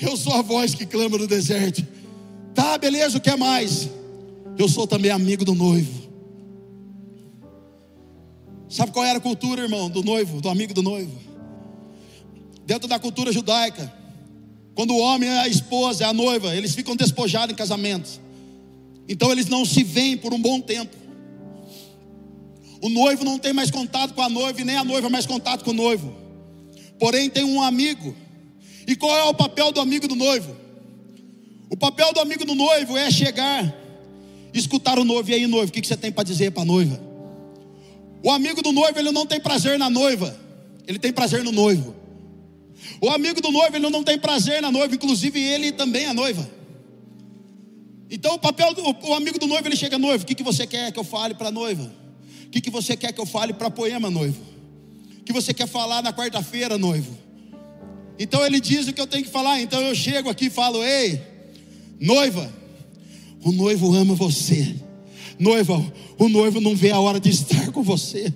Eu 0.00 0.16
sou 0.16 0.34
a 0.34 0.42
voz 0.42 0.74
que 0.74 0.86
clama 0.86 1.18
no 1.18 1.26
deserto. 1.26 1.84
Tá, 2.54 2.78
beleza, 2.78 3.18
o 3.18 3.20
que 3.20 3.30
é 3.30 3.36
mais? 3.36 3.88
Eu 4.58 4.68
sou 4.68 4.86
também 4.86 5.10
amigo 5.10 5.44
do 5.44 5.54
noivo. 5.54 6.08
Sabe 8.68 8.92
qual 8.92 9.04
era 9.04 9.18
a 9.18 9.20
cultura, 9.20 9.62
irmão, 9.62 9.88
do 9.88 10.02
noivo, 10.02 10.40
do 10.40 10.48
amigo 10.48 10.74
do 10.74 10.82
noivo? 10.82 11.16
Dentro 12.66 12.86
da 12.86 12.98
cultura 12.98 13.32
judaica, 13.32 13.92
quando 14.74 14.90
o 14.92 14.98
homem 14.98 15.28
é 15.28 15.38
a 15.38 15.48
esposa, 15.48 16.04
é 16.04 16.06
a 16.06 16.12
noiva, 16.12 16.54
eles 16.54 16.74
ficam 16.74 16.94
despojados 16.94 17.52
em 17.52 17.56
casamento. 17.56 18.20
Então 19.08 19.32
eles 19.32 19.46
não 19.46 19.64
se 19.64 19.82
veem 19.82 20.18
por 20.18 20.34
um 20.34 20.40
bom 20.40 20.60
tempo. 20.60 20.94
O 22.80 22.88
noivo 22.88 23.24
não 23.24 23.38
tem 23.38 23.52
mais 23.52 23.70
contato 23.70 24.14
com 24.14 24.22
a 24.22 24.28
noiva 24.28 24.60
e 24.60 24.64
nem 24.64 24.76
a 24.76 24.84
noiva 24.84 25.08
mais 25.08 25.26
contato 25.26 25.64
com 25.64 25.70
o 25.70 25.74
noivo. 25.74 26.14
Porém, 26.98 27.28
tem 27.28 27.44
um 27.44 27.62
amigo. 27.62 28.14
E 28.86 28.96
qual 28.96 29.16
é 29.16 29.24
o 29.24 29.34
papel 29.34 29.72
do 29.72 29.80
amigo 29.80 30.06
do 30.06 30.14
noivo? 30.14 30.56
O 31.70 31.76
papel 31.76 32.12
do 32.12 32.20
amigo 32.20 32.44
do 32.44 32.54
noivo 32.54 32.96
é 32.96 33.10
chegar, 33.10 33.74
escutar 34.54 34.98
o 34.98 35.04
noivo. 35.04 35.30
E 35.30 35.34
aí, 35.34 35.46
noivo, 35.46 35.68
o 35.68 35.72
que 35.72 35.86
você 35.86 35.96
tem 35.96 36.10
para 36.10 36.24
dizer 36.24 36.52
para 36.52 36.62
a 36.62 36.66
noiva? 36.66 37.00
O 38.22 38.30
amigo 38.30 38.62
do 38.62 38.72
noivo, 38.72 38.98
ele 38.98 39.12
não 39.12 39.26
tem 39.26 39.38
prazer 39.38 39.78
na 39.78 39.90
noiva, 39.90 40.38
ele 40.86 40.98
tem 40.98 41.12
prazer 41.12 41.44
no 41.44 41.52
noivo. 41.52 41.94
O 43.00 43.10
amigo 43.10 43.40
do 43.40 43.50
noivo, 43.50 43.76
ele 43.76 43.90
não 43.90 44.02
tem 44.02 44.18
prazer 44.18 44.62
na 44.62 44.72
noiva, 44.72 44.94
inclusive 44.94 45.40
ele 45.40 45.72
também 45.72 46.04
é 46.06 46.12
noiva. 46.12 46.48
Então, 48.10 48.34
o 48.34 48.38
papel 48.38 48.72
do 48.74 48.82
o 48.82 49.14
amigo 49.14 49.38
do 49.38 49.46
noivo, 49.46 49.68
ele 49.68 49.76
chega, 49.76 49.98
noivo, 49.98 50.24
o 50.24 50.26
que, 50.26 50.34
que 50.34 50.42
você 50.42 50.66
quer 50.66 50.90
que 50.90 50.98
eu 50.98 51.04
fale 51.04 51.34
para 51.34 51.48
a 51.48 51.52
noiva? 51.52 51.92
O 52.48 52.50
que, 52.50 52.62
que 52.62 52.70
você 52.70 52.96
quer 52.96 53.12
que 53.12 53.20
eu 53.20 53.26
fale 53.26 53.52
para 53.52 53.70
poema, 53.70 54.10
noivo? 54.10 54.40
O 55.20 55.24
que 55.24 55.34
você 55.34 55.52
quer 55.52 55.68
falar 55.68 56.02
na 56.02 56.14
quarta-feira, 56.14 56.78
noivo? 56.78 57.14
Então 58.18 58.44
ele 58.44 58.58
diz 58.58 58.88
o 58.88 58.92
que 58.92 59.00
eu 59.00 59.06
tenho 59.06 59.22
que 59.22 59.30
falar. 59.30 59.60
Então 59.60 59.78
eu 59.82 59.94
chego 59.94 60.30
aqui 60.30 60.46
e 60.46 60.50
falo: 60.50 60.82
Ei, 60.82 61.20
noiva, 62.00 62.50
o 63.44 63.52
noivo 63.52 63.94
ama 63.94 64.14
você. 64.14 64.74
Noiva, 65.38 65.84
o 66.18 66.28
noivo 66.28 66.58
não 66.58 66.74
vê 66.74 66.90
a 66.90 66.98
hora 66.98 67.20
de 67.20 67.28
estar 67.28 67.70
com 67.70 67.82
você. 67.82 68.32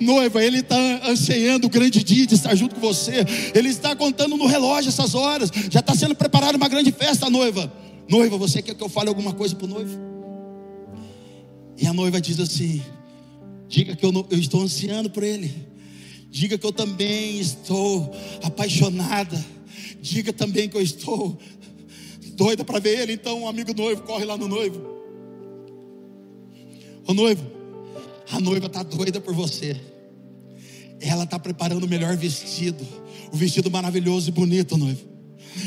Noiva, 0.00 0.42
ele 0.42 0.60
está 0.60 0.76
ansiando 1.06 1.66
o 1.66 1.70
grande 1.70 2.02
dia 2.02 2.26
de 2.26 2.34
estar 2.34 2.54
junto 2.54 2.74
com 2.74 2.80
você. 2.80 3.24
Ele 3.54 3.68
está 3.68 3.94
contando 3.94 4.34
no 4.34 4.46
relógio 4.46 4.88
essas 4.88 5.14
horas. 5.14 5.50
Já 5.70 5.80
está 5.80 5.94
sendo 5.94 6.14
preparada 6.14 6.56
uma 6.56 6.68
grande 6.68 6.90
festa, 6.90 7.28
noiva. 7.28 7.70
Noiva, 8.08 8.38
você 8.38 8.62
quer 8.62 8.74
que 8.74 8.82
eu 8.82 8.88
fale 8.88 9.10
alguma 9.10 9.34
coisa 9.34 9.54
para 9.54 9.66
o 9.66 9.68
noivo? 9.68 9.98
E 11.78 11.86
a 11.86 11.92
noiva 11.92 12.18
diz 12.18 12.40
assim: 12.40 12.82
Diga 13.68 13.96
que 13.96 14.04
eu, 14.04 14.12
não, 14.12 14.26
eu 14.30 14.38
estou 14.38 14.62
ansiando 14.62 15.10
por 15.10 15.22
Ele. 15.22 15.52
Diga 16.30 16.56
que 16.56 16.66
eu 16.66 16.72
também 16.72 17.38
estou 17.40 18.14
apaixonada. 18.42 19.44
Diga 20.00 20.32
também 20.32 20.68
que 20.68 20.76
eu 20.76 20.82
estou 20.82 21.38
doida 22.34 22.64
para 22.64 22.78
ver 22.78 23.00
Ele. 23.00 23.12
Então, 23.12 23.42
um 23.42 23.48
amigo 23.48 23.74
noivo 23.74 24.02
corre 24.02 24.24
lá 24.24 24.36
no 24.36 24.46
noivo. 24.46 24.96
O 27.06 27.14
noivo, 27.14 27.44
a 28.30 28.40
noiva 28.40 28.66
está 28.66 28.82
doida 28.82 29.20
por 29.20 29.34
você. 29.34 29.76
Ela 31.00 31.24
está 31.24 31.38
preparando 31.38 31.84
o 31.84 31.88
melhor 31.88 32.16
vestido, 32.16 32.86
o 33.32 33.36
vestido 33.36 33.70
maravilhoso 33.70 34.28
e 34.28 34.32
bonito, 34.32 34.76
noivo. 34.76 35.06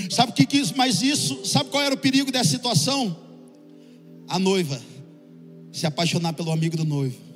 Sabe 0.09 0.31
o 0.31 0.35
que, 0.35 0.45
que 0.45 0.57
isso? 0.57 0.73
Mas 0.75 1.01
isso, 1.01 1.45
sabe 1.45 1.69
qual 1.69 1.83
era 1.83 1.95
o 1.95 1.97
perigo 1.97 2.31
dessa 2.31 2.49
situação? 2.49 3.15
A 4.27 4.37
noiva 4.37 4.79
se 5.71 5.85
apaixonar 5.85 6.33
pelo 6.33 6.51
amigo 6.51 6.75
do 6.75 6.85
noivo 6.85 7.28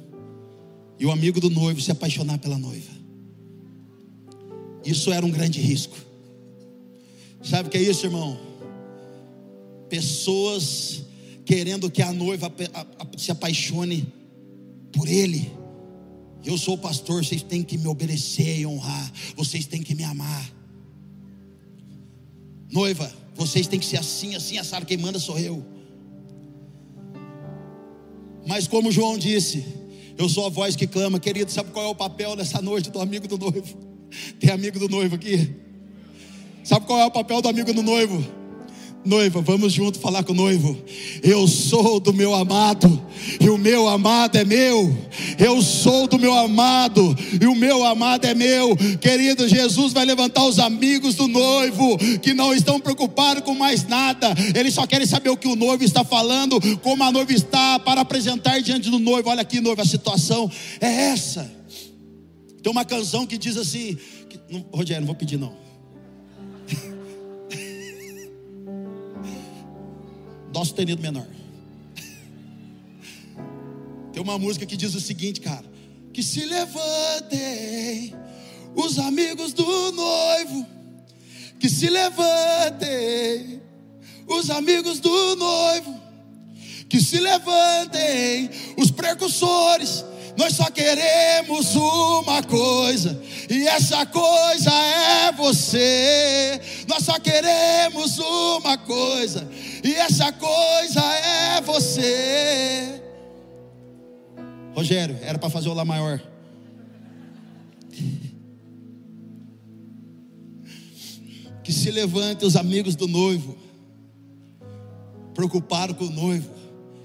e 1.00 1.06
o 1.06 1.12
amigo 1.12 1.40
do 1.40 1.50
noivo 1.50 1.82
se 1.82 1.92
apaixonar 1.92 2.38
pela 2.38 2.58
noiva. 2.58 2.92
Isso 4.86 5.12
era 5.12 5.26
um 5.26 5.32
grande 5.32 5.60
risco. 5.60 5.96
Sabe 7.42 7.68
o 7.68 7.72
que 7.72 7.78
é 7.78 7.82
isso, 7.82 8.06
irmão? 8.06 8.40
Pessoas 9.90 11.04
querendo 11.46 11.90
que 11.90 12.02
a 12.02 12.12
noiva 12.12 12.52
se 13.18 13.32
apaixone 13.32 14.08
por 14.92 15.08
ele. 15.08 15.52
Eu 16.46 16.58
sou 16.58 16.76
o 16.76 16.78
pastor, 16.78 17.24
vocês 17.24 17.42
têm 17.42 17.64
que 17.64 17.78
me 17.78 17.88
obedecer 17.88 18.60
e 18.60 18.66
honrar, 18.66 19.12
vocês 19.36 19.66
têm 19.66 19.82
que 19.82 19.96
me 19.96 20.04
amar. 20.04 20.52
Noiva, 22.70 23.14
vocês 23.36 23.68
têm 23.68 23.80
que 23.80 23.86
ser 23.86 23.98
assim, 23.98 24.36
assim, 24.36 24.58
assado, 24.58 24.86
quem 24.86 24.98
manda 24.98 25.20
sou 25.20 25.40
eu. 25.40 25.64
Mas 28.46 28.68
como 28.68 28.92
João 28.92 29.18
disse, 29.18 29.64
eu 30.18 30.30
sou 30.30 30.46
a 30.46 30.50
voz 30.50 30.76
que 30.76 30.88
clama, 30.88 31.20
querido. 31.20 31.52
Sabe 31.52 31.72
qual 31.72 31.86
é 31.86 31.90
o 31.90 31.96
papel 31.96 32.36
dessa 32.36 32.62
noite 32.62 32.90
do 32.90 33.00
amigo 33.00 33.28
do 33.28 33.38
noivo? 33.38 33.78
Tem 34.40 34.52
amigo 34.52 34.80
do 34.80 34.88
noivo 34.88 35.16
aqui? 35.16 35.56
Sabe 36.64 36.86
qual 36.86 37.00
é 37.00 37.06
o 37.06 37.12
papel 37.12 37.42
do 37.42 37.50
amigo 37.50 37.74
do 37.74 37.82
noivo? 37.82 38.43
Noiva, 39.06 39.42
vamos 39.42 39.74
junto 39.74 40.00
falar 40.00 40.24
com 40.24 40.32
o 40.32 40.36
noivo. 40.36 40.78
Eu 41.22 41.46
sou 41.46 42.00
do 42.00 42.14
meu 42.14 42.34
amado, 42.34 43.02
e 43.40 43.50
o 43.50 43.58
meu 43.58 43.88
amado 43.88 44.38
é 44.38 44.46
meu. 44.46 44.96
Eu 45.38 45.62
sou 45.62 46.08
do 46.08 46.18
meu 46.18 46.34
amado, 46.34 47.14
e 47.42 47.46
o 47.46 47.54
meu 47.54 47.84
amado 47.84 48.26
é 48.26 48.34
meu. 48.34 48.78
Querido, 49.02 49.48
Jesus 49.48 49.92
vai 49.92 50.06
levantar 50.06 50.46
os 50.46 50.58
amigos 50.58 51.16
do 51.16 51.28
noivo, 51.28 51.98
que 52.22 52.34
não 52.34 52.54
estão 52.54 52.80
preocupados 52.80 53.44
com 53.44 53.54
mais 53.54 53.86
nada. 53.86 54.34
Eles 54.56 54.74
só 54.74 54.88
querem 54.88 55.06
saber 55.06 55.30
o 55.30 55.38
que 55.38 55.50
o 55.50 55.56
noivo 55.56 55.84
está 55.84 56.06
falando, 56.06 56.60
como 56.80 57.04
a 57.04 57.12
noiva 57.12 57.34
está, 57.34 57.80
para 57.80 58.02
apresentar 58.02 58.62
diante 58.62 58.90
do 58.90 59.00
noivo. 59.00 59.30
Olha 59.30 59.42
aqui, 59.42 59.60
noivo, 59.60 59.82
a 59.82 59.86
situação 59.86 60.50
é 60.80 61.10
essa. 61.12 61.52
Tem 62.62 62.72
uma 62.72 62.86
canção 62.86 63.28
que 63.28 63.38
diz 63.38 63.58
assim: 63.58 63.98
que, 64.30 64.40
não, 64.50 64.66
Rogério, 64.74 65.02
não 65.02 65.08
vou 65.08 65.16
pedir 65.16 65.38
não. 65.38 65.54
Dó 70.54 70.64
sustenido 70.64 71.02
menor. 71.02 71.28
Tem 74.14 74.22
uma 74.22 74.38
música 74.38 74.66
que 74.66 74.78
diz 74.78 74.96
o 74.96 75.02
seguinte, 75.02 75.42
cara: 75.42 75.66
Que 76.14 76.24
se 76.24 76.46
levantem 76.46 78.16
os 78.76 79.00
amigos 79.00 79.54
do 79.54 79.92
noivo, 79.92 80.68
que 81.60 81.70
se 81.70 81.90
levantem 81.90 83.62
os 84.28 84.50
amigos 84.50 85.00
do 85.00 85.36
noivo, 85.36 86.00
que 86.90 87.02
se 87.02 87.20
levantem 87.20 88.50
os 88.78 88.92
precursores. 88.92 90.06
Nós 90.36 90.54
só 90.54 90.66
queremos 90.72 91.76
uma 91.76 92.42
coisa, 92.42 93.22
e 93.48 93.68
essa 93.68 94.04
coisa 94.06 94.72
é 94.72 95.32
você. 95.32 96.60
Nós 96.88 97.04
só 97.04 97.20
queremos 97.20 98.18
uma 98.18 98.78
coisa, 98.80 99.48
e 99.84 99.94
essa 99.96 100.32
coisa 100.32 101.02
é 101.02 101.62
você. 101.62 103.02
Rogério, 104.74 105.18
era 105.22 105.38
para 105.38 105.50
fazer 105.50 105.70
o 105.70 105.74
Lá 105.74 105.84
maior. 105.84 106.22
Que 111.64 111.72
se 111.72 111.92
levante 111.92 112.46
os 112.46 112.56
amigos 112.56 112.96
do 112.96 113.08
noivo, 113.08 113.58
preocupado 115.34 115.96
com 115.96 116.06
o 116.06 116.10
noivo, 116.10 116.50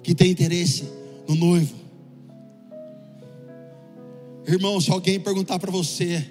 que 0.03 0.14
tem 0.14 0.31
interesse 0.31 0.89
no 1.29 1.35
noivo. 1.35 1.76
Irmão, 4.47 4.81
se 4.81 4.91
alguém 4.91 5.20
perguntar 5.20 5.59
para 5.59 5.70
você, 5.70 6.26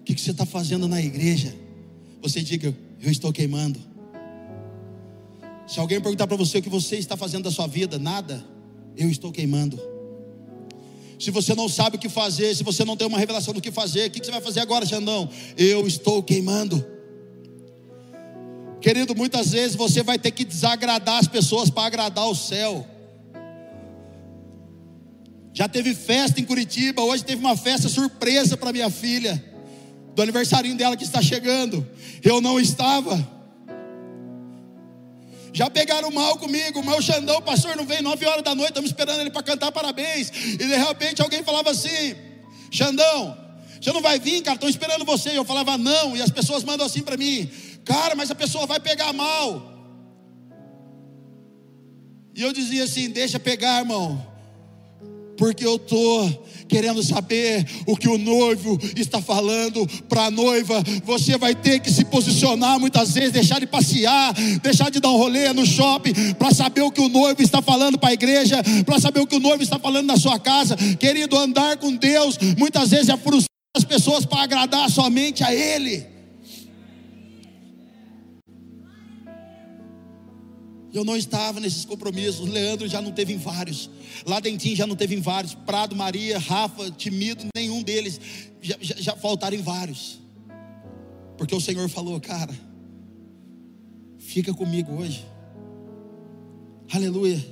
o 0.00 0.02
que, 0.04 0.14
que 0.14 0.20
você 0.20 0.30
está 0.30 0.46
fazendo 0.46 0.88
na 0.88 1.02
igreja? 1.02 1.54
Você 2.22 2.40
diga, 2.40 2.74
eu 3.02 3.10
estou 3.10 3.32
queimando. 3.32 3.87
Se 5.68 5.78
alguém 5.78 6.00
perguntar 6.00 6.26
para 6.26 6.36
você 6.36 6.58
o 6.58 6.62
que 6.62 6.68
você 6.70 6.96
está 6.96 7.14
fazendo 7.14 7.44
da 7.44 7.50
sua 7.50 7.66
vida, 7.66 7.98
nada, 7.98 8.42
eu 8.96 9.10
estou 9.10 9.30
queimando. 9.30 9.78
Se 11.20 11.30
você 11.30 11.54
não 11.54 11.68
sabe 11.68 11.96
o 11.96 11.98
que 11.98 12.08
fazer, 12.08 12.56
se 12.56 12.64
você 12.64 12.86
não 12.86 12.96
tem 12.96 13.06
uma 13.06 13.18
revelação 13.18 13.52
do 13.52 13.60
que 13.60 13.70
fazer, 13.70 14.08
o 14.08 14.10
que 14.10 14.24
você 14.24 14.30
vai 14.30 14.40
fazer 14.40 14.60
agora, 14.60 14.86
Xandão? 14.86 15.28
Eu 15.58 15.86
estou 15.86 16.22
queimando. 16.22 16.82
Querido, 18.80 19.14
muitas 19.14 19.50
vezes 19.50 19.76
você 19.76 20.02
vai 20.02 20.18
ter 20.18 20.30
que 20.30 20.42
desagradar 20.42 21.18
as 21.18 21.28
pessoas 21.28 21.68
para 21.68 21.86
agradar 21.86 22.26
o 22.26 22.34
céu. 22.34 22.86
Já 25.52 25.68
teve 25.68 25.94
festa 25.94 26.40
em 26.40 26.44
Curitiba, 26.44 27.02
hoje 27.02 27.24
teve 27.24 27.42
uma 27.42 27.56
festa 27.56 27.90
surpresa 27.90 28.56
para 28.56 28.72
minha 28.72 28.88
filha, 28.88 29.44
do 30.14 30.22
aniversário 30.22 30.74
dela 30.76 30.96
que 30.96 31.04
está 31.04 31.20
chegando. 31.20 31.86
Eu 32.22 32.40
não 32.40 32.58
estava. 32.58 33.37
Já 35.52 35.70
pegaram 35.70 36.10
mal 36.10 36.36
comigo, 36.38 36.80
o 36.80 36.84
meu 36.84 37.00
Xandão, 37.00 37.38
o 37.38 37.42
pastor 37.42 37.76
não 37.76 37.84
veio 37.84 38.02
nove 38.02 38.26
horas 38.26 38.42
da 38.42 38.54
noite, 38.54 38.70
estamos 38.70 38.90
esperando 38.90 39.20
ele 39.20 39.30
para 39.30 39.42
cantar 39.42 39.72
parabéns. 39.72 40.30
E 40.30 40.56
de 40.56 40.76
repente 40.76 41.22
alguém 41.22 41.42
falava 41.42 41.70
assim: 41.70 42.14
Xandão, 42.70 43.36
você 43.80 43.92
não 43.92 44.02
vai 44.02 44.18
vir, 44.18 44.42
cara, 44.42 44.56
estão 44.56 44.68
esperando 44.68 45.04
você. 45.04 45.30
E 45.30 45.36
eu 45.36 45.44
falava, 45.44 45.78
não, 45.78 46.16
e 46.16 46.22
as 46.22 46.30
pessoas 46.30 46.64
mandam 46.64 46.86
assim 46.86 47.02
para 47.02 47.16
mim, 47.16 47.50
cara, 47.84 48.14
mas 48.14 48.30
a 48.30 48.34
pessoa 48.34 48.66
vai 48.66 48.80
pegar 48.80 49.12
mal. 49.12 49.74
E 52.34 52.42
eu 52.42 52.52
dizia 52.52 52.84
assim: 52.84 53.10
deixa 53.10 53.38
pegar, 53.38 53.80
irmão 53.80 54.37
porque 55.38 55.64
eu 55.64 55.76
estou 55.76 56.44
querendo 56.68 57.02
saber 57.02 57.66
o 57.86 57.96
que 57.96 58.08
o 58.08 58.18
noivo 58.18 58.78
está 58.94 59.22
falando 59.22 59.86
para 60.08 60.26
a 60.26 60.30
noiva. 60.30 60.82
Você 61.04 61.38
vai 61.38 61.54
ter 61.54 61.80
que 61.80 61.90
se 61.90 62.04
posicionar 62.04 62.78
muitas 62.78 63.14
vezes, 63.14 63.32
deixar 63.32 63.60
de 63.60 63.66
passear, 63.66 64.34
deixar 64.60 64.90
de 64.90 65.00
dar 65.00 65.08
um 65.08 65.16
rolê 65.16 65.50
no 65.52 65.64
shopping, 65.64 66.34
para 66.34 66.52
saber 66.52 66.82
o 66.82 66.90
que 66.90 67.00
o 67.00 67.08
noivo 67.08 67.40
está 67.40 67.62
falando 67.62 67.98
para 67.98 68.10
a 68.10 68.12
igreja, 68.12 68.62
para 68.84 69.00
saber 69.00 69.20
o 69.20 69.26
que 69.26 69.36
o 69.36 69.40
noivo 69.40 69.62
está 69.62 69.78
falando 69.78 70.06
na 70.06 70.16
sua 70.16 70.38
casa. 70.38 70.76
Querido, 70.98 71.38
andar 71.38 71.78
com 71.78 71.94
Deus 71.94 72.36
muitas 72.58 72.90
vezes 72.90 73.08
é 73.08 73.16
frustrar 73.16 73.48
as 73.76 73.84
pessoas 73.84 74.26
para 74.26 74.42
agradar 74.42 74.90
somente 74.90 75.44
a 75.44 75.54
Ele. 75.54 76.17
Eu 80.98 81.04
não 81.04 81.16
estava 81.16 81.60
nesses 81.60 81.84
compromissos. 81.84 82.48
Leandro 82.48 82.88
já 82.88 83.00
não 83.00 83.12
teve 83.12 83.32
em 83.32 83.36
vários. 83.36 83.88
Lá 84.26 84.40
Dentinho 84.40 84.74
já 84.74 84.84
não 84.84 84.96
teve 84.96 85.14
em 85.14 85.20
vários. 85.20 85.54
Prado, 85.54 85.94
Maria, 85.94 86.40
Rafa, 86.40 86.90
Timido, 86.90 87.46
nenhum 87.54 87.84
deles. 87.84 88.20
Já, 88.60 88.76
já, 88.80 88.96
já 88.98 89.16
faltaram 89.16 89.56
em 89.56 89.62
vários. 89.62 90.18
Porque 91.36 91.54
o 91.54 91.60
Senhor 91.60 91.88
falou, 91.88 92.20
cara, 92.20 92.52
fica 94.18 94.52
comigo 94.52 94.92
hoje. 94.92 95.24
Aleluia. 96.92 97.46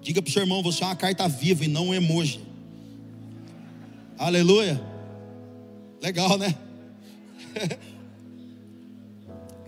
Diga 0.00 0.22
para 0.22 0.30
o 0.30 0.32
seu 0.32 0.42
irmão, 0.42 0.62
você 0.62 0.84
é 0.84 0.86
uma 0.86 0.94
carta 0.94 1.26
viva 1.26 1.64
e 1.64 1.68
não 1.68 1.88
um 1.88 1.94
emoji. 1.94 2.40
Aleluia. 4.16 4.80
Legal, 6.00 6.38
né? 6.38 6.54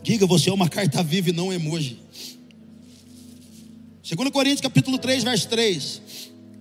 Diga, 0.02 0.26
você 0.26 0.50
é 0.50 0.52
uma 0.52 0.68
carta 0.68 1.02
viva 1.02 1.30
e 1.30 1.32
não 1.32 1.48
um 1.48 1.52
emoji. 1.52 1.98
2 4.02 4.30
Coríntios 4.30 4.60
capítulo 4.60 4.98
3, 4.98 5.24
verso 5.24 5.48
3. 5.48 6.00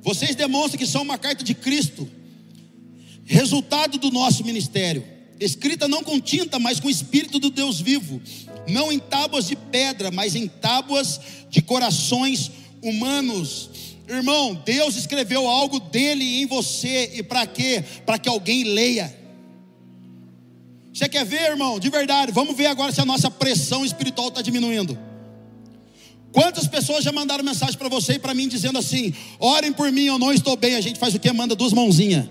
Vocês 0.01 0.35
demonstram 0.35 0.77
que 0.77 0.87
são 0.87 1.01
uma 1.01 1.17
carta 1.17 1.43
de 1.43 1.53
Cristo, 1.53 2.09
resultado 3.25 3.97
do 3.97 4.11
nosso 4.11 4.43
ministério, 4.43 5.03
escrita 5.39 5.87
não 5.87 6.03
com 6.03 6.19
tinta, 6.19 6.59
mas 6.59 6.79
com 6.79 6.87
o 6.87 6.91
Espírito 6.91 7.39
do 7.39 7.49
Deus 7.49 7.79
vivo, 7.79 8.21
não 8.67 8.91
em 8.91 8.99
tábuas 8.99 9.47
de 9.47 9.55
pedra, 9.55 10.11
mas 10.11 10.35
em 10.35 10.47
tábuas 10.47 11.19
de 11.49 11.61
corações 11.61 12.51
humanos. 12.81 13.69
Irmão, 14.07 14.61
Deus 14.65 14.95
escreveu 14.95 15.47
algo 15.47 15.79
dele 15.79 16.41
em 16.41 16.45
você, 16.45 17.11
e 17.15 17.23
para 17.23 17.45
quê? 17.45 17.83
Para 18.05 18.17
que 18.17 18.29
alguém 18.29 18.63
leia. 18.63 19.13
Você 20.97 21.07
quer 21.07 21.23
ver, 21.23 21.51
irmão? 21.51 21.79
De 21.79 21.91
verdade, 21.91 22.31
vamos 22.31 22.57
ver 22.57 22.65
agora 22.65 22.91
se 22.91 22.99
a 22.99 23.05
nossa 23.05 23.29
pressão 23.29 23.85
espiritual 23.85 24.29
está 24.29 24.41
diminuindo. 24.41 24.97
Quantas 26.31 26.65
pessoas 26.65 27.03
já 27.03 27.11
mandaram 27.11 27.43
mensagem 27.43 27.77
para 27.77 27.87
você 27.87 28.13
e 28.13 28.19
para 28.19 28.33
mim 28.33 28.47
dizendo 28.47 28.79
assim: 28.79 29.13
orem 29.37 29.71
por 29.71 29.91
mim, 29.91 30.05
eu 30.05 30.17
não 30.17 30.33
estou 30.33 30.57
bem. 30.57 30.73
A 30.73 30.81
gente 30.81 30.97
faz 30.97 31.13
o 31.13 31.19
que? 31.19 31.31
Manda 31.31 31.55
duas 31.55 31.71
mãozinhas. 31.71 32.27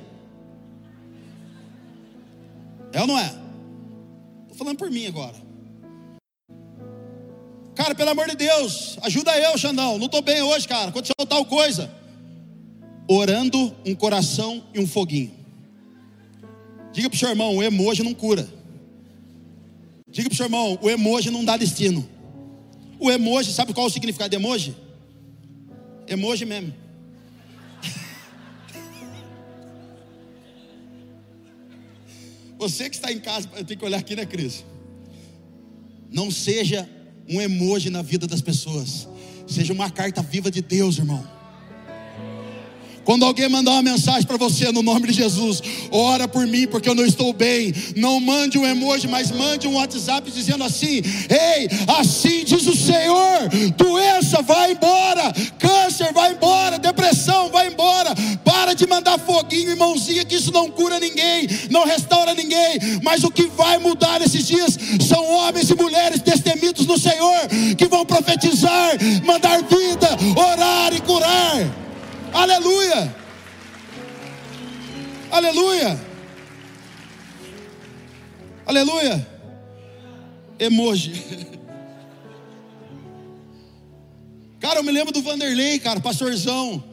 É 2.92 3.00
ou 3.02 3.06
não 3.06 3.16
é? 3.16 3.32
Estou 4.42 4.56
falando 4.56 4.78
por 4.78 4.90
mim 4.90 5.06
agora. 5.06 5.36
Cara, 7.76 7.94
pelo 7.94 8.10
amor 8.10 8.28
de 8.28 8.34
Deus, 8.34 8.98
ajuda 9.02 9.38
eu, 9.38 9.56
Xandão. 9.56 9.96
Não 9.96 10.06
estou 10.06 10.22
bem 10.22 10.42
hoje, 10.42 10.66
cara. 10.66 10.88
Aconteceu 10.88 11.14
tal 11.28 11.44
coisa. 11.44 11.88
Orando 13.06 13.72
um 13.86 13.94
coração 13.94 14.64
e 14.74 14.80
um 14.80 14.88
foguinho. 14.88 15.32
Diga 16.92 17.08
para 17.08 17.16
o 17.16 17.18
seu 17.20 17.28
irmão: 17.28 17.54
o 17.54 17.62
emoji 17.62 18.02
não 18.02 18.12
cura. 18.12 18.55
Diga 20.16 20.28
para 20.30 20.34
o 20.34 20.36
seu 20.36 20.46
irmão: 20.46 20.78
o 20.80 20.88
emoji 20.88 21.30
não 21.30 21.44
dá 21.44 21.58
destino. 21.58 22.08
O 22.98 23.10
emoji, 23.10 23.52
sabe 23.52 23.74
qual 23.74 23.86
é 23.86 23.90
o 23.90 23.92
significado 23.92 24.30
de 24.30 24.36
emoji? 24.36 24.74
Emoji 26.08 26.46
mesmo. 26.46 26.72
Você 32.58 32.88
que 32.88 32.96
está 32.96 33.12
em 33.12 33.20
casa, 33.20 33.46
eu 33.56 33.62
tenho 33.62 33.78
que 33.78 33.84
olhar 33.84 33.98
aqui, 33.98 34.16
né, 34.16 34.24
Cris? 34.24 34.64
Não 36.10 36.30
seja 36.30 36.88
um 37.28 37.38
emoji 37.38 37.90
na 37.90 38.00
vida 38.00 38.26
das 38.26 38.40
pessoas, 38.40 39.06
seja 39.46 39.74
uma 39.74 39.90
carta 39.90 40.22
viva 40.22 40.50
de 40.50 40.62
Deus, 40.62 40.96
irmão. 40.96 41.35
Quando 43.06 43.24
alguém 43.24 43.48
mandar 43.48 43.70
uma 43.70 43.82
mensagem 43.82 44.24
para 44.24 44.36
você 44.36 44.72
no 44.72 44.82
nome 44.82 45.06
de 45.06 45.12
Jesus, 45.12 45.62
ora 45.92 46.26
por 46.26 46.44
mim 46.44 46.66
porque 46.66 46.88
eu 46.88 46.94
não 46.94 47.06
estou 47.06 47.32
bem. 47.32 47.72
Não 47.94 48.18
mande 48.18 48.58
um 48.58 48.66
emoji, 48.66 49.06
mas 49.06 49.30
mande 49.30 49.68
um 49.68 49.74
WhatsApp 49.74 50.28
dizendo 50.28 50.64
assim: 50.64 51.00
Ei, 51.30 51.68
assim 52.00 52.42
diz 52.44 52.66
o 52.66 52.74
Senhor: 52.74 53.48
doença 53.76 54.42
vai 54.42 54.72
embora, 54.72 55.32
câncer 55.56 56.12
vai 56.12 56.32
embora, 56.32 56.80
depressão 56.80 57.48
vai 57.48 57.68
embora. 57.68 58.12
Para 58.42 58.74
de 58.74 58.88
mandar 58.88 59.20
foguinho 59.20 59.70
e 59.70 59.76
mãozinha, 59.76 60.24
que 60.24 60.34
isso 60.34 60.50
não 60.50 60.68
cura 60.68 60.98
ninguém, 60.98 61.46
não 61.70 61.86
restaura 61.86 62.34
ninguém. 62.34 62.80
Mas 63.04 63.22
o 63.22 63.30
que 63.30 63.44
vai 63.44 63.78
mudar 63.78 64.18
nesses 64.18 64.44
dias 64.44 64.76
são 65.06 65.24
homens 65.30 65.70
e 65.70 65.76
mulheres 65.76 66.20
destemidos 66.20 66.84
no 66.86 66.98
Senhor 66.98 67.46
que 67.78 67.86
vão 67.86 68.04
profetizar, 68.04 68.98
mandar 69.24 69.62
vida, 69.62 70.08
orar 70.36 70.92
e 70.92 71.00
curar. 71.02 71.85
Aleluia! 72.36 73.16
Aleluia! 75.30 75.98
Aleluia! 78.66 79.26
Emoji. 80.58 81.12
Cara, 84.60 84.80
eu 84.80 84.82
me 84.82 84.92
lembro 84.92 85.14
do 85.14 85.22
Vanderlei, 85.22 85.78
cara, 85.78 85.98
pastorzão. 85.98 86.84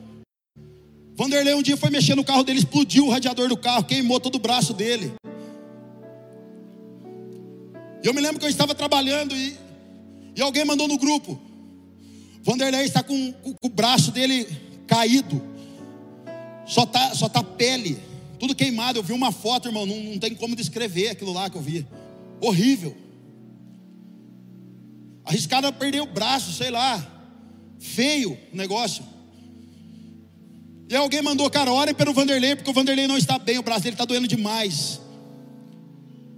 Vanderlei 1.14 1.54
um 1.56 1.62
dia 1.62 1.76
foi 1.76 1.90
mexer 1.90 2.16
no 2.16 2.24
carro 2.24 2.44
dele, 2.44 2.60
explodiu 2.60 3.08
o 3.08 3.10
radiador 3.10 3.50
do 3.50 3.58
carro, 3.58 3.84
queimou 3.84 4.22
todo 4.22 4.36
o 4.36 4.40
braço 4.40 4.74
dele. 4.74 5.12
E 8.02 8.08
eu 8.08 8.14
me 8.14 8.22
lembro 8.22 8.40
que 8.40 8.46
eu 8.46 8.50
estava 8.50 8.74
trabalhando 8.74 9.36
e, 9.36 9.58
e 10.36 10.42
alguém 10.42 10.64
mandou 10.64 10.88
no 10.88 10.98
grupo. 10.98 11.38
Vanderlei 12.44 12.86
está 12.86 13.04
com, 13.04 13.34
com, 13.34 13.54
com 13.54 13.68
o 13.68 13.70
braço 13.70 14.10
dele 14.12 14.48
caído, 14.94 15.42
só 16.68 16.86
tá, 16.86 17.16
só 17.16 17.28
tá 17.28 17.44
pele, 17.44 17.98
tudo 18.40 18.54
queimado. 18.54 19.00
Eu 19.00 19.04
vi 19.04 19.12
uma 19.12 19.32
foto, 19.32 19.68
irmão, 19.68 19.88
não, 19.88 19.96
não 19.96 20.20
tem 20.20 20.36
como 20.36 20.56
descrever 20.56 21.10
aquilo 21.10 21.34
lá 21.34 21.50
que 21.50 21.58
eu 21.58 21.62
vi. 21.62 21.86
Horrível. 22.40 22.96
Arriscado 25.26 25.66
a 25.66 25.72
perder 25.72 26.02
o 26.02 26.06
braço, 26.06 26.54
sei 26.54 26.70
lá. 26.70 27.10
Feio 27.80 28.38
o 28.54 28.56
negócio. 28.56 29.04
E 30.88 30.96
alguém 30.96 31.24
mandou, 31.24 31.50
cara, 31.50 31.72
orem 31.72 31.96
pelo 31.96 32.14
Vanderlei, 32.14 32.56
porque 32.56 32.70
o 32.70 32.74
Vanderlei 32.74 33.08
não 33.08 33.18
está 33.18 33.40
bem, 33.40 33.58
o 33.58 33.64
braço 33.64 33.82
dele 33.82 33.96
está 33.96 34.06
doendo 34.06 34.28
demais. 34.28 35.02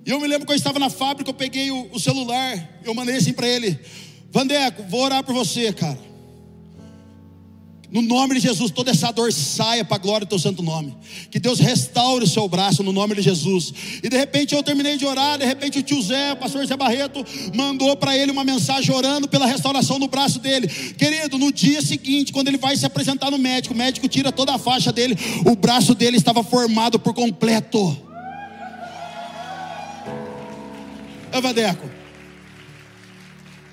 E 0.05 0.09
eu 0.09 0.19
me 0.19 0.27
lembro 0.27 0.45
que 0.45 0.53
eu 0.53 0.55
estava 0.55 0.79
na 0.79 0.89
fábrica, 0.89 1.29
eu 1.29 1.33
peguei 1.33 1.71
o, 1.71 1.89
o 1.91 1.99
celular, 1.99 2.79
eu 2.85 2.93
mandei 2.93 3.17
assim 3.17 3.33
para 3.33 3.47
ele: 3.47 3.77
Vandeco, 4.31 4.83
vou 4.83 5.01
orar 5.01 5.23
por 5.25 5.33
você, 5.33 5.73
cara. 5.73 6.14
No 7.95 8.01
nome 8.01 8.35
de 8.35 8.41
Jesus, 8.41 8.71
toda 8.71 8.91
essa 8.91 9.09
dor 9.09 9.31
saia 9.31 9.85
para 9.85 9.95
a 9.95 9.97
glória 9.97 10.25
do 10.25 10.29
teu 10.29 10.37
santo 10.37 10.61
nome. 10.61 10.93
Que 11.31 11.39
Deus 11.39 11.61
restaure 11.61 12.25
o 12.25 12.27
seu 12.27 12.45
braço 12.45 12.83
no 12.83 12.91
nome 12.91 13.15
de 13.15 13.21
Jesus. 13.21 13.73
E 14.03 14.09
de 14.09 14.17
repente 14.17 14.53
eu 14.53 14.61
terminei 14.61 14.97
de 14.97 15.05
orar, 15.05 15.37
de 15.37 15.45
repente 15.45 15.79
o 15.79 15.81
tio 15.81 16.01
Zé, 16.01 16.33
o 16.33 16.35
pastor 16.35 16.65
Zé 16.65 16.75
Barreto, 16.75 17.25
mandou 17.55 17.95
para 17.95 18.17
ele 18.17 18.33
uma 18.33 18.43
mensagem 18.43 18.93
orando 18.93 19.29
pela 19.29 19.45
restauração 19.45 19.97
no 19.97 20.09
braço 20.09 20.39
dele. 20.39 20.67
Querido, 20.67 21.37
no 21.37 21.53
dia 21.53 21.81
seguinte, 21.81 22.33
quando 22.33 22.49
ele 22.49 22.57
vai 22.57 22.75
se 22.75 22.85
apresentar 22.85 23.31
no 23.31 23.37
médico, 23.37 23.73
o 23.73 23.77
médico 23.77 24.09
tira 24.09 24.29
toda 24.29 24.53
a 24.53 24.57
faixa 24.57 24.91
dele, 24.91 25.17
o 25.45 25.55
braço 25.55 25.95
dele 25.95 26.17
estava 26.17 26.43
formado 26.43 26.99
por 26.99 27.13
completo. 27.13 27.97
Evadeco. 31.31 31.89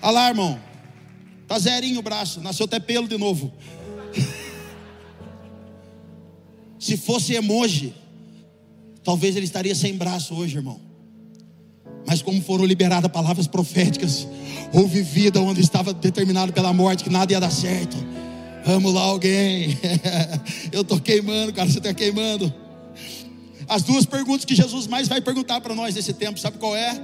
Olha 0.01 0.13
lá, 0.13 0.29
irmão. 0.29 0.61
Tá 1.49 1.59
zerinho 1.59 1.99
o 1.99 2.03
braço, 2.03 2.41
nasceu 2.41 2.67
até 2.67 2.79
pelo 2.79 3.09
de 3.09 3.19
novo. 3.19 3.53
Se 6.83 6.97
fosse 6.97 7.35
emoji, 7.35 7.95
talvez 9.05 9.37
ele 9.37 9.45
estaria 9.45 9.73
sem 9.73 9.95
braço 9.97 10.35
hoje, 10.35 10.57
irmão. 10.57 10.81
Mas 12.05 12.23
como 12.23 12.43
foram 12.43 12.65
liberadas 12.65 13.09
palavras 13.09 13.47
proféticas, 13.47 14.27
houve 14.73 15.01
vida 15.01 15.41
onde 15.41 15.61
estava 15.61 15.95
determinado 15.95 16.53
pela 16.53 16.73
morte 16.73 17.05
que 17.05 17.09
nada 17.11 17.33
ia 17.33 17.39
dar 17.39 17.53
certo. 17.53 17.97
Vamos 18.67 18.93
lá, 18.93 19.03
alguém. 19.03 19.79
Eu 20.73 20.83
estou 20.83 20.99
queimando, 20.99 21.53
cara, 21.53 21.71
você 21.71 21.79
está 21.79 21.95
queimando. 21.95 22.53
As 23.69 23.85
duas 23.85 24.05
perguntas 24.05 24.45
que 24.45 24.57
Jesus 24.57 24.89
mais 24.89 25.07
vai 25.07 25.21
perguntar 25.21 25.61
para 25.61 25.77
nós 25.77 25.95
nesse 25.95 26.13
tempo, 26.13 26.41
sabe 26.41 26.59
qual 26.59 26.75
é? 26.75 27.01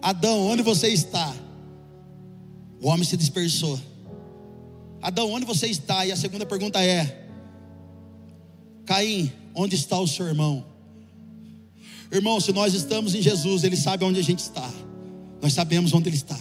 Adão, 0.00 0.46
onde 0.46 0.62
você 0.62 0.86
está? 0.90 1.34
O 2.80 2.86
homem 2.86 3.04
se 3.04 3.16
dispersou. 3.16 3.80
Adão, 5.02 5.32
onde 5.32 5.44
você 5.44 5.66
está? 5.66 6.06
E 6.06 6.12
a 6.12 6.16
segunda 6.16 6.46
pergunta 6.46 6.80
é: 6.80 7.23
Caim, 8.84 9.32
onde 9.54 9.74
está 9.74 9.98
o 9.98 10.06
seu 10.06 10.26
irmão? 10.26 10.64
Irmão, 12.12 12.40
se 12.40 12.52
nós 12.52 12.74
estamos 12.74 13.14
em 13.14 13.22
Jesus, 13.22 13.64
Ele 13.64 13.76
sabe 13.76 14.04
onde 14.04 14.20
a 14.20 14.22
gente 14.22 14.40
está. 14.40 14.70
Nós 15.42 15.52
sabemos 15.52 15.92
onde 15.92 16.08
Ele 16.08 16.16
está. 16.16 16.38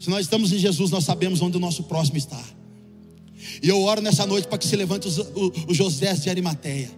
Se 0.00 0.10
nós 0.10 0.22
estamos 0.22 0.52
em 0.52 0.58
Jesus, 0.58 0.90
nós 0.90 1.04
sabemos 1.04 1.40
onde 1.40 1.56
o 1.56 1.60
nosso 1.60 1.84
próximo 1.84 2.18
está. 2.18 2.42
E 3.62 3.68
eu 3.68 3.82
oro 3.82 4.00
nessa 4.00 4.26
noite 4.26 4.48
para 4.48 4.58
que 4.58 4.66
se 4.66 4.76
levante 4.76 5.06
os, 5.06 5.18
os 5.68 5.76
José 5.76 6.12
de 6.14 6.28
Arimateia. 6.28 6.90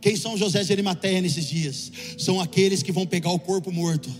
Quem 0.00 0.16
são 0.16 0.34
os 0.34 0.40
José 0.40 0.62
de 0.62 0.72
Arimateia 0.72 1.20
nesses 1.20 1.46
dias? 1.46 1.90
São 2.18 2.40
aqueles 2.40 2.82
que 2.82 2.92
vão 2.92 3.06
pegar 3.06 3.30
o 3.30 3.38
corpo 3.38 3.72
morto. 3.72 4.10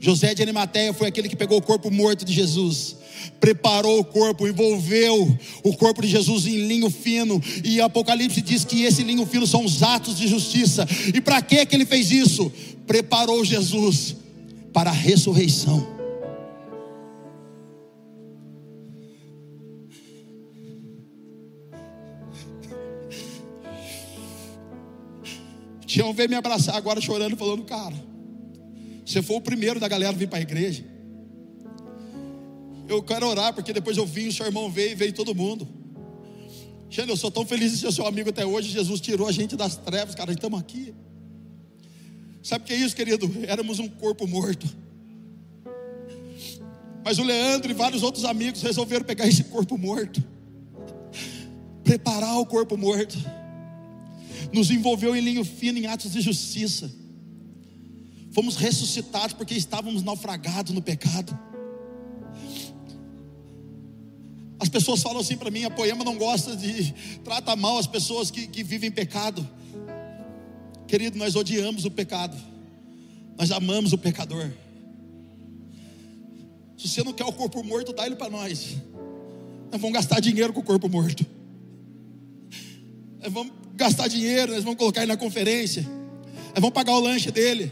José 0.00 0.34
de 0.34 0.42
Arimateia 0.42 0.92
foi 0.92 1.08
aquele 1.08 1.28
que 1.28 1.36
pegou 1.36 1.58
o 1.58 1.62
corpo 1.62 1.90
morto 1.90 2.24
de 2.24 2.32
Jesus 2.32 2.96
preparou 3.40 4.00
o 4.00 4.04
corpo, 4.04 4.46
envolveu 4.46 5.36
o 5.62 5.76
corpo 5.76 6.02
de 6.02 6.08
Jesus 6.08 6.46
em 6.46 6.66
linho 6.66 6.90
fino, 6.90 7.42
e 7.62 7.80
Apocalipse 7.80 8.40
diz 8.40 8.64
que 8.64 8.84
esse 8.84 9.02
linho 9.02 9.26
fino 9.26 9.46
são 9.46 9.64
os 9.64 9.82
atos 9.82 10.16
de 10.16 10.26
justiça. 10.26 10.86
E 11.14 11.20
para 11.20 11.40
que 11.42 11.64
que 11.66 11.74
ele 11.74 11.86
fez 11.86 12.10
isso? 12.10 12.52
Preparou 12.86 13.44
Jesus 13.44 14.16
para 14.72 14.90
a 14.90 14.92
ressurreição. 14.92 15.94
Tião 25.86 26.12
veio 26.12 26.28
me 26.28 26.34
abraçar 26.34 26.74
agora 26.74 27.00
chorando, 27.00 27.36
falando, 27.36 27.62
cara, 27.62 27.94
você 29.06 29.22
foi 29.22 29.36
o 29.36 29.40
primeiro 29.40 29.78
da 29.78 29.86
galera 29.86 30.12
a 30.12 30.18
vir 30.18 30.28
para 30.28 30.40
a 30.40 30.42
igreja. 30.42 30.93
Eu 32.88 33.02
quero 33.02 33.26
orar, 33.26 33.54
porque 33.54 33.72
depois 33.72 33.96
eu 33.96 34.06
vim, 34.06 34.28
o 34.28 34.32
seu 34.32 34.46
irmão 34.46 34.70
veio 34.70 34.92
e 34.92 34.94
veio 34.94 35.12
todo 35.12 35.34
mundo. 35.34 35.66
Xande, 36.90 37.10
eu 37.10 37.16
sou 37.16 37.30
tão 37.30 37.44
feliz 37.44 37.72
de 37.72 37.78
ser 37.78 37.92
seu 37.92 38.06
amigo 38.06 38.30
até 38.30 38.44
hoje. 38.44 38.70
Jesus 38.70 39.00
tirou 39.00 39.26
a 39.26 39.32
gente 39.32 39.56
das 39.56 39.76
trevas, 39.76 40.14
cara, 40.14 40.32
estamos 40.32 40.60
aqui. 40.60 40.94
Sabe 42.42 42.64
o 42.64 42.66
que 42.66 42.74
é 42.74 42.76
isso, 42.76 42.94
querido? 42.94 43.30
Éramos 43.48 43.78
um 43.78 43.88
corpo 43.88 44.26
morto. 44.26 44.68
Mas 47.04 47.18
o 47.18 47.22
Leandro 47.22 47.70
e 47.70 47.74
vários 47.74 48.02
outros 48.02 48.24
amigos 48.24 48.62
resolveram 48.62 49.04
pegar 49.04 49.26
esse 49.26 49.44
corpo 49.44 49.76
morto, 49.76 50.22
preparar 51.82 52.38
o 52.38 52.46
corpo 52.46 52.78
morto, 52.78 53.16
nos 54.52 54.70
envolveu 54.70 55.14
em 55.16 55.20
linho 55.20 55.44
fino 55.44 55.78
em 55.78 55.86
atos 55.86 56.12
de 56.12 56.20
justiça. 56.20 56.90
Fomos 58.32 58.56
ressuscitados 58.56 59.34
porque 59.34 59.54
estávamos 59.54 60.02
naufragados 60.02 60.72
no 60.72 60.80
pecado. 60.80 61.38
As 64.64 64.70
pessoas 64.70 65.02
falam 65.02 65.20
assim 65.20 65.36
para 65.36 65.50
mim: 65.50 65.64
a 65.64 65.70
poema 65.70 66.02
não 66.02 66.16
gosta 66.16 66.56
de. 66.56 66.94
trata 67.22 67.54
mal 67.54 67.76
as 67.76 67.86
pessoas 67.86 68.30
que, 68.30 68.46
que 68.46 68.64
vivem 68.64 68.90
pecado. 68.90 69.46
Querido, 70.88 71.18
nós 71.18 71.36
odiamos 71.36 71.84
o 71.84 71.90
pecado, 71.90 72.34
nós 73.36 73.50
amamos 73.50 73.92
o 73.92 73.98
pecador. 73.98 74.50
Se 76.78 76.88
você 76.88 77.04
não 77.04 77.12
quer 77.12 77.26
o 77.26 77.32
corpo 77.32 77.62
morto, 77.62 77.92
dá 77.92 78.06
ele 78.06 78.16
para 78.16 78.30
nós. 78.30 78.76
Nós 79.70 79.78
vamos 79.78 79.92
gastar 79.92 80.18
dinheiro 80.20 80.50
com 80.54 80.60
o 80.60 80.64
corpo 80.64 80.88
morto. 80.88 81.26
Nós 83.22 83.30
vamos 83.30 83.52
gastar 83.74 84.08
dinheiro, 84.08 84.54
nós 84.54 84.64
vamos 84.64 84.78
colocar 84.78 85.02
ele 85.02 85.12
na 85.12 85.18
conferência. 85.18 85.82
Nós 85.82 86.54
vamos 86.60 86.72
pagar 86.72 86.94
o 86.94 87.00
lanche 87.00 87.30
dele. 87.30 87.70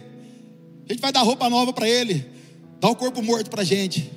A 0.87 0.93
gente 0.93 1.01
vai 1.01 1.11
dar 1.11 1.23
roupa 1.23 1.49
nova 1.49 1.73
para 1.73 1.89
ele. 1.89 2.27
Dá 2.79 2.91
o 2.91 2.97
corpo 2.97 3.23
morto 3.23 3.49
para 3.49 3.63
a 3.63 3.65
gente. 3.65 4.13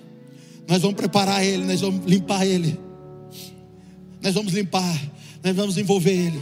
Nós 0.67 0.81
vamos 0.81 0.95
preparar 0.95 1.43
ele, 1.43 1.63
nós 1.65 1.81
vamos 1.81 2.05
limpar 2.05 2.45
ele. 2.45 2.79
Nós 4.21 4.33
vamos 4.33 4.53
limpar, 4.53 4.99
nós 5.43 5.55
vamos 5.55 5.77
envolver 5.77 6.13
ele. 6.13 6.41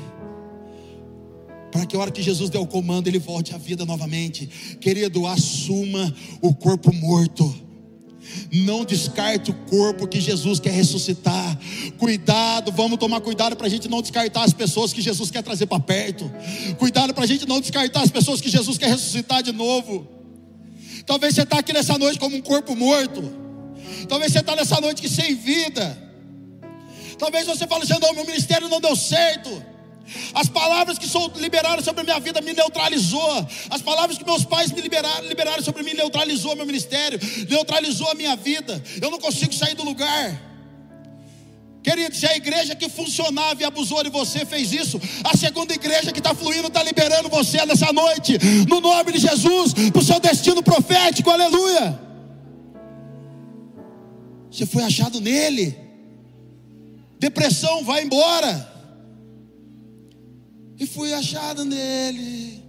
Para 1.71 1.85
que 1.85 1.95
a 1.95 1.99
hora 1.99 2.11
que 2.11 2.21
Jesus 2.21 2.49
der 2.49 2.59
o 2.59 2.67
comando, 2.67 3.07
ele 3.07 3.19
volte 3.19 3.53
à 3.53 3.57
vida 3.57 3.85
novamente. 3.85 4.47
Querido, 4.79 5.25
assuma 5.27 6.13
o 6.41 6.53
corpo 6.53 6.93
morto. 6.93 7.53
Não 8.51 8.85
descarte 8.85 9.51
o 9.51 9.53
corpo 9.53 10.07
que 10.07 10.21
Jesus 10.21 10.59
quer 10.59 10.71
ressuscitar. 10.71 11.59
Cuidado, 11.97 12.71
vamos 12.71 12.97
tomar 12.97 13.19
cuidado 13.19 13.55
para 13.55 13.67
a 13.67 13.69
gente 13.69 13.89
não 13.89 14.01
descartar 14.01 14.43
as 14.43 14.53
pessoas 14.53 14.93
que 14.93 15.01
Jesus 15.01 15.29
quer 15.29 15.43
trazer 15.43 15.65
para 15.65 15.79
perto. 15.79 16.31
Cuidado 16.77 17.13
para 17.13 17.23
a 17.23 17.27
gente 17.27 17.45
não 17.45 17.59
descartar 17.59 18.03
as 18.03 18.11
pessoas 18.11 18.39
que 18.39 18.49
Jesus 18.49 18.77
quer 18.77 18.89
ressuscitar 18.89 19.43
de 19.43 19.51
novo. 19.51 20.07
Talvez 21.05 21.35
você 21.35 21.41
está 21.41 21.59
aqui 21.59 21.73
nessa 21.73 21.97
noite 21.97 22.17
como 22.17 22.35
um 22.37 22.41
corpo 22.41 22.75
morto. 22.75 23.42
Talvez 24.07 24.31
você 24.31 24.39
está 24.39 24.55
nessa 24.55 24.79
noite 24.79 25.01
que 25.01 25.09
sem 25.09 25.35
vida. 25.35 25.97
Talvez 27.17 27.45
você 27.45 27.65
fale 27.67 27.83
assim: 27.83 27.93
meu 27.99 28.25
ministério 28.25 28.67
não 28.69 28.79
deu 28.79 28.95
certo. 28.95 29.73
As 30.33 30.49
palavras 30.49 30.97
que 30.97 31.07
são 31.07 31.31
liberaram 31.35 31.81
sobre 31.81 32.01
a 32.01 32.03
minha 32.03 32.19
vida 32.19 32.41
me 32.41 32.53
neutralizou. 32.53 33.47
As 33.69 33.81
palavras 33.81 34.17
que 34.17 34.25
meus 34.25 34.43
pais 34.43 34.71
me 34.71 34.81
liberaram, 34.81 35.25
liberaram 35.27 35.63
sobre 35.63 35.83
mim 35.83 35.93
neutralizou 35.93 36.55
meu 36.55 36.65
ministério, 36.65 37.19
neutralizou 37.49 38.09
a 38.11 38.15
minha 38.15 38.35
vida. 38.35 38.83
Eu 39.01 39.09
não 39.09 39.19
consigo 39.19 39.53
sair 39.53 39.75
do 39.75 39.83
lugar. 39.83 40.53
Querido, 41.81 42.15
se 42.15 42.25
a 42.25 42.35
igreja 42.35 42.75
que 42.75 42.87
funcionava 42.87 43.61
e 43.61 43.65
abusou 43.65 44.01
de 44.03 44.09
você 44.09 44.45
fez 44.45 44.71
isso, 44.71 44.99
a 45.23 45.35
segunda 45.35 45.73
igreja 45.73 46.13
que 46.13 46.19
está 46.19 46.33
fluindo 46.33 46.67
está 46.67 46.81
liberando 46.81 47.27
você 47.27 47.65
nessa 47.65 47.91
noite, 47.91 48.37
no 48.69 48.79
nome 48.79 49.11
de 49.11 49.19
Jesus, 49.19 49.73
para 49.91 50.01
o 50.01 50.03
seu 50.03 50.17
destino 50.19 50.63
profético, 50.63 51.29
aleluia. 51.29 52.12
Você 54.53 54.67
foi 54.67 54.83
achado 54.83 55.19
nele. 55.19 55.75
Depressão, 57.17 57.83
vai 57.83 58.03
embora. 58.03 58.71
E 60.77 60.85
fui 60.85 61.11
achado 61.11 61.65
nele. 61.65 62.63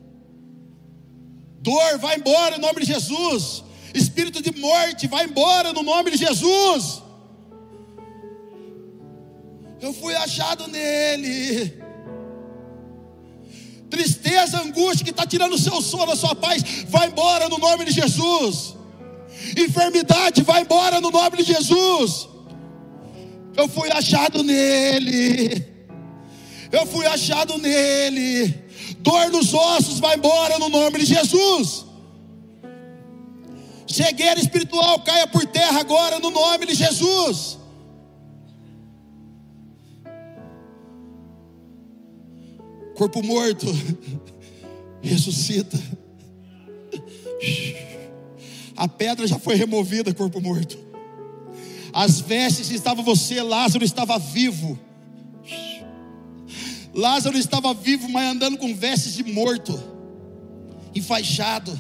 Dor, 1.61 1.99
vai 1.99 2.17
embora 2.17 2.57
em 2.57 2.61
nome 2.61 2.81
de 2.81 2.87
Jesus. 2.87 3.63
Espírito 3.93 4.43
de 4.43 4.59
morte, 4.59 5.07
vai 5.07 5.27
embora 5.27 5.75
no 5.75 5.83
nome 5.83 6.11
de 6.11 6.17
Jesus. 6.17 7.03
Eu 9.79 9.93
fui 9.93 10.15
achado 10.15 10.67
nele. 10.67 11.83
Tristeza, 13.91 14.63
angústia 14.63 15.05
que 15.05 15.11
está 15.11 15.27
tirando 15.27 15.53
o 15.53 15.59
seu 15.59 15.83
sono, 15.83 16.13
a 16.13 16.17
sua 16.17 16.35
paz, 16.35 16.63
vai 16.89 17.09
embora 17.09 17.47
no 17.51 17.59
nome 17.59 17.85
de 17.85 17.91
Jesus 17.91 18.75
enfermidade 19.63 20.43
vai 20.43 20.63
embora 20.63 21.01
no 21.01 21.11
nome 21.11 21.39
de 21.39 21.45
Jesus. 21.45 22.29
Eu 23.57 23.69
fui 23.69 23.91
achado 23.91 24.43
nele. 24.43 25.67
Eu 26.73 26.87
fui 26.87 27.07
achado 27.07 27.57
nele. 27.59 28.63
Dor 28.99 29.31
nos 29.31 29.55
ossos 29.55 30.01
vai 30.01 30.17
embora 30.17 30.59
no 30.59 30.69
nome 30.69 30.99
de 30.99 31.07
Jesus. 31.07 31.85
Cegueira 33.87 34.41
espiritual 34.41 35.01
caia 35.01 35.27
por 35.27 35.47
terra 35.47 35.81
agora 35.81 36.19
no 36.19 36.31
nome 36.31 36.67
de 36.67 36.75
Jesus. 36.75 37.59
Corpo 42.97 43.23
morto 43.23 43.67
ressuscita 45.03 45.79
a 48.77 48.89
pedra 48.89 49.27
já 49.27 49.39
foi 49.39 49.55
removida, 49.55 50.13
corpo 50.15 50.41
morto. 50.41 50.79
As 51.93 52.21
vestes 52.21 52.71
estavam 52.71 53.05
você, 53.05 53.41
Lázaro 53.41 53.85
estava 53.85 54.19
vivo. 54.19 54.79
Lázaro 56.93 57.37
estava 57.37 57.75
vivo, 57.75 58.09
mas 58.09 58.31
andando 58.31 58.57
com 58.57 58.75
vestes 58.75 59.15
de 59.15 59.25
morto, 59.25 59.81
enfaixado. 60.95 61.79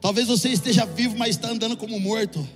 Talvez 0.00 0.28
você 0.28 0.50
esteja 0.50 0.84
vivo, 0.86 1.16
mas 1.16 1.30
está 1.30 1.48
andando 1.48 1.76
como 1.76 1.98
morto. 1.98 2.46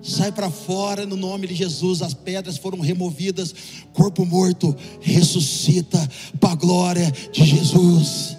Sai 0.00 0.30
para 0.30 0.50
fora 0.50 1.04
no 1.04 1.16
nome 1.16 1.46
de 1.46 1.54
Jesus. 1.54 2.02
As 2.02 2.14
pedras 2.14 2.56
foram 2.56 2.78
removidas. 2.80 3.54
Corpo 3.92 4.24
morto 4.24 4.74
ressuscita 5.00 5.98
para 6.40 6.52
a 6.52 6.54
glória 6.54 7.10
de 7.32 7.44
Jesus. 7.44 8.36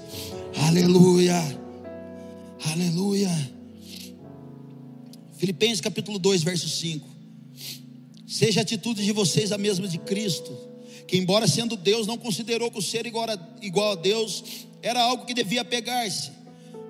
Aleluia. 0.68 1.42
Aleluia. 2.72 3.59
Filipenses 5.40 5.80
capítulo 5.80 6.20
2, 6.20 6.44
verso 6.44 6.68
5. 6.68 7.08
Seja 8.28 8.60
a 8.60 8.64
atitude 8.64 9.06
de 9.06 9.14
vocês 9.14 9.54
a 9.54 9.58
mesma 9.58 9.88
de 9.88 9.98
Cristo, 9.98 10.54
que, 11.08 11.16
embora 11.16 11.48
sendo 11.48 11.78
Deus, 11.78 12.06
não 12.06 12.18
considerou 12.18 12.70
que 12.70 12.78
o 12.78 12.82
ser 12.82 13.06
igual 13.06 13.30
a, 13.30 13.40
igual 13.62 13.94
a 13.94 13.96
Deus 13.96 14.44
era 14.82 15.02
algo 15.02 15.26
que 15.26 15.34
devia 15.34 15.64
pegar-se, 15.64 16.32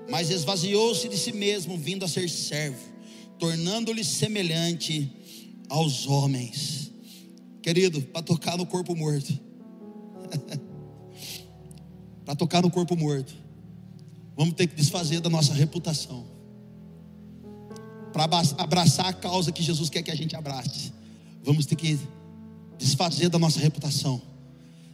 mas 0.09 0.31
esvaziou-se 0.31 1.07
de 1.07 1.15
si 1.15 1.31
mesmo, 1.31 1.77
vindo 1.77 2.03
a 2.03 2.07
ser 2.07 2.27
servo, 2.27 2.79
tornando-lhe 3.37 4.03
semelhante 4.03 5.07
aos 5.69 6.07
homens. 6.07 6.91
Querido, 7.61 8.01
para 8.01 8.23
tocar 8.23 8.57
no 8.57 8.65
corpo 8.65 8.95
morto, 8.95 9.39
para 12.25 12.35
tocar 12.35 12.63
no 12.63 12.71
corpo 12.71 12.95
morto, 12.95 13.31
vamos 14.35 14.55
ter 14.55 14.65
que 14.65 14.75
desfazer 14.75 15.19
da 15.19 15.29
nossa 15.29 15.53
reputação, 15.53 16.25
para 18.11 18.23
abraçar 18.57 19.07
a 19.07 19.13
causa 19.13 19.51
que 19.51 19.61
Jesus 19.61 19.89
quer 19.89 20.01
que 20.01 20.11
a 20.11 20.15
gente 20.15 20.35
abrace 20.35 20.99
vamos 21.43 21.65
ter 21.65 21.75
que 21.75 21.99
desfazer 22.77 23.29
da 23.29 23.39
nossa 23.39 23.59
reputação, 23.59 24.21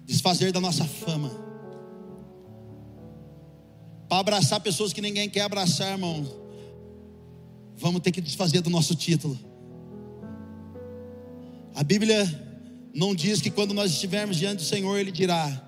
desfazer 0.06 0.52
da 0.52 0.60
nossa 0.60 0.86
fama, 0.86 1.30
para 4.08 4.20
abraçar 4.20 4.60
pessoas 4.60 4.94
que 4.94 5.02
ninguém 5.02 5.30
quer 5.30 5.42
abraçar, 5.42 5.92
irmão. 5.92 6.26
Vamos 7.78 8.02
ter 8.02 8.12
que 8.12 8.22
desfazer 8.22 8.62
do 8.62 8.70
nosso 8.70 8.96
título. 8.96 9.38
A 11.74 11.84
Bíblia 11.84 12.24
não 12.94 13.14
diz 13.14 13.42
que 13.42 13.50
quando 13.50 13.74
nós 13.74 13.92
estivermos 13.92 14.38
diante 14.38 14.60
do 14.60 14.64
Senhor, 14.64 14.98
Ele 14.98 15.12
dirá: 15.12 15.62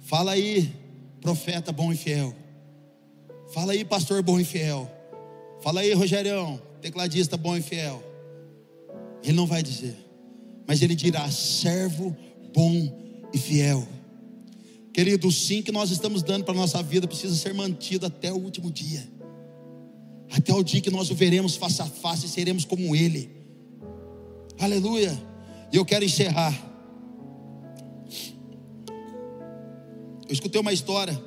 Fala 0.00 0.32
aí, 0.32 0.74
profeta 1.20 1.70
bom 1.70 1.92
e 1.92 1.96
fiel. 1.96 2.34
Fala 3.52 3.72
aí, 3.72 3.84
pastor 3.84 4.22
bom 4.22 4.40
e 4.40 4.44
fiel. 4.44 4.90
Fala 5.66 5.80
aí, 5.80 5.92
Rogerião, 5.94 6.62
tecladista 6.80 7.36
bom 7.36 7.56
e 7.56 7.60
fiel. 7.60 8.00
Ele 9.24 9.32
não 9.32 9.48
vai 9.48 9.64
dizer, 9.64 9.96
mas 10.64 10.80
ele 10.80 10.94
dirá: 10.94 11.28
servo 11.28 12.16
bom 12.54 13.26
e 13.34 13.36
fiel. 13.36 13.84
Querido, 14.92 15.26
o 15.26 15.32
sim 15.32 15.62
que 15.62 15.72
nós 15.72 15.90
estamos 15.90 16.22
dando 16.22 16.44
para 16.44 16.54
a 16.54 16.56
nossa 16.56 16.80
vida 16.84 17.08
precisa 17.08 17.34
ser 17.34 17.52
mantido 17.52 18.06
até 18.06 18.32
o 18.32 18.36
último 18.36 18.70
dia, 18.70 19.08
até 20.30 20.54
o 20.54 20.62
dia 20.62 20.80
que 20.80 20.88
nós 20.88 21.10
o 21.10 21.16
veremos 21.16 21.56
face 21.56 21.82
a 21.82 21.86
face 21.86 22.26
e 22.26 22.28
seremos 22.28 22.64
como 22.64 22.94
Ele. 22.94 23.28
Aleluia. 24.60 25.20
E 25.72 25.76
eu 25.76 25.84
quero 25.84 26.04
encerrar. 26.04 26.54
Eu 30.28 30.32
escutei 30.32 30.60
uma 30.60 30.72
história. 30.72 31.20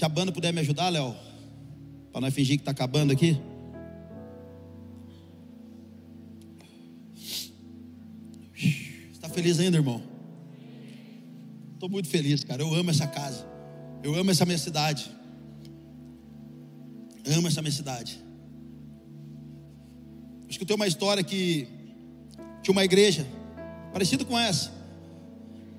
Se 0.00 0.04
a 0.06 0.08
banda 0.08 0.32
puder 0.32 0.50
me 0.50 0.60
ajudar, 0.60 0.88
Léo, 0.88 1.14
para 2.10 2.22
não 2.22 2.30
fingir 2.30 2.56
que 2.56 2.62
está 2.62 2.70
acabando 2.70 3.12
aqui. 3.12 3.38
feliz 9.28 9.60
ainda, 9.60 9.76
irmão? 9.76 10.02
Estou 11.74 11.90
muito 11.90 12.08
feliz, 12.08 12.42
cara. 12.42 12.62
Eu 12.62 12.74
amo 12.74 12.88
essa 12.88 13.06
casa. 13.06 13.46
Eu 14.02 14.14
amo 14.14 14.30
essa 14.30 14.46
minha 14.46 14.56
cidade. 14.56 15.10
amo 17.36 17.48
essa 17.48 17.60
minha 17.60 17.70
cidade. 17.70 18.18
Eu 20.44 20.48
escutei 20.48 20.74
uma 20.74 20.86
história 20.86 21.22
que 21.22 21.68
tinha 22.62 22.72
uma 22.72 22.86
igreja 22.86 23.26
parecida 23.92 24.24
com 24.24 24.38
essa. 24.38 24.72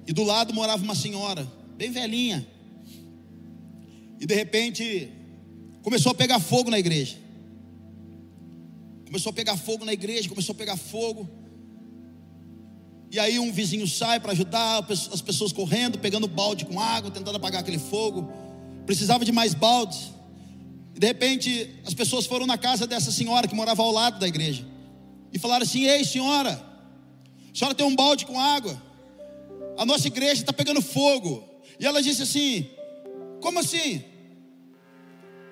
E 0.06 0.14
do 0.14 0.24
lado 0.24 0.54
morava 0.54 0.84
uma 0.84 0.94
senhora, 0.94 1.52
bem 1.76 1.90
velhinha. 1.90 2.46
E 4.22 4.26
de 4.28 4.36
repente 4.36 5.12
começou 5.82 6.12
a 6.12 6.16
pegar 6.16 6.40
fogo 6.40 6.70
na 6.70 6.78
igreja. 6.78 7.18
Começou 9.08 9.32
a 9.32 9.34
pegar 9.34 9.58
fogo 9.58 9.84
na 9.84 9.94
igreja, 9.94 10.30
começou 10.30 10.54
a 10.54 10.56
pegar 10.56 10.78
fogo. 10.78 11.28
E 13.10 13.20
aí 13.20 13.40
um 13.40 13.52
vizinho 13.52 13.88
sai 13.88 14.20
para 14.20 14.32
ajudar, 14.32 14.86
as 14.90 15.22
pessoas 15.22 15.52
correndo, 15.52 15.98
pegando 15.98 16.28
balde 16.28 16.66
com 16.66 16.80
água, 16.80 17.10
tentando 17.10 17.36
apagar 17.36 17.62
aquele 17.62 17.80
fogo. 17.80 18.32
Precisava 18.86 19.26
de 19.26 19.32
mais 19.32 19.56
baldes. 19.56 20.12
E 20.96 21.00
de 21.00 21.08
repente 21.08 21.82
as 21.84 21.96
pessoas 21.96 22.28
foram 22.28 22.46
na 22.46 22.60
casa 22.60 22.86
dessa 22.86 23.12
senhora 23.12 23.48
que 23.48 23.56
morava 23.56 23.82
ao 23.82 23.92
lado 23.92 24.20
da 24.20 24.28
igreja. 24.28 24.64
E 25.34 25.40
falaram 25.40 25.64
assim: 25.64 25.86
Ei 25.86 26.06
senhora, 26.06 26.64
a 27.52 27.58
senhora 27.58 27.74
tem 27.74 27.88
um 27.88 27.96
balde 27.96 28.28
com 28.28 28.40
água. 28.40 28.80
A 29.80 29.84
nossa 29.84 30.06
igreja 30.06 30.44
está 30.44 30.54
pegando 30.54 30.80
fogo. 30.80 31.44
E 31.80 31.88
ela 31.88 32.04
disse 32.04 32.22
assim: 32.22 32.70
Como 33.42 33.58
assim? 33.58 34.11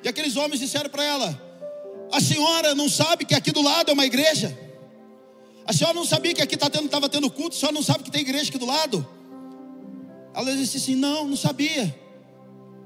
E 0.04 0.08
aqueles 0.08 0.36
homens 0.36 0.60
disseram 0.60 0.90
para 0.90 1.04
ela: 1.04 1.42
A 2.12 2.20
senhora 2.20 2.74
não 2.76 2.90
sabe 2.90 3.26
que 3.26 3.36
aqui 3.36 3.52
do 3.52 3.62
lado 3.62 3.92
é 3.92 3.94
uma 3.94 4.06
igreja? 4.06 4.58
A 5.66 5.74
senhora 5.74 5.94
não 5.94 6.06
sabia 6.06 6.34
que 6.34 6.42
aqui 6.42 6.56
estava 6.56 6.72
tá 6.72 6.80
tendo, 6.80 7.10
tendo 7.10 7.30
culto? 7.30 7.56
A 7.56 7.60
senhora 7.60 7.76
não 7.76 7.84
sabe 7.84 8.04
que 8.04 8.12
tem 8.12 8.22
igreja 8.22 8.50
aqui 8.50 8.58
do 8.58 8.66
lado? 8.66 9.08
Ela 10.34 10.56
disse 10.56 10.78
assim: 10.78 10.96
Não, 10.96 11.28
não 11.28 11.38
sabia. 11.38 11.96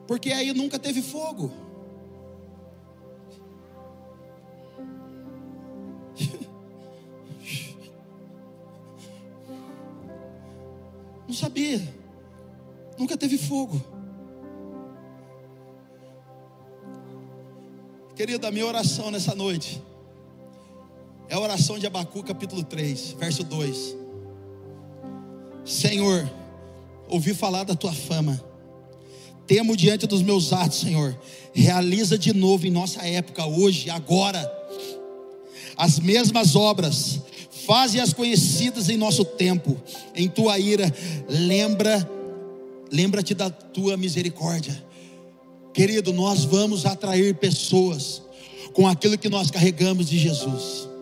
Porque 0.08 0.32
aí 0.32 0.54
nunca 0.54 0.78
teve 0.78 1.02
fogo. 1.02 1.52
Não 11.26 11.34
sabia. 11.34 11.82
Nunca 12.98 13.18
teve 13.18 13.38
fogo. 13.38 13.93
Querida, 18.16 18.48
a 18.48 18.52
minha 18.52 18.68
oração 18.68 19.10
nessa 19.10 19.34
noite 19.34 19.82
é 21.28 21.34
a 21.34 21.40
oração 21.40 21.80
de 21.80 21.88
Abacu, 21.88 22.22
capítulo 22.22 22.64
3, 22.64 23.16
verso 23.18 23.44
2. 23.44 23.96
Senhor, 25.66 26.32
ouvi 27.10 27.34
falar 27.34 27.64
da 27.64 27.74
tua 27.74 27.92
fama. 27.92 28.40
Temo 29.48 29.76
diante 29.76 30.06
dos 30.06 30.22
meus 30.22 30.54
atos, 30.54 30.82
Senhor. 30.82 31.20
Realiza 31.54 32.16
de 32.16 32.34
novo 32.34 32.68
em 32.68 32.70
nossa 32.70 33.02
época, 33.02 33.48
hoje, 33.48 33.90
agora, 33.90 34.40
as 35.76 35.98
mesmas 35.98 36.56
obras. 36.56 37.20
Faze-as 37.66 38.14
conhecidas 38.14 38.90
em 38.90 38.98
nosso 38.98 39.26
tempo. 39.26 39.76
Em 40.14 40.30
tua 40.30 40.60
ira, 40.60 40.94
lembra, 41.28 42.08
lembra-te 42.92 43.34
da 43.34 43.50
tua 43.50 43.98
misericórdia. 43.98 44.93
Querido, 45.74 46.14
nós 46.14 46.46
vamos 46.46 46.86
atrair 46.86 47.36
pessoas 47.36 48.22
com 48.74 48.88
aquilo 48.88 49.18
que 49.18 49.30
nós 49.30 49.52
carregamos 49.52 50.10
de 50.10 50.18
Jesus 50.18 50.94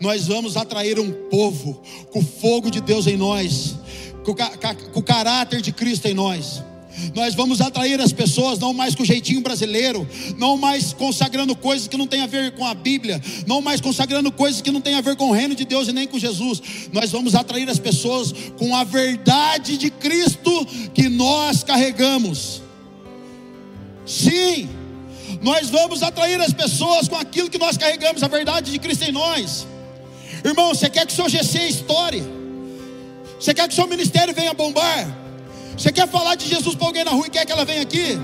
nós 0.00 0.26
vamos 0.26 0.56
atrair 0.56 0.98
um 0.98 1.10
povo 1.28 1.80
com 2.10 2.20
o 2.20 2.24
fogo 2.24 2.70
de 2.70 2.80
Deus 2.80 3.06
em 3.06 3.16
nós, 3.16 3.76
com, 4.24 4.34
com 4.92 5.00
o 5.00 5.02
caráter 5.02 5.60
de 5.60 5.72
Cristo 5.72 6.06
em 6.06 6.14
nós. 6.14 6.62
Nós 7.14 7.34
vamos 7.34 7.60
atrair 7.60 8.00
as 8.00 8.12
pessoas 8.12 8.58
não 8.58 8.74
mais 8.74 8.94
com 8.94 9.02
o 9.02 9.06
jeitinho 9.06 9.40
brasileiro, 9.40 10.06
não 10.36 10.56
mais 10.56 10.92
consagrando 10.92 11.54
coisas 11.54 11.86
que 11.86 11.96
não 11.96 12.06
tem 12.06 12.20
a 12.20 12.26
ver 12.26 12.52
com 12.52 12.64
a 12.64 12.74
Bíblia, 12.74 13.22
não 13.46 13.62
mais 13.62 13.80
consagrando 13.80 14.30
coisas 14.32 14.60
que 14.60 14.70
não 14.70 14.80
tem 14.80 14.94
a 14.94 15.00
ver 15.00 15.16
com 15.16 15.30
o 15.30 15.32
reino 15.32 15.54
de 15.54 15.64
Deus 15.64 15.88
e 15.88 15.92
nem 15.92 16.06
com 16.06 16.18
Jesus. 16.18 16.60
Nós 16.92 17.10
vamos 17.10 17.34
atrair 17.34 17.68
as 17.70 17.78
pessoas 17.78 18.34
com 18.58 18.74
a 18.74 18.84
verdade 18.84 19.78
de 19.78 19.90
Cristo 19.90 20.66
que 20.92 21.08
nós 21.08 21.62
carregamos. 21.62 22.62
Sim, 24.10 24.68
nós 25.40 25.70
vamos 25.70 26.02
atrair 26.02 26.40
as 26.40 26.52
pessoas 26.52 27.06
com 27.06 27.14
aquilo 27.14 27.48
que 27.48 27.58
nós 27.58 27.76
carregamos, 27.76 28.24
a 28.24 28.26
verdade 28.26 28.72
de 28.72 28.78
Cristo 28.80 29.04
em 29.04 29.12
nós. 29.12 29.68
Irmão, 30.44 30.74
você 30.74 30.90
quer 30.90 31.06
que 31.06 31.12
o 31.12 31.14
seu 31.14 31.28
GC 31.28 31.68
estoure? 31.68 32.24
Você 33.38 33.54
quer 33.54 33.68
que 33.68 33.72
o 33.72 33.76
seu 33.76 33.86
ministério 33.86 34.34
venha 34.34 34.52
bombar? 34.52 35.06
Você 35.78 35.92
quer 35.92 36.08
falar 36.08 36.34
de 36.34 36.48
Jesus 36.48 36.74
para 36.74 36.88
alguém 36.88 37.04
na 37.04 37.12
rua 37.12 37.28
e 37.28 37.30
quer 37.30 37.46
que 37.46 37.52
ela 37.52 37.64
venha 37.64 37.82
aqui? 37.82 38.18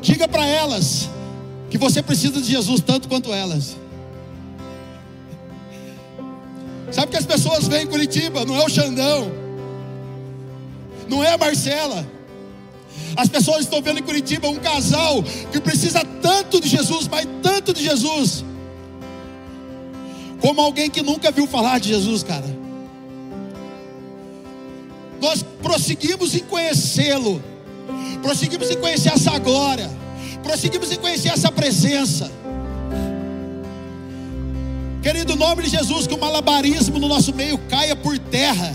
Diga 0.00 0.28
para 0.28 0.46
elas 0.46 1.08
que 1.68 1.76
você 1.76 2.00
precisa 2.00 2.40
de 2.40 2.48
Jesus 2.48 2.80
tanto 2.80 3.08
quanto 3.08 3.32
elas. 3.32 3.76
Sabe 6.92 7.10
que 7.10 7.16
as 7.16 7.26
pessoas 7.26 7.66
vêm 7.66 7.82
em 7.82 7.86
Curitiba, 7.88 8.44
não 8.44 8.54
é 8.54 8.64
o 8.64 8.68
Xandão, 8.68 9.32
não 11.08 11.24
é 11.24 11.32
a 11.32 11.38
Marcela. 11.38 12.06
As 13.16 13.28
pessoas 13.28 13.62
estão 13.62 13.82
vendo 13.82 13.98
em 13.98 14.02
Curitiba 14.02 14.48
um 14.48 14.56
casal 14.56 15.22
que 15.50 15.60
precisa 15.60 16.04
tanto 16.20 16.60
de 16.60 16.68
Jesus, 16.68 17.08
mas 17.08 17.26
tanto 17.42 17.72
de 17.72 17.82
Jesus 17.82 18.44
como 20.40 20.60
alguém 20.60 20.90
que 20.90 21.02
nunca 21.02 21.30
viu 21.30 21.46
falar 21.46 21.78
de 21.78 21.88
Jesus, 21.88 22.22
cara. 22.22 22.62
nós 25.22 25.44
prosseguimos 25.62 26.34
em 26.34 26.40
conhecê-lo, 26.40 27.40
prosseguimos 28.20 28.68
em 28.72 28.76
conhecer 28.76 29.12
essa 29.12 29.38
glória, 29.38 29.88
prosseguimos 30.42 30.90
em 30.90 30.96
conhecer 30.96 31.28
essa 31.28 31.50
presença. 31.52 32.30
Querido, 35.00 35.36
nome 35.36 35.62
de 35.62 35.70
Jesus, 35.70 36.08
que 36.08 36.14
o 36.14 36.18
malabarismo 36.18 36.98
no 36.98 37.06
nosso 37.06 37.32
meio 37.32 37.56
caia 37.68 37.94
por 37.94 38.18
terra, 38.18 38.74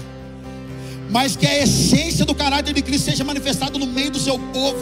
mas 1.10 1.36
que 1.36 1.48
a 1.48 1.64
essência 1.64 2.26
do 2.26 2.36
caráter 2.36 2.74
de 2.74 2.82
Cristo 2.82 3.06
seja 3.06 3.24
manifestado 3.24 3.80
no 3.80 3.86
meio 3.86 4.12
do 4.12 4.20
seu 4.20 4.38
povo. 4.38 4.80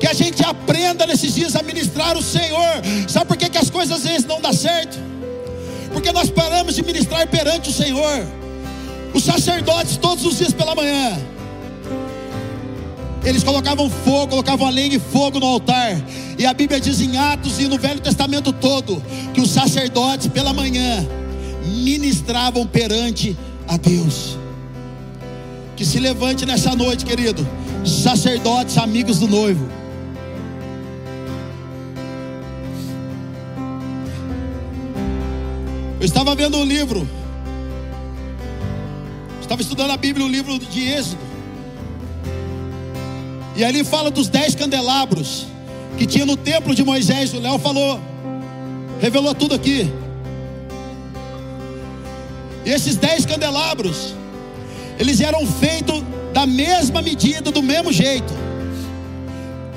Que 0.00 0.06
a 0.06 0.12
gente 0.12 0.44
aprenda 0.44 1.06
nesses 1.06 1.34
dias 1.34 1.56
a 1.56 1.62
ministrar 1.62 2.16
o 2.16 2.22
Senhor. 2.22 2.82
Sabe 3.08 3.26
por 3.26 3.36
que, 3.36 3.48
que 3.48 3.58
as 3.58 3.70
coisas 3.70 3.98
às 3.98 4.04
vezes 4.04 4.26
não 4.26 4.40
dão 4.40 4.52
certo? 4.52 4.98
Porque 5.92 6.12
nós 6.12 6.28
paramos 6.28 6.74
de 6.74 6.82
ministrar 6.82 7.26
perante 7.28 7.70
o 7.70 7.72
Senhor. 7.72 8.26
Os 9.14 9.24
sacerdotes, 9.24 9.96
todos 9.96 10.26
os 10.26 10.36
dias 10.36 10.52
pela 10.52 10.74
manhã, 10.74 11.16
eles 13.24 13.42
colocavam 13.42 13.90
fogo, 13.90 14.28
colocavam 14.28 14.66
a 14.66 14.70
lenha 14.70 14.96
e 14.96 15.00
fogo 15.00 15.40
no 15.40 15.46
altar. 15.46 16.00
E 16.38 16.44
a 16.44 16.52
Bíblia 16.52 16.78
diz 16.78 17.00
em 17.00 17.16
Atos 17.16 17.58
e 17.58 17.66
no 17.66 17.78
Velho 17.78 18.00
Testamento 18.00 18.52
todo 18.52 19.02
que 19.32 19.40
os 19.40 19.50
sacerdotes 19.50 20.28
pela 20.28 20.52
manhã 20.52 21.06
ministravam 21.64 22.66
perante 22.66 23.36
a 23.68 23.76
Deus. 23.76 24.38
Que 25.76 25.84
se 25.84 25.98
levante 25.98 26.46
nessa 26.46 26.74
noite, 26.74 27.04
querido, 27.04 27.46
sacerdotes, 27.84 28.78
amigos 28.78 29.18
do 29.18 29.28
noivo. 29.28 29.68
Eu 35.98 36.06
estava 36.06 36.34
vendo 36.34 36.56
um 36.56 36.64
livro, 36.64 37.06
estava 39.40 39.60
estudando 39.60 39.90
a 39.90 39.96
Bíblia, 39.96 40.24
o 40.24 40.28
livro 40.28 40.58
de 40.58 40.88
Êxodo, 40.88 41.18
e 43.56 43.64
ali 43.64 43.82
fala 43.82 44.10
dos 44.10 44.28
dez 44.28 44.54
candelabros 44.54 45.46
que 45.96 46.06
tinha 46.06 46.26
no 46.26 46.36
templo 46.36 46.74
de 46.74 46.84
Moisés. 46.84 47.32
O 47.32 47.40
Léo 47.40 47.58
falou, 47.58 47.98
revelou 49.00 49.34
tudo 49.34 49.54
aqui. 49.54 49.90
E 52.66 52.70
esses 52.70 52.96
dez 52.96 53.24
candelabros, 53.24 54.12
eles 54.98 55.20
eram 55.20 55.46
feitos 55.46 56.02
da 56.32 56.44
mesma 56.44 57.00
medida, 57.00 57.52
do 57.52 57.62
mesmo 57.62 57.92
jeito. 57.92 58.34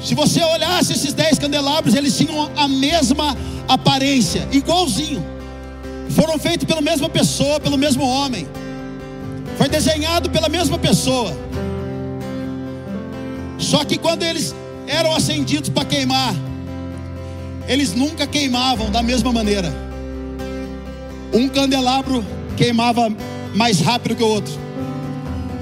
Se 0.03 0.15
você 0.15 0.41
olhasse 0.41 0.93
esses 0.93 1.13
dez 1.13 1.37
candelabros, 1.37 1.93
eles 1.93 2.17
tinham 2.17 2.49
a 2.57 2.67
mesma 2.67 3.37
aparência, 3.67 4.47
igualzinho. 4.51 5.23
Foram 6.09 6.39
feitos 6.39 6.65
pela 6.65 6.81
mesma 6.81 7.07
pessoa, 7.07 7.59
pelo 7.59 7.77
mesmo 7.77 8.03
homem. 8.03 8.47
Foi 9.55 9.69
desenhado 9.69 10.31
pela 10.31 10.49
mesma 10.49 10.79
pessoa. 10.79 11.31
Só 13.59 13.85
que 13.85 13.99
quando 13.99 14.23
eles 14.23 14.55
eram 14.87 15.13
acendidos 15.13 15.69
para 15.69 15.85
queimar, 15.85 16.33
eles 17.67 17.93
nunca 17.93 18.25
queimavam 18.25 18.89
da 18.89 19.03
mesma 19.03 19.31
maneira. 19.31 19.71
Um 21.31 21.47
candelabro 21.47 22.25
queimava 22.59 23.09
mais 23.55 23.79
rápido 23.79 24.17
que 24.17 24.21
o 24.21 24.27
outro, 24.27 24.53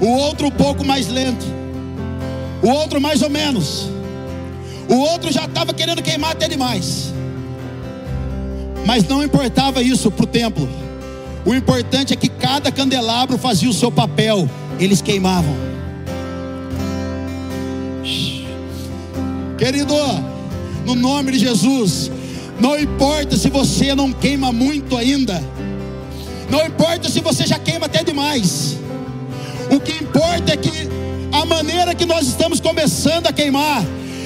o 0.00 0.06
outro 0.08 0.48
um 0.48 0.50
pouco 0.50 0.84
mais 0.84 1.06
lento, 1.06 1.46
o 2.60 2.68
outro 2.68 3.00
mais 3.00 3.22
ou 3.22 3.30
menos, 3.30 3.88
o 4.88 4.96
outro 4.96 5.30
já 5.30 5.44
estava 5.44 5.72
querendo 5.72 6.02
queimar 6.02 6.32
até 6.32 6.48
demais. 6.48 7.14
Mas 8.84 9.06
não 9.06 9.22
importava 9.22 9.80
isso 9.80 10.10
para 10.10 10.24
o 10.24 10.26
templo. 10.26 10.68
O 11.46 11.54
importante 11.54 12.12
é 12.12 12.16
que 12.16 12.28
cada 12.28 12.72
candelabro 12.72 13.38
fazia 13.38 13.70
o 13.70 13.72
seu 13.72 13.92
papel, 13.92 14.50
eles 14.80 15.00
queimavam. 15.00 15.54
Querido, 19.56 19.94
no 20.84 20.96
nome 20.96 21.30
de 21.30 21.38
Jesus, 21.38 22.10
não 22.58 22.76
importa 22.76 23.36
se 23.36 23.48
você 23.50 23.94
não 23.94 24.12
queima 24.12 24.50
muito 24.52 24.96
ainda, 24.96 25.40
não 26.48 26.66
importa 26.66 27.08
se 27.08 27.20
você 27.20 27.46
já 27.46 27.58
queima 27.58 27.86
até 27.86 28.02
demais, 28.02 28.76
o 29.70 29.78
que 29.78 30.02
importa 30.02 30.52
é 30.52 30.56
que 30.56 30.88
a 31.32 31.44
maneira 31.44 31.94
que 31.94 32.06
nós 32.06 32.26
estamos 32.26 32.60
começando 32.60 33.26
a 33.26 33.32
queimar 33.32 33.84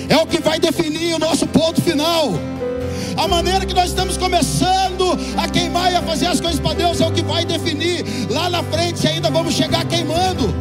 é 0.09 0.17
o 0.17 0.27
que 0.27 0.41
vai 0.41 0.59
definir 0.59 1.15
o 1.15 1.19
nosso 1.19 1.47
ponto 1.47 1.81
final. 1.81 2.33
A 3.17 3.29
maneira 3.29 3.67
que 3.67 3.75
nós 3.75 3.91
estamos 3.91 4.17
começando 4.17 5.19
a 5.37 5.49
queimar 5.49 5.93
e 5.93 5.97
a 5.97 6.03
fazer 6.03 6.27
as 6.27 6.41
coisas 6.41 6.61
para 6.61 6.75
Deus 6.75 7.01
é 7.01 7.07
o 7.07 7.13
que 7.13 7.23
vai 7.23 7.45
definir 7.45 8.05
lá 8.31 8.49
na 8.49 8.63
frente 8.63 9.01
se 9.01 9.09
ainda 9.09 9.31
vamos 9.31 9.55
chegar 9.55 9.85
queimando. 9.85 10.55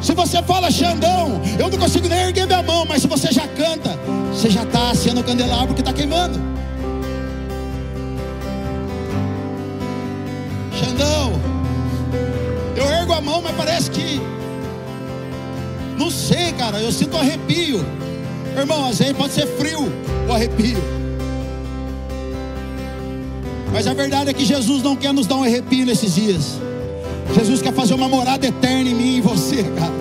Se 0.00 0.12
você 0.12 0.42
fala 0.42 0.70
Xandão, 0.70 1.40
eu 1.58 1.70
não 1.70 1.78
consigo 1.78 2.06
nem 2.08 2.20
erguer 2.20 2.46
minha 2.46 2.62
mão, 2.62 2.84
mas 2.84 3.00
se 3.00 3.08
você 3.08 3.32
já 3.32 3.48
canta, 3.48 3.98
você 4.30 4.50
já 4.50 4.62
está 4.62 4.94
sendo 4.94 5.22
o 5.22 5.24
candelabro 5.24 5.74
que 5.74 5.80
está 5.80 5.92
queimando. 5.92 6.53
Xandão, 10.94 11.32
eu 12.76 12.84
ergo 12.84 13.12
a 13.12 13.20
mão, 13.20 13.42
mas 13.42 13.54
parece 13.56 13.90
que. 13.90 14.20
Não 15.98 16.10
sei, 16.10 16.52
cara, 16.52 16.80
eu 16.80 16.92
sinto 16.92 17.16
arrepio. 17.16 17.84
Irmão, 18.56 18.86
às 18.86 18.98
vezes 18.98 19.16
pode 19.16 19.32
ser 19.32 19.46
frio 19.46 19.92
o 20.28 20.32
arrepio. 20.32 20.78
Mas 23.72 23.88
a 23.88 23.94
verdade 23.94 24.30
é 24.30 24.32
que 24.32 24.44
Jesus 24.44 24.82
não 24.82 24.94
quer 24.94 25.12
nos 25.12 25.26
dar 25.26 25.36
um 25.36 25.42
arrepio 25.42 25.84
nesses 25.84 26.14
dias. 26.14 26.60
Jesus 27.34 27.60
quer 27.60 27.72
fazer 27.72 27.94
uma 27.94 28.08
morada 28.08 28.46
eterna 28.46 28.88
em 28.88 28.94
mim 28.94 29.14
e 29.14 29.18
em 29.18 29.20
você, 29.20 29.64
cara. 29.64 29.92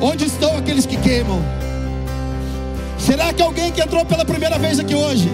Onde 0.00 0.26
estão 0.26 0.56
aqueles 0.56 0.86
que 0.86 0.96
queimam? 0.96 1.42
Será 2.98 3.32
que 3.32 3.42
alguém 3.42 3.72
que 3.72 3.82
entrou 3.82 4.04
pela 4.04 4.24
primeira 4.24 4.56
vez 4.58 4.78
aqui 4.78 4.94
hoje 4.94 5.28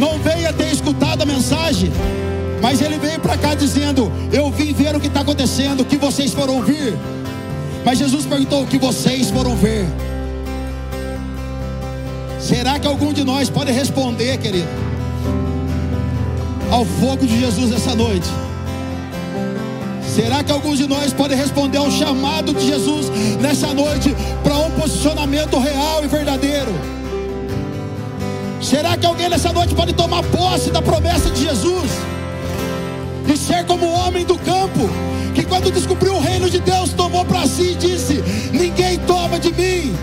não 0.00 0.18
veio 0.18 0.48
a 0.48 0.52
ter 0.52 0.72
escutado 0.72 1.22
a 1.22 1.26
mensagem, 1.26 1.92
mas 2.60 2.80
ele 2.80 2.98
veio 2.98 3.20
para 3.20 3.36
cá 3.36 3.54
dizendo: 3.54 4.10
Eu 4.32 4.50
vim 4.50 4.72
ver 4.72 4.96
o 4.96 5.00
que 5.00 5.06
está 5.06 5.20
acontecendo, 5.20 5.82
o 5.82 5.84
que 5.84 5.96
vocês 5.96 6.32
foram 6.32 6.56
ouvir. 6.56 6.96
Mas 7.84 7.98
Jesus 7.98 8.26
perguntou: 8.26 8.64
O 8.64 8.66
que 8.66 8.78
vocês 8.78 9.30
foram 9.30 9.54
ver? 9.54 9.86
Será 12.40 12.78
que 12.80 12.86
algum 12.86 13.12
de 13.12 13.22
nós 13.22 13.48
pode 13.48 13.70
responder, 13.70 14.38
querido? 14.38 14.90
ao 16.70 16.84
fogo 16.84 17.26
de 17.26 17.38
Jesus 17.38 17.72
essa 17.72 17.94
noite? 17.94 18.28
Será 20.02 20.42
que 20.42 20.50
alguns 20.50 20.78
de 20.78 20.86
nós 20.86 21.12
podem 21.12 21.36
responder 21.36 21.78
ao 21.78 21.90
chamado 21.90 22.54
de 22.54 22.66
Jesus 22.66 23.10
nessa 23.40 23.72
noite 23.74 24.14
para 24.42 24.56
um 24.56 24.70
posicionamento 24.72 25.58
real 25.58 26.04
e 26.04 26.08
verdadeiro? 26.08 26.99
Será 28.60 28.96
que 28.96 29.06
alguém 29.06 29.28
nessa 29.28 29.52
noite 29.52 29.74
pode 29.74 29.92
tomar 29.94 30.22
posse 30.24 30.70
da 30.70 30.82
promessa 30.82 31.30
de 31.30 31.42
Jesus 31.42 31.90
e 33.32 33.36
ser 33.36 33.64
como 33.64 33.86
o 33.86 33.92
homem 33.92 34.24
do 34.24 34.38
campo 34.38 34.88
que, 35.34 35.44
quando 35.44 35.72
descobriu 35.72 36.14
o 36.16 36.20
reino 36.20 36.50
de 36.50 36.60
Deus, 36.60 36.92
tomou 36.92 37.24
para 37.24 37.46
si 37.46 37.72
e 37.72 37.74
disse: 37.74 38.22
Ninguém 38.52 38.98
toma 39.00 39.38
de 39.38 39.52
mim. 39.52 39.94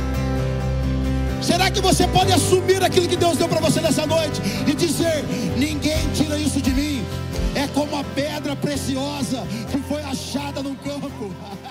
Será 1.42 1.70
que 1.70 1.80
você 1.80 2.08
pode 2.08 2.34
assumir 2.34 2.84
aquilo 2.84 3.08
que 3.08 3.16
Deus 3.16 3.38
deu 3.38 3.48
para 3.48 3.62
você 3.62 3.80
nessa 3.80 4.06
noite 4.06 4.42
e 4.68 4.74
dizer: 4.74 5.24
ninguém 5.56 6.10
tira 6.14 6.38
isso 6.38 6.60
de 6.60 6.72
mim? 6.72 7.06
É 7.56 7.68
como 7.68 7.98
a 7.98 8.04
pedra 8.04 8.56
preciosa 8.56 9.46
que 9.72 9.78
foi 9.80 10.02
achada 10.04 10.62
no 10.62 10.76